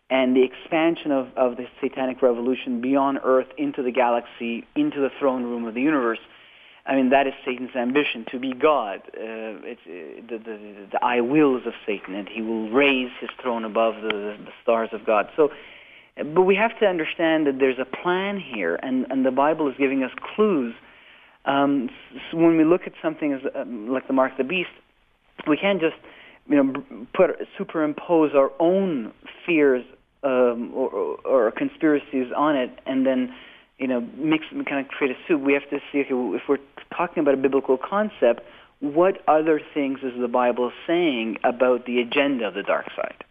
[0.09, 5.09] and the expansion of, of the satanic revolution beyond Earth into the galaxy, into the
[5.19, 6.19] throne room of the universe.
[6.85, 9.01] I mean, that is Satan's ambition to be God.
[9.07, 13.29] Uh, it's uh, the, the, the I wills of Satan, and he will raise his
[13.41, 15.29] throne above the, the stars of God.
[15.35, 15.51] So,
[16.23, 19.75] but we have to understand that there's a plan here, and, and the Bible is
[19.77, 20.73] giving us clues.
[21.45, 21.89] Um,
[22.29, 24.69] so when we look at something as um, like the mark of the beast,
[25.47, 25.95] we can't just
[26.47, 29.13] you know put superimpose our own
[29.45, 29.83] fears
[30.23, 30.89] um, or,
[31.25, 33.33] or, conspiracies on it, and then
[33.77, 35.41] you know mix and kind of create a soup.
[35.41, 36.57] We have to see okay, if we're
[36.95, 38.41] talking about a biblical concept,
[38.81, 43.23] what other things is the Bible saying about the agenda of the dark side?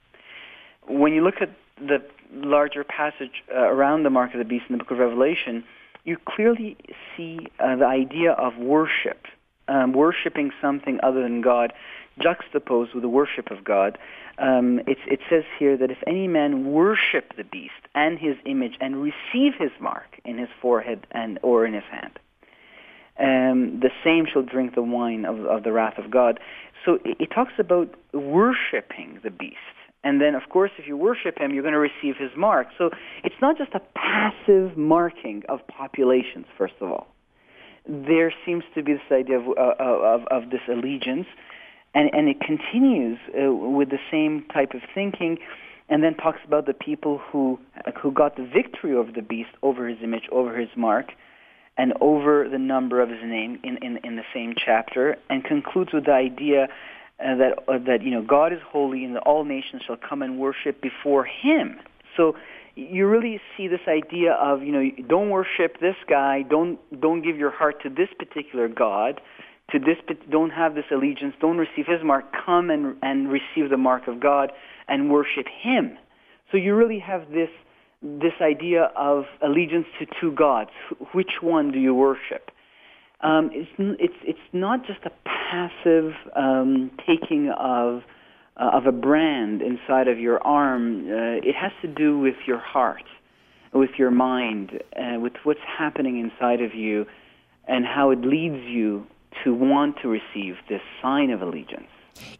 [0.89, 1.99] When you look at the
[2.33, 5.65] larger passage uh, around the mark of the beast in the book of Revelation,
[6.05, 6.77] you clearly
[7.17, 9.27] see uh, the idea of worship,
[9.69, 11.73] um, worshiping something other than God,
[12.21, 13.99] juxtaposed with the worship of God.
[14.39, 18.75] Um, it, it says here that if any man worship the beast and his image
[18.81, 22.19] and receive his mark in his forehead and or in his hand,
[23.19, 26.39] um, the same shall drink the wine of, of the wrath of God.
[26.85, 29.57] So it, it talks about worshiping the beast.
[30.05, 32.69] And then, of course, if you worship him, you're going to receive his mark.
[32.79, 32.91] So
[33.25, 37.09] it's not just a passive marking of populations, first of all.
[37.87, 41.27] There seems to be this idea of, uh, of, of this allegiance,
[41.95, 45.39] and, and it continues uh, with the same type of thinking,
[45.89, 47.59] and then talks about the people who,
[48.01, 51.13] who got the victory over the beast, over his image, over his mark,
[51.79, 55.93] and over the number of his name in, in, in the same chapter, and concludes
[55.93, 56.69] with the idea
[57.21, 60.23] uh, that uh, that you know God is holy and that all nations shall come
[60.23, 61.77] and worship before Him.
[62.17, 62.37] So
[62.77, 67.37] you really see this idea of you know don't worship this guy, don't don't give
[67.37, 69.21] your heart to this particular God,
[69.73, 69.97] to this
[70.31, 72.27] don't have this allegiance, don't receive His mark.
[72.47, 74.53] Come and and receive the mark of God
[74.87, 75.99] and worship Him.
[76.53, 77.51] So you really have this
[78.01, 80.71] this idea of allegiance to two gods.
[81.13, 82.51] Which one do you worship?
[83.21, 85.11] Um, it's it's it's not just a
[85.51, 88.03] passive um, taking of
[88.57, 91.07] uh, of a brand inside of your arm.
[91.07, 93.05] Uh, it has to do with your heart,
[93.73, 97.07] with your mind, uh, with what's happening inside of you,
[97.67, 99.07] and how it leads you
[99.45, 101.87] to want to receive this sign of allegiance.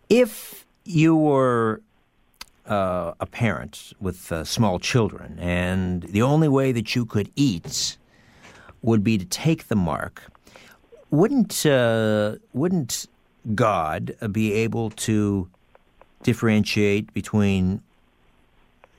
[0.09, 1.81] If you were
[2.67, 7.97] uh, a parent with uh, small children, and the only way that you could eat
[8.83, 10.25] would be to take the mark
[11.11, 13.07] wouldn't uh, wouldn't
[13.55, 15.49] God be able to
[16.23, 17.83] differentiate between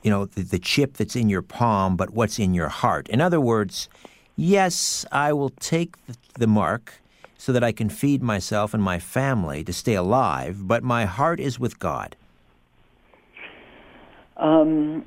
[0.03, 3.07] you know the, the, chip that's in your palm, but what's in your heart?
[3.09, 3.89] In other words,
[4.35, 5.95] yes, I will take
[6.35, 7.01] the, mark
[7.37, 11.39] so that I can feed myself and my family to stay alive, but my heart
[11.39, 12.15] is with God.
[14.37, 15.05] Um,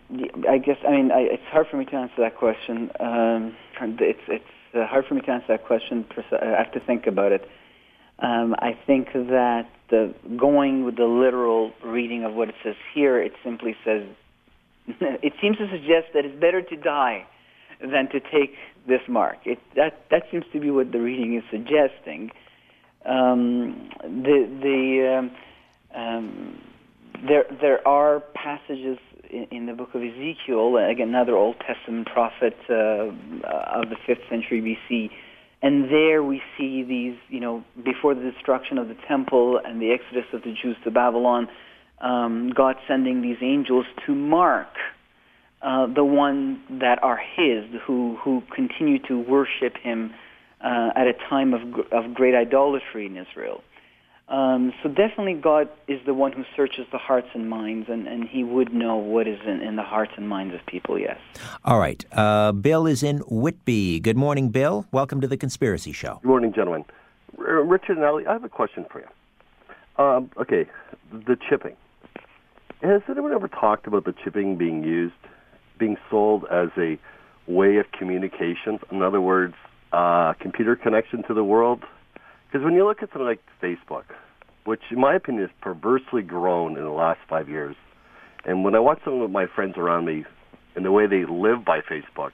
[0.48, 2.90] I guess I mean I, it's hard for me to answer that question.
[3.00, 6.06] Um, it's it's uh, hard for me to answer that question.
[6.40, 7.48] I have to think about it.
[8.18, 13.20] Um, I think that the going with the literal reading of what it says here,
[13.20, 14.04] it simply says
[14.86, 17.26] it seems to suggest that it's better to die
[17.80, 18.54] than to take
[18.86, 19.38] this mark.
[19.44, 22.30] It, that that seems to be what the reading is suggesting.
[23.04, 25.30] Um, the the um,
[25.94, 26.58] um,
[27.26, 28.98] there there are passages
[29.30, 34.28] in, in the book of Ezekiel, again, another Old Testament prophet uh, of the 5th
[34.28, 35.10] century BC.
[35.62, 39.93] And there we see these, you know, before the destruction of the temple and the
[39.93, 41.48] exodus of the Jews to Babylon,
[42.01, 44.74] um, God sending these angels to mark
[45.62, 50.12] uh, the ones that are His, who who continue to worship Him
[50.60, 51.62] uh, at a time of
[51.93, 53.62] of great idolatry in Israel.
[54.28, 58.26] Um, so definitely God is the one who searches the hearts and minds, and, and
[58.26, 61.18] he would know what is in, in the hearts and minds of people, yes.
[61.64, 62.02] All right.
[62.12, 64.00] Uh, Bill is in Whitby.
[64.00, 64.86] Good morning, Bill.
[64.90, 66.20] Welcome to the Conspiracy Show.
[66.22, 66.84] Good morning, gentlemen.
[67.38, 70.02] R- Richard and Ali, I have a question for you.
[70.02, 70.66] Um, okay,
[71.12, 71.76] the chipping.
[72.82, 75.14] Has anyone ever talked about the chipping being used,
[75.78, 76.98] being sold as a
[77.46, 78.80] way of communications?
[78.90, 79.54] In other words,
[79.92, 81.84] uh, computer connection to the world?
[82.52, 84.04] Because when you look at something like Facebook,
[84.64, 87.74] which in my opinion has perversely grown in the last five years,
[88.44, 90.26] and when I watch some of my friends around me
[90.76, 92.32] and the way they live by Facebook,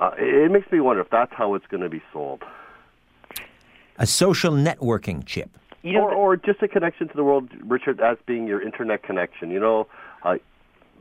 [0.00, 2.42] uh, it makes me wonder if that's how it's going to be sold.
[3.98, 5.50] A social networking chip.
[5.82, 9.04] You know, or, or just a connection to the world, Richard, as being your internet
[9.04, 9.50] connection.
[9.50, 9.86] You know,
[10.24, 10.38] uh,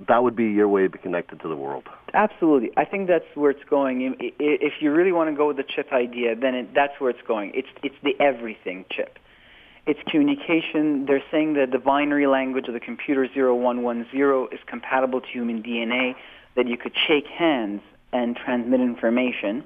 [0.07, 1.84] that would be your way to be connected to the world.
[2.14, 2.72] Absolutely.
[2.78, 4.15] I think that's where it's going.
[4.20, 7.22] If you really want to go with the chip idea, then it, that's where it's
[7.28, 7.52] going.
[7.56, 9.18] It's, it's the everything chip.
[9.86, 11.06] It's communication.
[11.06, 16.15] They're saying that the binary language of the computer 0110 is compatible to human DNA,
[16.56, 17.82] that you could shake hands
[18.14, 19.64] and transmit information,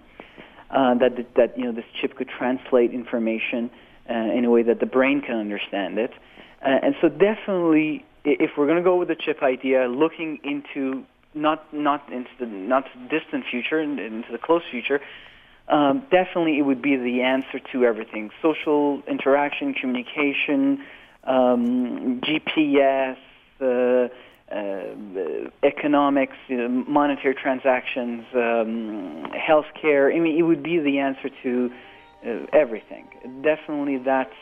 [0.72, 3.70] uh, that, that you know, this chip could translate information
[4.10, 6.12] uh, in a way that the brain can understand it.
[6.66, 11.06] Uh, and so definitely if we're going to go with the chip idea, looking into
[11.34, 15.00] not not into the not distant future, and into the close future,
[15.70, 20.84] um, definitely it would be the answer to everything: social interaction, communication,
[21.24, 23.18] um, GPS,
[23.62, 24.10] uh,
[24.54, 30.14] uh, economics, you know, monetary transactions, um, healthcare.
[30.14, 31.72] I mean, it would be the answer to
[32.26, 33.08] uh, everything.
[33.42, 34.34] Definitely, that's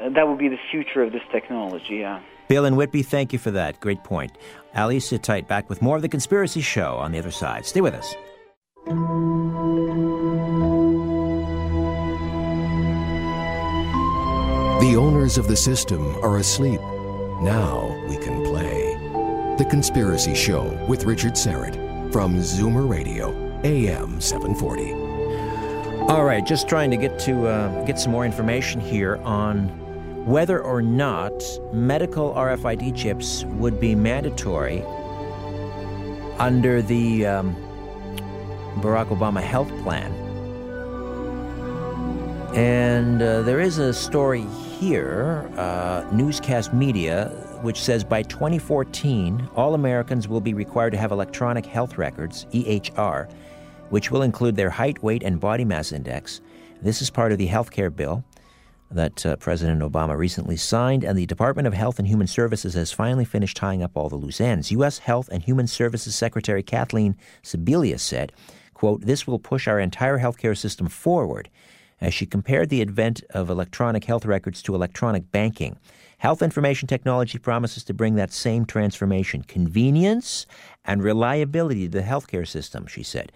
[0.00, 1.96] uh, that would be the future of this technology.
[1.96, 2.22] Yeah.
[2.48, 3.78] Bill and Whitby, thank you for that.
[3.80, 4.32] Great point.
[4.74, 5.46] Ali, sit tight.
[5.46, 7.66] Back with more of the Conspiracy Show on the other side.
[7.66, 8.14] Stay with us.
[14.80, 16.80] The owners of the system are asleep.
[17.42, 18.94] Now we can play.
[19.58, 23.30] The Conspiracy Show with Richard Syrett from Zoomer Radio,
[23.64, 24.92] AM 740.
[26.10, 29.77] All right, just trying to get to uh, get some more information here on
[30.28, 31.32] whether or not
[31.72, 34.82] medical RFID chips would be mandatory
[36.38, 37.56] under the um,
[38.82, 40.12] Barack Obama health plan.
[42.54, 44.44] And uh, there is a story
[44.78, 47.28] here, uh, Newscast Media,
[47.62, 53.32] which says by 2014, all Americans will be required to have electronic health records, EHR,
[53.88, 56.42] which will include their height, weight, and body mass index.
[56.82, 58.22] This is part of the health care bill
[58.90, 62.92] that uh, President Obama recently signed, and the Department of Health and Human Services has
[62.92, 64.70] finally finished tying up all the loose ends.
[64.72, 64.98] U.S.
[64.98, 68.32] Health and Human Services Secretary Kathleen Sebelius said,
[68.74, 71.50] quote, this will push our entire healthcare system forward
[72.00, 75.76] as she compared the advent of electronic health records to electronic banking.
[76.18, 80.46] Health information technology promises to bring that same transformation, convenience
[80.84, 83.30] and reliability to the healthcare system, she said.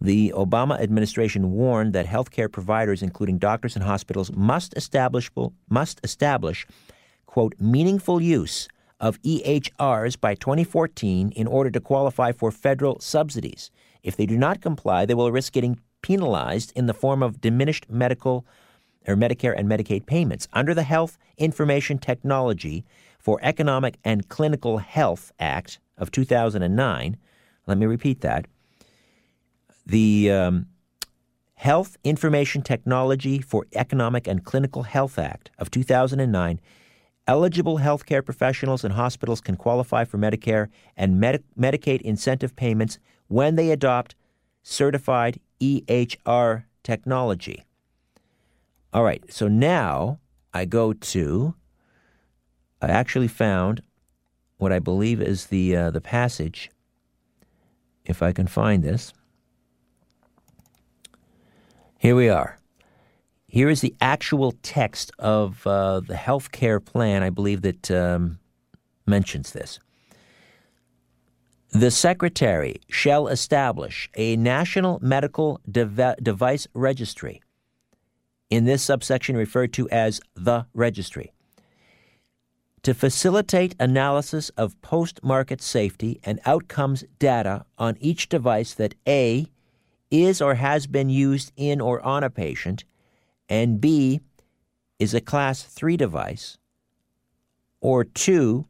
[0.00, 5.30] The Obama administration warned that healthcare providers, including doctors and hospitals, must establish,
[5.68, 6.66] must establish
[7.36, 8.66] quote, meaningful use
[8.98, 13.70] of EHRs by 2014 in order to qualify for federal subsidies.
[14.02, 17.90] If they do not comply, they will risk getting penalized in the form of diminished
[17.90, 18.46] medical
[19.06, 20.48] or Medicare and Medicaid payments.
[20.54, 22.86] Under the Health Information Technology
[23.18, 27.18] for Economic and Clinical Health Act of 2009,
[27.66, 28.46] let me repeat that.
[29.86, 30.66] The um,
[31.54, 36.60] Health Information Technology for Economic and Clinical Health Act of 2009
[37.26, 42.98] eligible healthcare professionals and hospitals can qualify for Medicare and Medi- Medicaid incentive payments
[43.28, 44.14] when they adopt
[44.62, 47.64] certified EHR technology.
[48.92, 50.20] All right, so now
[50.54, 51.54] I go to,
[52.80, 53.82] I actually found
[54.58, 56.70] what I believe is the, uh, the passage,
[58.04, 59.12] if I can find this.
[62.06, 62.56] Here we are.
[63.48, 68.38] Here is the actual text of uh, the health care plan, I believe, that um,
[69.08, 69.80] mentions this.
[71.72, 77.42] The Secretary shall establish a national medical dev- device registry,
[78.50, 81.32] in this subsection referred to as the registry,
[82.84, 89.48] to facilitate analysis of post market safety and outcomes data on each device that A
[90.10, 92.84] is or has been used in or on a patient,
[93.48, 94.20] and B
[94.98, 96.58] is a class 3 device,
[97.80, 98.66] or 2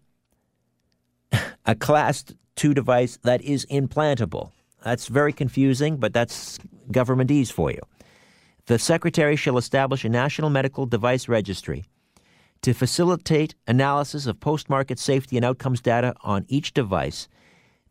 [1.67, 4.51] a class two device that is implantable.
[4.83, 6.59] That's very confusing, but that's
[6.91, 7.81] governmentese for you.
[8.67, 11.85] The Secretary shall establish a national medical device registry
[12.63, 17.29] to facilitate analysis of post market safety and outcomes data on each device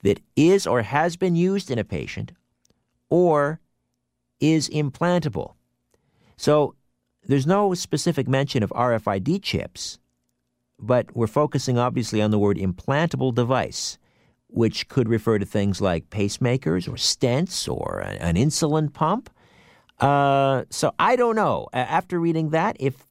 [0.04, 2.32] that is or has been used in a patient
[3.10, 3.60] or
[4.40, 5.54] is implantable.
[6.38, 6.76] So
[7.28, 10.00] there's no specific mention of RFID chips,
[10.80, 13.98] but we're focusing obviously on the word implantable device
[14.56, 19.30] which could refer to things like pacemakers or stents or an insulin pump.
[20.00, 21.68] Uh, so I don't know.
[21.74, 23.06] After reading that, if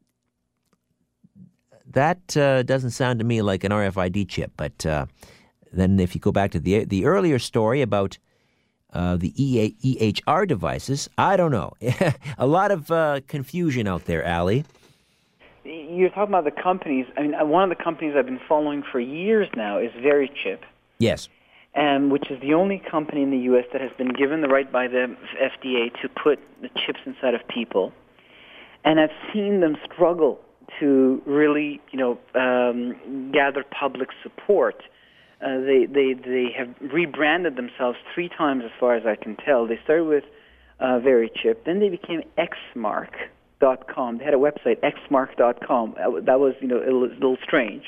[1.87, 5.05] that uh, doesn't sound to me like an RFID chip, but uh,
[5.71, 8.19] then if you go back to the the earlier story about
[8.95, 11.73] uh, the EA, EHR devices, I don't know.
[12.39, 14.65] A lot of uh, confusion out there, Ali.
[15.65, 17.07] You're talking about the companies.
[17.17, 20.59] I mean, one of the companies I've been following for years now is VeriChip.
[20.99, 21.29] Yes.
[21.75, 23.65] Um, which is the only company in the U.S.
[23.73, 27.41] that has been given the right by the FDA to put the chips inside of
[27.49, 27.93] people.
[28.85, 30.41] And I've seen them struggle
[30.81, 34.83] to really, you know, um, gather public support.
[35.45, 39.67] Uh, they they they have rebranded themselves three times, as far as I can tell.
[39.67, 40.25] They started with
[40.81, 44.19] uh, VeriChip, then they became Xmark.com.
[44.19, 45.95] They had a website, Xmark.com.
[46.27, 47.85] That was, you know, a little strange.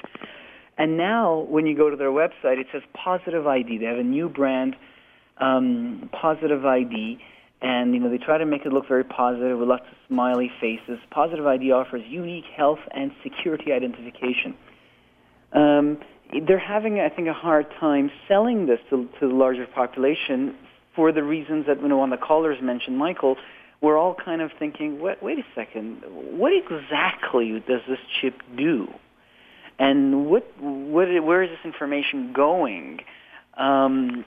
[0.78, 3.78] And now, when you go to their website, it says Positive ID.
[3.78, 4.76] They have a new brand,
[5.38, 7.18] um, Positive ID,
[7.62, 10.50] and you know they try to make it look very positive with lots of smiley
[10.60, 10.98] faces.
[11.10, 14.54] Positive ID offers unique health and security identification.
[15.52, 15.98] Um,
[16.46, 20.56] they're having, I think, a hard time selling this to, to the larger population
[20.94, 23.36] for the reasons that you know one of the callers mentioned, Michael.
[23.82, 28.88] We're all kind of thinking, wait, wait a second, what exactly does this chip do?
[29.78, 33.00] And what, what, where is this information going?
[33.58, 34.24] Um,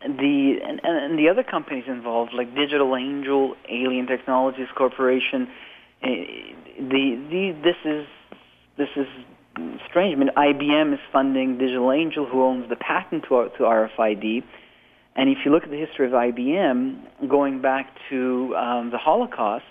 [0.00, 5.48] the and, and the other companies involved, like Digital Angel, Alien Technologies Corporation,
[6.02, 6.08] eh,
[6.78, 8.06] the, the this is
[8.76, 9.06] this is
[9.88, 10.16] strange.
[10.16, 14.42] I mean, IBM is funding Digital Angel, who owns the patent to, to RFID.
[15.16, 19.64] And if you look at the history of IBM, going back to um, the Holocaust,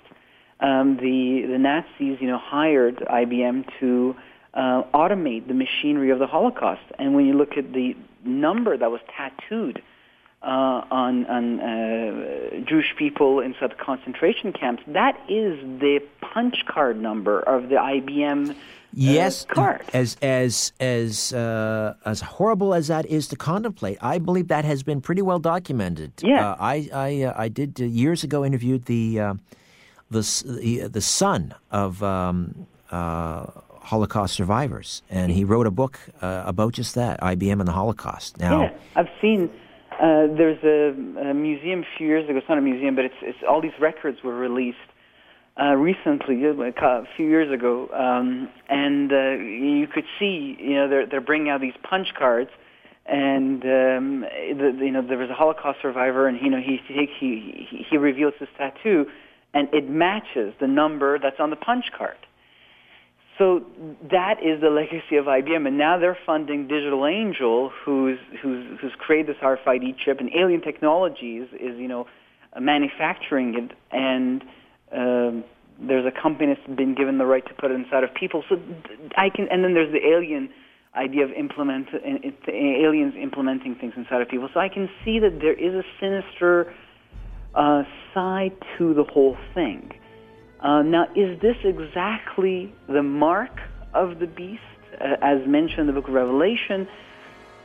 [0.60, 4.16] um, the the Nazis, you know, hired IBM to
[4.54, 6.84] uh, automate the machinery of the Holocaust.
[6.98, 9.82] And when you look at the number that was tattooed
[10.42, 10.46] uh,
[10.92, 17.40] on, on uh, Jewish people inside the concentration camps, that is the punch card number
[17.40, 18.56] of the IBM
[18.94, 19.82] yes, uh, card.
[19.94, 24.84] As as as uh, as horrible as that is to contemplate, I believe that has
[24.84, 26.14] been pretty well documented.
[26.22, 29.34] Yeah, uh, I I uh, I did uh, years ago interviewed the uh,
[30.10, 32.04] the the, the son of.
[32.04, 32.68] Um,
[33.86, 38.38] Holocaust survivors, and he wrote a book about just that, IBM and the Holocaust.
[38.38, 39.50] Now, yeah, I've seen
[40.00, 42.38] uh, there's a, a, museum a few years ago.
[42.38, 44.78] It's not a museum, but it's, it's all these records were released
[45.62, 51.06] uh, recently, a few years ago, um, and uh, you could see, you know, they're
[51.06, 52.50] they're bringing out these punch cards,
[53.06, 57.08] and um, the, you know there was a Holocaust survivor, and you know he he
[57.20, 59.06] he he reveals his tattoo,
[59.54, 62.18] and it matches the number that's on the punch card.
[63.38, 63.62] So
[64.12, 68.94] that is the legacy of IBM, and now they're funding Digital Angel, who's who's who's
[68.98, 72.08] created this RFID chip, and Alien Technologies is you know
[72.60, 74.44] manufacturing it, and
[74.94, 75.44] um,
[75.80, 78.44] there's a company that's been given the right to put it inside of people.
[78.48, 78.60] So
[79.18, 80.50] I can, and then there's the alien
[80.96, 81.88] idea of implement
[82.48, 84.50] aliens implementing things inside of people.
[84.54, 86.74] So I can see that there is a sinister
[87.56, 87.84] uh,
[88.14, 89.92] side to the whole thing.
[90.60, 93.60] Uh, now, is this exactly the mark
[93.94, 94.62] of the beast,
[95.02, 96.88] uh, as mentioned in the book of Revelation?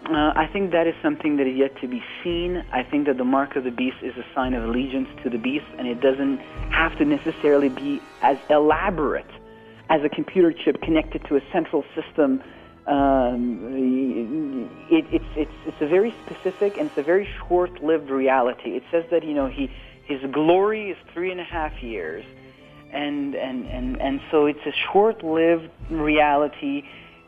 [0.06, 2.62] Uh, I think that is something that is yet to be seen.
[2.72, 5.38] I think that the mark of the beast is a sign of allegiance to the
[5.38, 6.38] beast, and it doesn't
[6.70, 9.30] have to necessarily be as elaborate
[9.90, 12.42] as a computer chip connected to a central system.
[12.86, 18.70] Um, it, it's, it's, it's a very specific and it's a very short-lived reality.
[18.70, 19.68] It says that you know he
[20.06, 22.24] his glory is three and a half years
[22.92, 26.82] and and and and so it's a short-lived reality,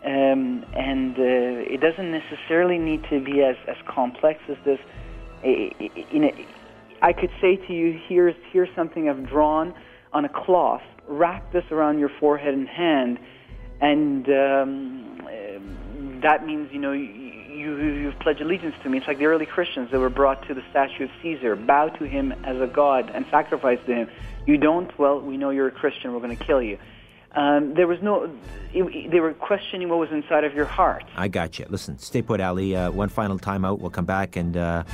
[0.05, 4.79] um, and uh, it doesn't necessarily need to be as as complex as this.
[5.43, 6.31] You know,
[7.03, 9.75] I could say to you, here's here's something I've drawn
[10.13, 10.83] on a cloth.
[11.07, 13.19] Wrap this around your forehead and hand,
[13.81, 18.99] and um, that means you know you, you've pledged allegiance to me.
[18.99, 22.05] It's like the early Christians that were brought to the statue of Caesar, bow to
[22.05, 24.09] him as a god, and sacrifice to him.
[24.47, 24.97] You don't?
[24.99, 26.13] Well, we know you're a Christian.
[26.13, 26.79] We're going to kill you.
[27.32, 28.31] Um, there was no.
[28.73, 31.05] It, they were questioning what was inside of your heart.
[31.16, 31.66] I got you.
[31.69, 32.74] Listen, stay put, Ali.
[32.77, 33.81] Uh, one final time out.
[33.81, 34.85] We'll come back and uh,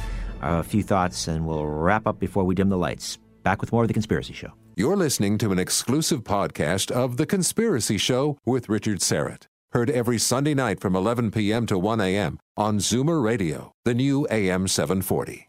[0.43, 3.19] a few thoughts, and we'll wrap up before we dim the lights.
[3.43, 4.53] Back with more of the Conspiracy Show.
[4.77, 9.45] You're listening to an exclusive podcast of The Conspiracy Show with Richard Syrett.
[9.73, 11.65] Heard every Sunday night from 11 p.m.
[11.67, 12.39] to 1 a.m.
[12.57, 15.49] on Zoomer Radio, the new AM 740.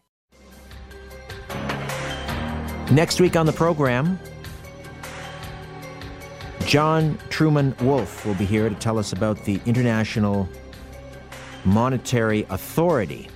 [2.90, 4.18] Next week on the program,
[6.68, 10.46] John Truman Wolfe will be here to tell us about the International
[11.64, 13.30] Monetary Authority,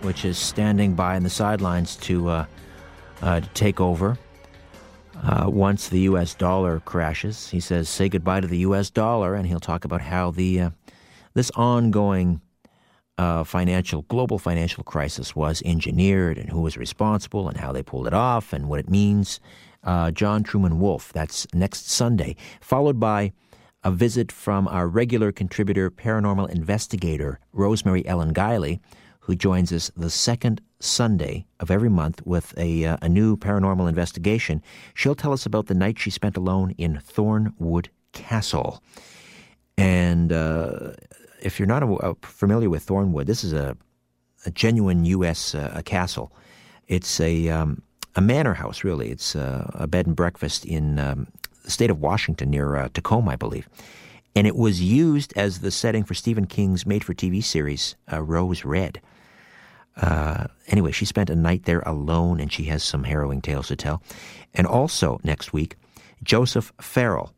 [0.00, 2.46] which is standing by on the sidelines to, uh,
[3.20, 4.16] uh, to take over
[5.22, 6.34] uh, once the U.S.
[6.34, 7.50] dollar crashes.
[7.50, 8.88] He says, "Say goodbye to the U.S.
[8.88, 10.70] dollar," and he'll talk about how the uh,
[11.34, 12.40] this ongoing
[13.18, 18.06] uh, financial global financial crisis was engineered and who was responsible and how they pulled
[18.06, 19.40] it off and what it means.
[19.84, 21.12] Uh, John Truman Wolfe.
[21.12, 23.32] That's next Sunday, followed by
[23.84, 28.80] a visit from our regular contributor, paranormal investigator Rosemary Ellen Guiley,
[29.20, 33.88] who joins us the second Sunday of every month with a, uh, a new paranormal
[33.88, 34.62] investigation.
[34.94, 38.82] She'll tell us about the night she spent alone in Thornewood Castle.
[39.78, 40.92] And uh,
[41.42, 43.76] if you're not a, familiar with Thornewood, this is a,
[44.44, 45.54] a genuine U.S.
[45.54, 46.32] Uh, castle.
[46.86, 47.82] It's a, um,
[48.16, 49.10] a manor house, really.
[49.10, 51.26] It's uh, a bed and breakfast in um,
[51.64, 53.68] the state of Washington near uh, Tacoma, I believe.
[54.36, 58.22] And it was used as the setting for Stephen King's made for TV series, uh,
[58.22, 59.00] Rose Red.
[59.96, 63.76] Uh, anyway, she spent a night there alone, and she has some harrowing tales to
[63.76, 64.02] tell.
[64.52, 65.76] And also next week,
[66.22, 67.32] Joseph Farrell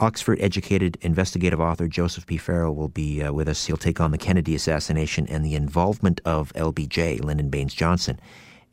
[0.00, 2.38] Oxford educated investigative author Joseph P.
[2.38, 3.66] Farrell will be uh, with us.
[3.66, 8.18] He'll take on the Kennedy assassination and the involvement of LBJ, Lyndon Baines Johnson,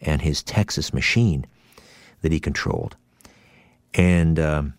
[0.01, 1.45] and his Texas machine
[2.21, 2.95] that he controlled.
[3.93, 4.73] And um,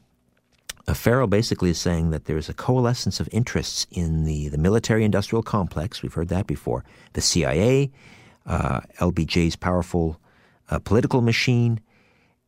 [0.95, 5.43] Farrell basically is saying that there's a coalescence of interests in the, the military industrial
[5.43, 6.03] complex.
[6.03, 6.85] We've heard that before.
[7.13, 7.91] The CIA,
[8.47, 10.21] uh, LBJ's powerful
[10.71, 11.81] uh, political machine,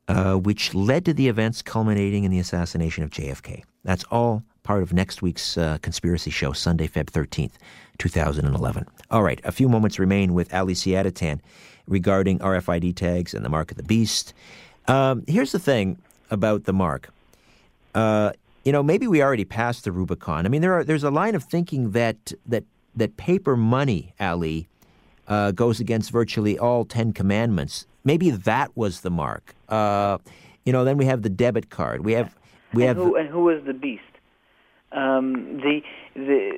[0.09, 3.63] uh, which led to the events culminating in the assassination of JFK.
[3.85, 7.55] That's all part of next week's uh, conspiracy show, Sunday, Feb 13th,
[7.99, 8.87] 2011.
[9.11, 11.41] All right, a few moments remain with Ali Siadatan
[11.91, 14.33] regarding RFID tags and the mark of the beast.
[14.89, 15.99] Um, here's the thing
[16.31, 17.11] about the mark.
[17.95, 18.33] Uh,
[18.65, 20.47] you know, maybe we already passed the Rubicon.
[20.47, 22.65] I mean, there are there's a line of thinking that that
[22.95, 24.69] that paper money, Ali,
[25.29, 27.87] uh, goes against virtually all Ten Commandments.
[28.05, 29.55] Maybe that was the mark.
[29.69, 30.19] Uh,
[30.65, 32.05] you know, then we have the debit card.
[32.05, 32.37] We have
[32.73, 34.03] we and have who, and who was the beast?
[34.93, 35.81] Um, the,
[36.17, 36.51] the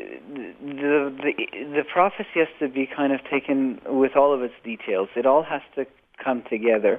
[0.63, 1.33] the the
[1.77, 5.11] the prophecy has to be kind of taken with all of its details.
[5.17, 5.85] It all has to
[6.23, 6.99] come together.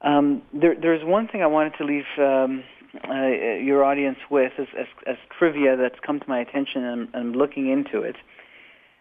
[0.00, 2.64] Um, there, there's one thing I wanted to leave um,
[3.08, 3.26] uh,
[3.62, 7.32] your audience with as, as, as trivia that's come to my attention, and I'm, I'm
[7.32, 8.16] looking into it.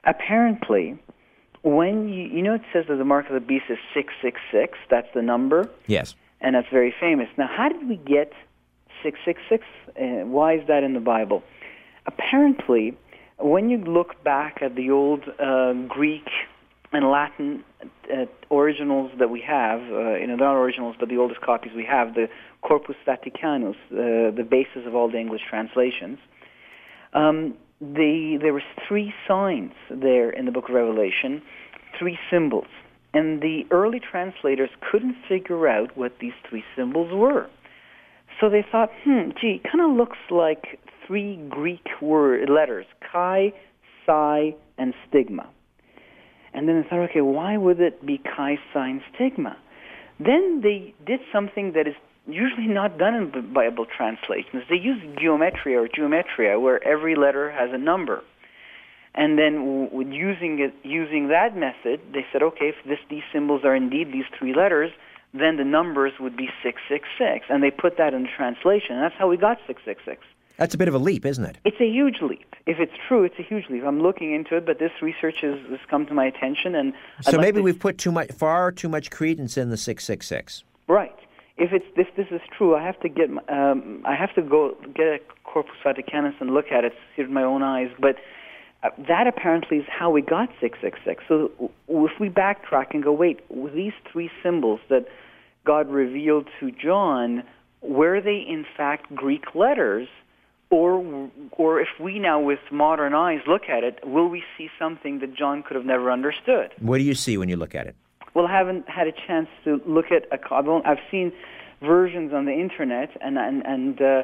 [0.04, 0.98] Apparently,
[1.64, 4.40] when you you know it says that the mark of the beast is six six
[4.52, 4.78] six.
[4.90, 6.16] That's the number, yes.
[6.42, 7.28] and that's very famous.
[7.38, 8.32] Now, how did we get
[9.04, 9.64] six six six?
[10.00, 11.44] Uh, why is that in the Bible?
[12.06, 12.98] Apparently,
[13.40, 16.30] when you look back at the old uh, Greek
[16.92, 17.64] and Latin
[18.12, 21.74] uh, originals that we have, uh, you know, they're not originals, but the oldest copies
[21.76, 22.30] we have, the
[22.62, 26.18] Corpus Vaticanus, uh, the basis of all the English translations.
[27.14, 31.42] Um, the, there was three signs there in the Book of Revelation,
[32.00, 32.68] three symbols,
[33.14, 37.50] and the early translators couldn't figure out what these three symbols were.
[38.40, 43.54] So they thought, hmm, gee, kind of looks like three Greek word letters, chi,
[44.06, 45.50] psi, and stigma.
[46.54, 49.58] And then they thought, okay, why would it be chi, psi, and stigma?
[50.20, 51.96] Then they did something that is
[52.28, 54.64] usually not done in Bible translations.
[54.70, 58.22] They use geometria or gematria, where every letter has a number.
[59.16, 63.76] And then using it, using that method, they said, okay, if this, these symbols are
[63.76, 64.92] indeed these three letters,
[65.34, 67.46] then the numbers would be 666.
[67.50, 68.96] And they put that in the translation.
[68.96, 70.22] And that's how we got 666.
[70.58, 71.58] That's a bit of a leap, isn't it?
[71.66, 72.56] It's a huge leap.
[72.66, 73.84] If it's true, it's a huge leap.
[73.86, 77.26] I'm looking into it, but this research has, has come to my attention, and I'd
[77.26, 80.04] So like maybe to- we've put too much, far too much credence in the six
[80.04, 80.64] six six.
[80.88, 81.14] right.
[81.60, 84.76] If it's if this is true, I have to get um, I have to go
[84.94, 87.90] get a Corpus Vaticanus and look at it, see it with my own eyes.
[88.00, 88.18] But
[89.08, 91.24] that apparently is how we got 666.
[91.28, 93.40] So if we backtrack and go, wait,
[93.74, 95.06] these three symbols that
[95.66, 97.44] God revealed to John,
[97.82, 100.08] were they in fact Greek letters?
[100.70, 105.20] Or, or if we now, with modern eyes, look at it, will we see something
[105.20, 106.74] that John could have never understood?
[106.80, 107.96] What do you see when you look at it?
[108.34, 110.54] Well, I haven't had a chance to look at a.
[110.54, 111.32] I've I've seen
[111.82, 114.24] versions on the internet, and and and uh,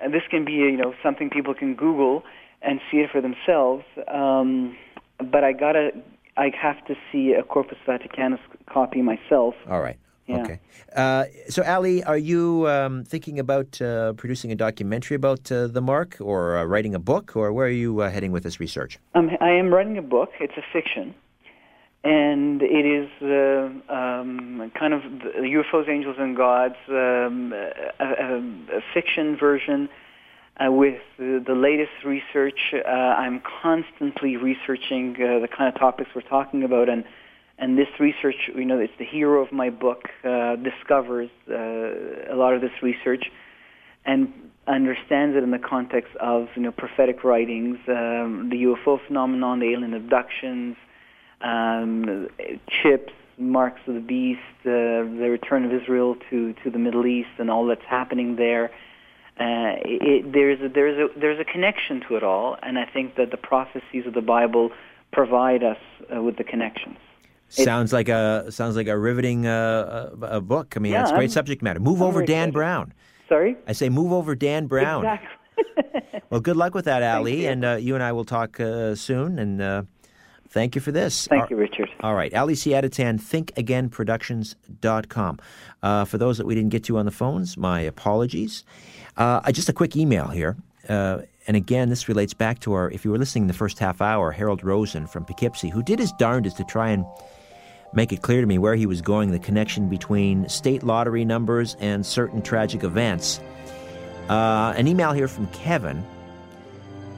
[0.00, 2.22] and this can be you know something people can Google
[2.62, 3.84] and see it for themselves.
[4.08, 4.76] Um,
[5.18, 5.90] but I gotta,
[6.36, 9.54] I have to see a Corpus Vaticanus copy myself.
[9.68, 9.98] All right.
[10.26, 10.42] Yeah.
[10.42, 10.60] Okay.
[10.94, 15.80] Uh, so, Ali, are you um, thinking about uh, producing a documentary about uh, the
[15.80, 18.98] mark, or uh, writing a book, or where are you uh, heading with this research?
[19.14, 20.30] Um, I am writing a book.
[20.38, 21.12] It's a fiction,
[22.04, 28.76] and it is uh, um, kind of the UFOs, Angels, and Gods, um, a, a,
[28.78, 29.88] a fiction version
[30.60, 32.74] uh, with the, the latest research.
[32.74, 37.04] Uh, I'm constantly researching uh, the kind of topics we're talking about, and
[37.58, 42.34] and this research, you know, it's the hero of my book, uh, discovers uh, a
[42.34, 43.30] lot of this research
[44.04, 44.32] and
[44.66, 49.72] understands it in the context of you know prophetic writings, um, the UFO phenomenon, the
[49.72, 50.76] alien abductions,
[51.40, 52.28] um,
[52.68, 57.30] chips, marks of the beast, uh, the return of Israel to to the Middle East,
[57.38, 58.70] and all that's happening there.
[59.40, 63.16] Uh, it, there's a, there's a there's a connection to it all, and I think
[63.16, 64.70] that the prophecies of the Bible
[65.12, 65.78] provide us
[66.14, 66.98] uh, with the connections.
[67.48, 70.74] Sounds like a sounds like a riveting uh, a, a book.
[70.76, 71.80] I mean, Yeah, that's great I'm- subject matter.
[71.80, 72.54] Move I'm over Dan excited.
[72.54, 72.94] Brown.
[73.28, 73.56] Sorry.
[73.66, 75.04] I say move over Dan Brown.
[75.04, 75.28] Exactly.
[76.30, 79.38] Well, good luck with that, Ali, and uh, you and I will talk uh, soon.
[79.38, 79.82] And uh,
[80.48, 81.26] thank you for this.
[81.28, 81.88] Thank you, Richard.
[82.00, 85.38] All right, Ali Siadatan, thinkagainproductions.com.
[85.82, 88.64] Uh, for those that we didn't get to on the phones, my apologies.
[89.16, 90.56] Uh, just a quick email here.
[90.88, 93.78] Uh, and again, this relates back to our, if you were listening in the first
[93.78, 97.04] half hour, Harold Rosen from Poughkeepsie, who did his darndest to try and
[97.92, 101.76] make it clear to me where he was going, the connection between state lottery numbers
[101.80, 103.40] and certain tragic events.
[104.28, 106.04] Uh, an email here from Kevin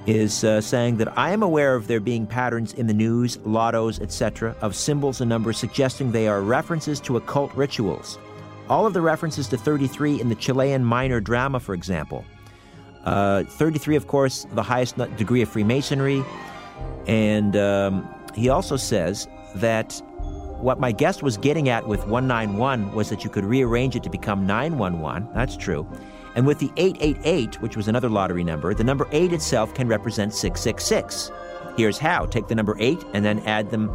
[0.07, 4.01] is uh, saying that I am aware of there being patterns in the news, lottos,
[4.01, 8.19] etc., of symbols and numbers suggesting they are references to occult rituals.
[8.69, 12.25] All of the references to 33 in the Chilean miner drama, for example.
[13.05, 16.25] Uh, 33, of course, the highest degree of Freemasonry.
[17.07, 20.01] And um, he also says that
[20.61, 24.11] what my guest was getting at with 191 was that you could rearrange it to
[24.11, 25.29] become 911.
[25.35, 25.87] That's true.
[26.35, 30.33] And with the 888, which was another lottery number, the number 8 itself can represent
[30.33, 31.31] 666.
[31.77, 33.95] Here's how take the number 8 and then add them,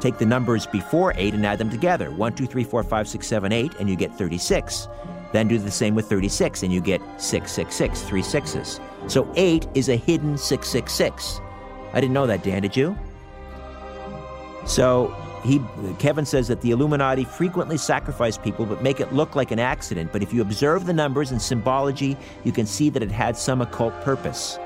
[0.00, 3.26] take the numbers before 8 and add them together 1, 2, 3, 4, 5, 6,
[3.26, 4.88] 7, 8, and you get 36.
[5.32, 8.80] Then do the same with 36 and you get 666, three sixes.
[9.08, 11.40] So 8 is a hidden 666.
[11.92, 12.96] I didn't know that, Dan, did you?
[14.64, 15.12] So
[15.44, 15.60] he,
[15.98, 20.12] Kevin says that the Illuminati frequently sacrifice people but make it look like an accident.
[20.12, 23.60] But if you observe the numbers and symbology, you can see that it had some
[23.60, 24.58] occult purpose.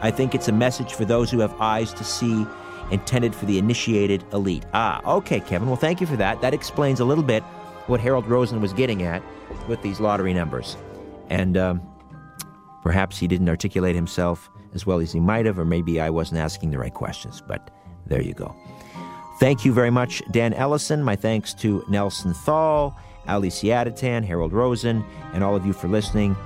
[0.00, 2.46] I think it's a message for those who have eyes to see,
[2.92, 4.64] intended for the initiated elite.
[4.74, 5.68] Ah, okay, Kevin.
[5.68, 6.40] Well, thank you for that.
[6.42, 7.42] That explains a little bit
[7.86, 9.22] what Harold Rosen was getting at
[9.66, 10.76] with these lottery numbers.
[11.28, 11.82] And um,
[12.82, 16.40] perhaps he didn't articulate himself as well as he might have, or maybe I wasn't
[16.40, 17.42] asking the right questions.
[17.46, 17.70] But
[18.06, 18.54] there you go.
[19.40, 21.02] Thank you very much, Dan Ellison.
[21.02, 22.96] My thanks to Nelson Thall,
[23.26, 26.36] Ali Siadatan, Harold Rosen, and all of you for listening.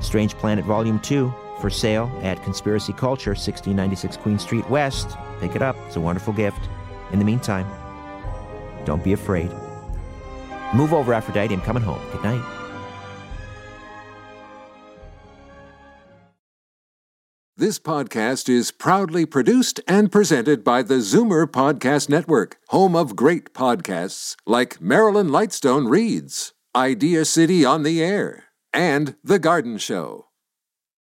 [0.00, 1.32] Strange Planet Volume 2
[1.62, 5.16] for sale at Conspiracy Culture, 1696 Queen Street West.
[5.40, 5.76] Pick it up.
[5.86, 6.68] It's a wonderful gift.
[7.12, 7.66] In the meantime,
[8.84, 9.50] don't be afraid.
[10.74, 11.54] Move over, Aphrodite.
[11.54, 12.00] I'm coming home.
[12.10, 12.58] Good night.
[17.56, 23.54] This podcast is proudly produced and presented by the Zoomer Podcast Network, home of great
[23.54, 30.31] podcasts like Marilyn Lightstone Reads, Idea City on the Air, and The Garden Show.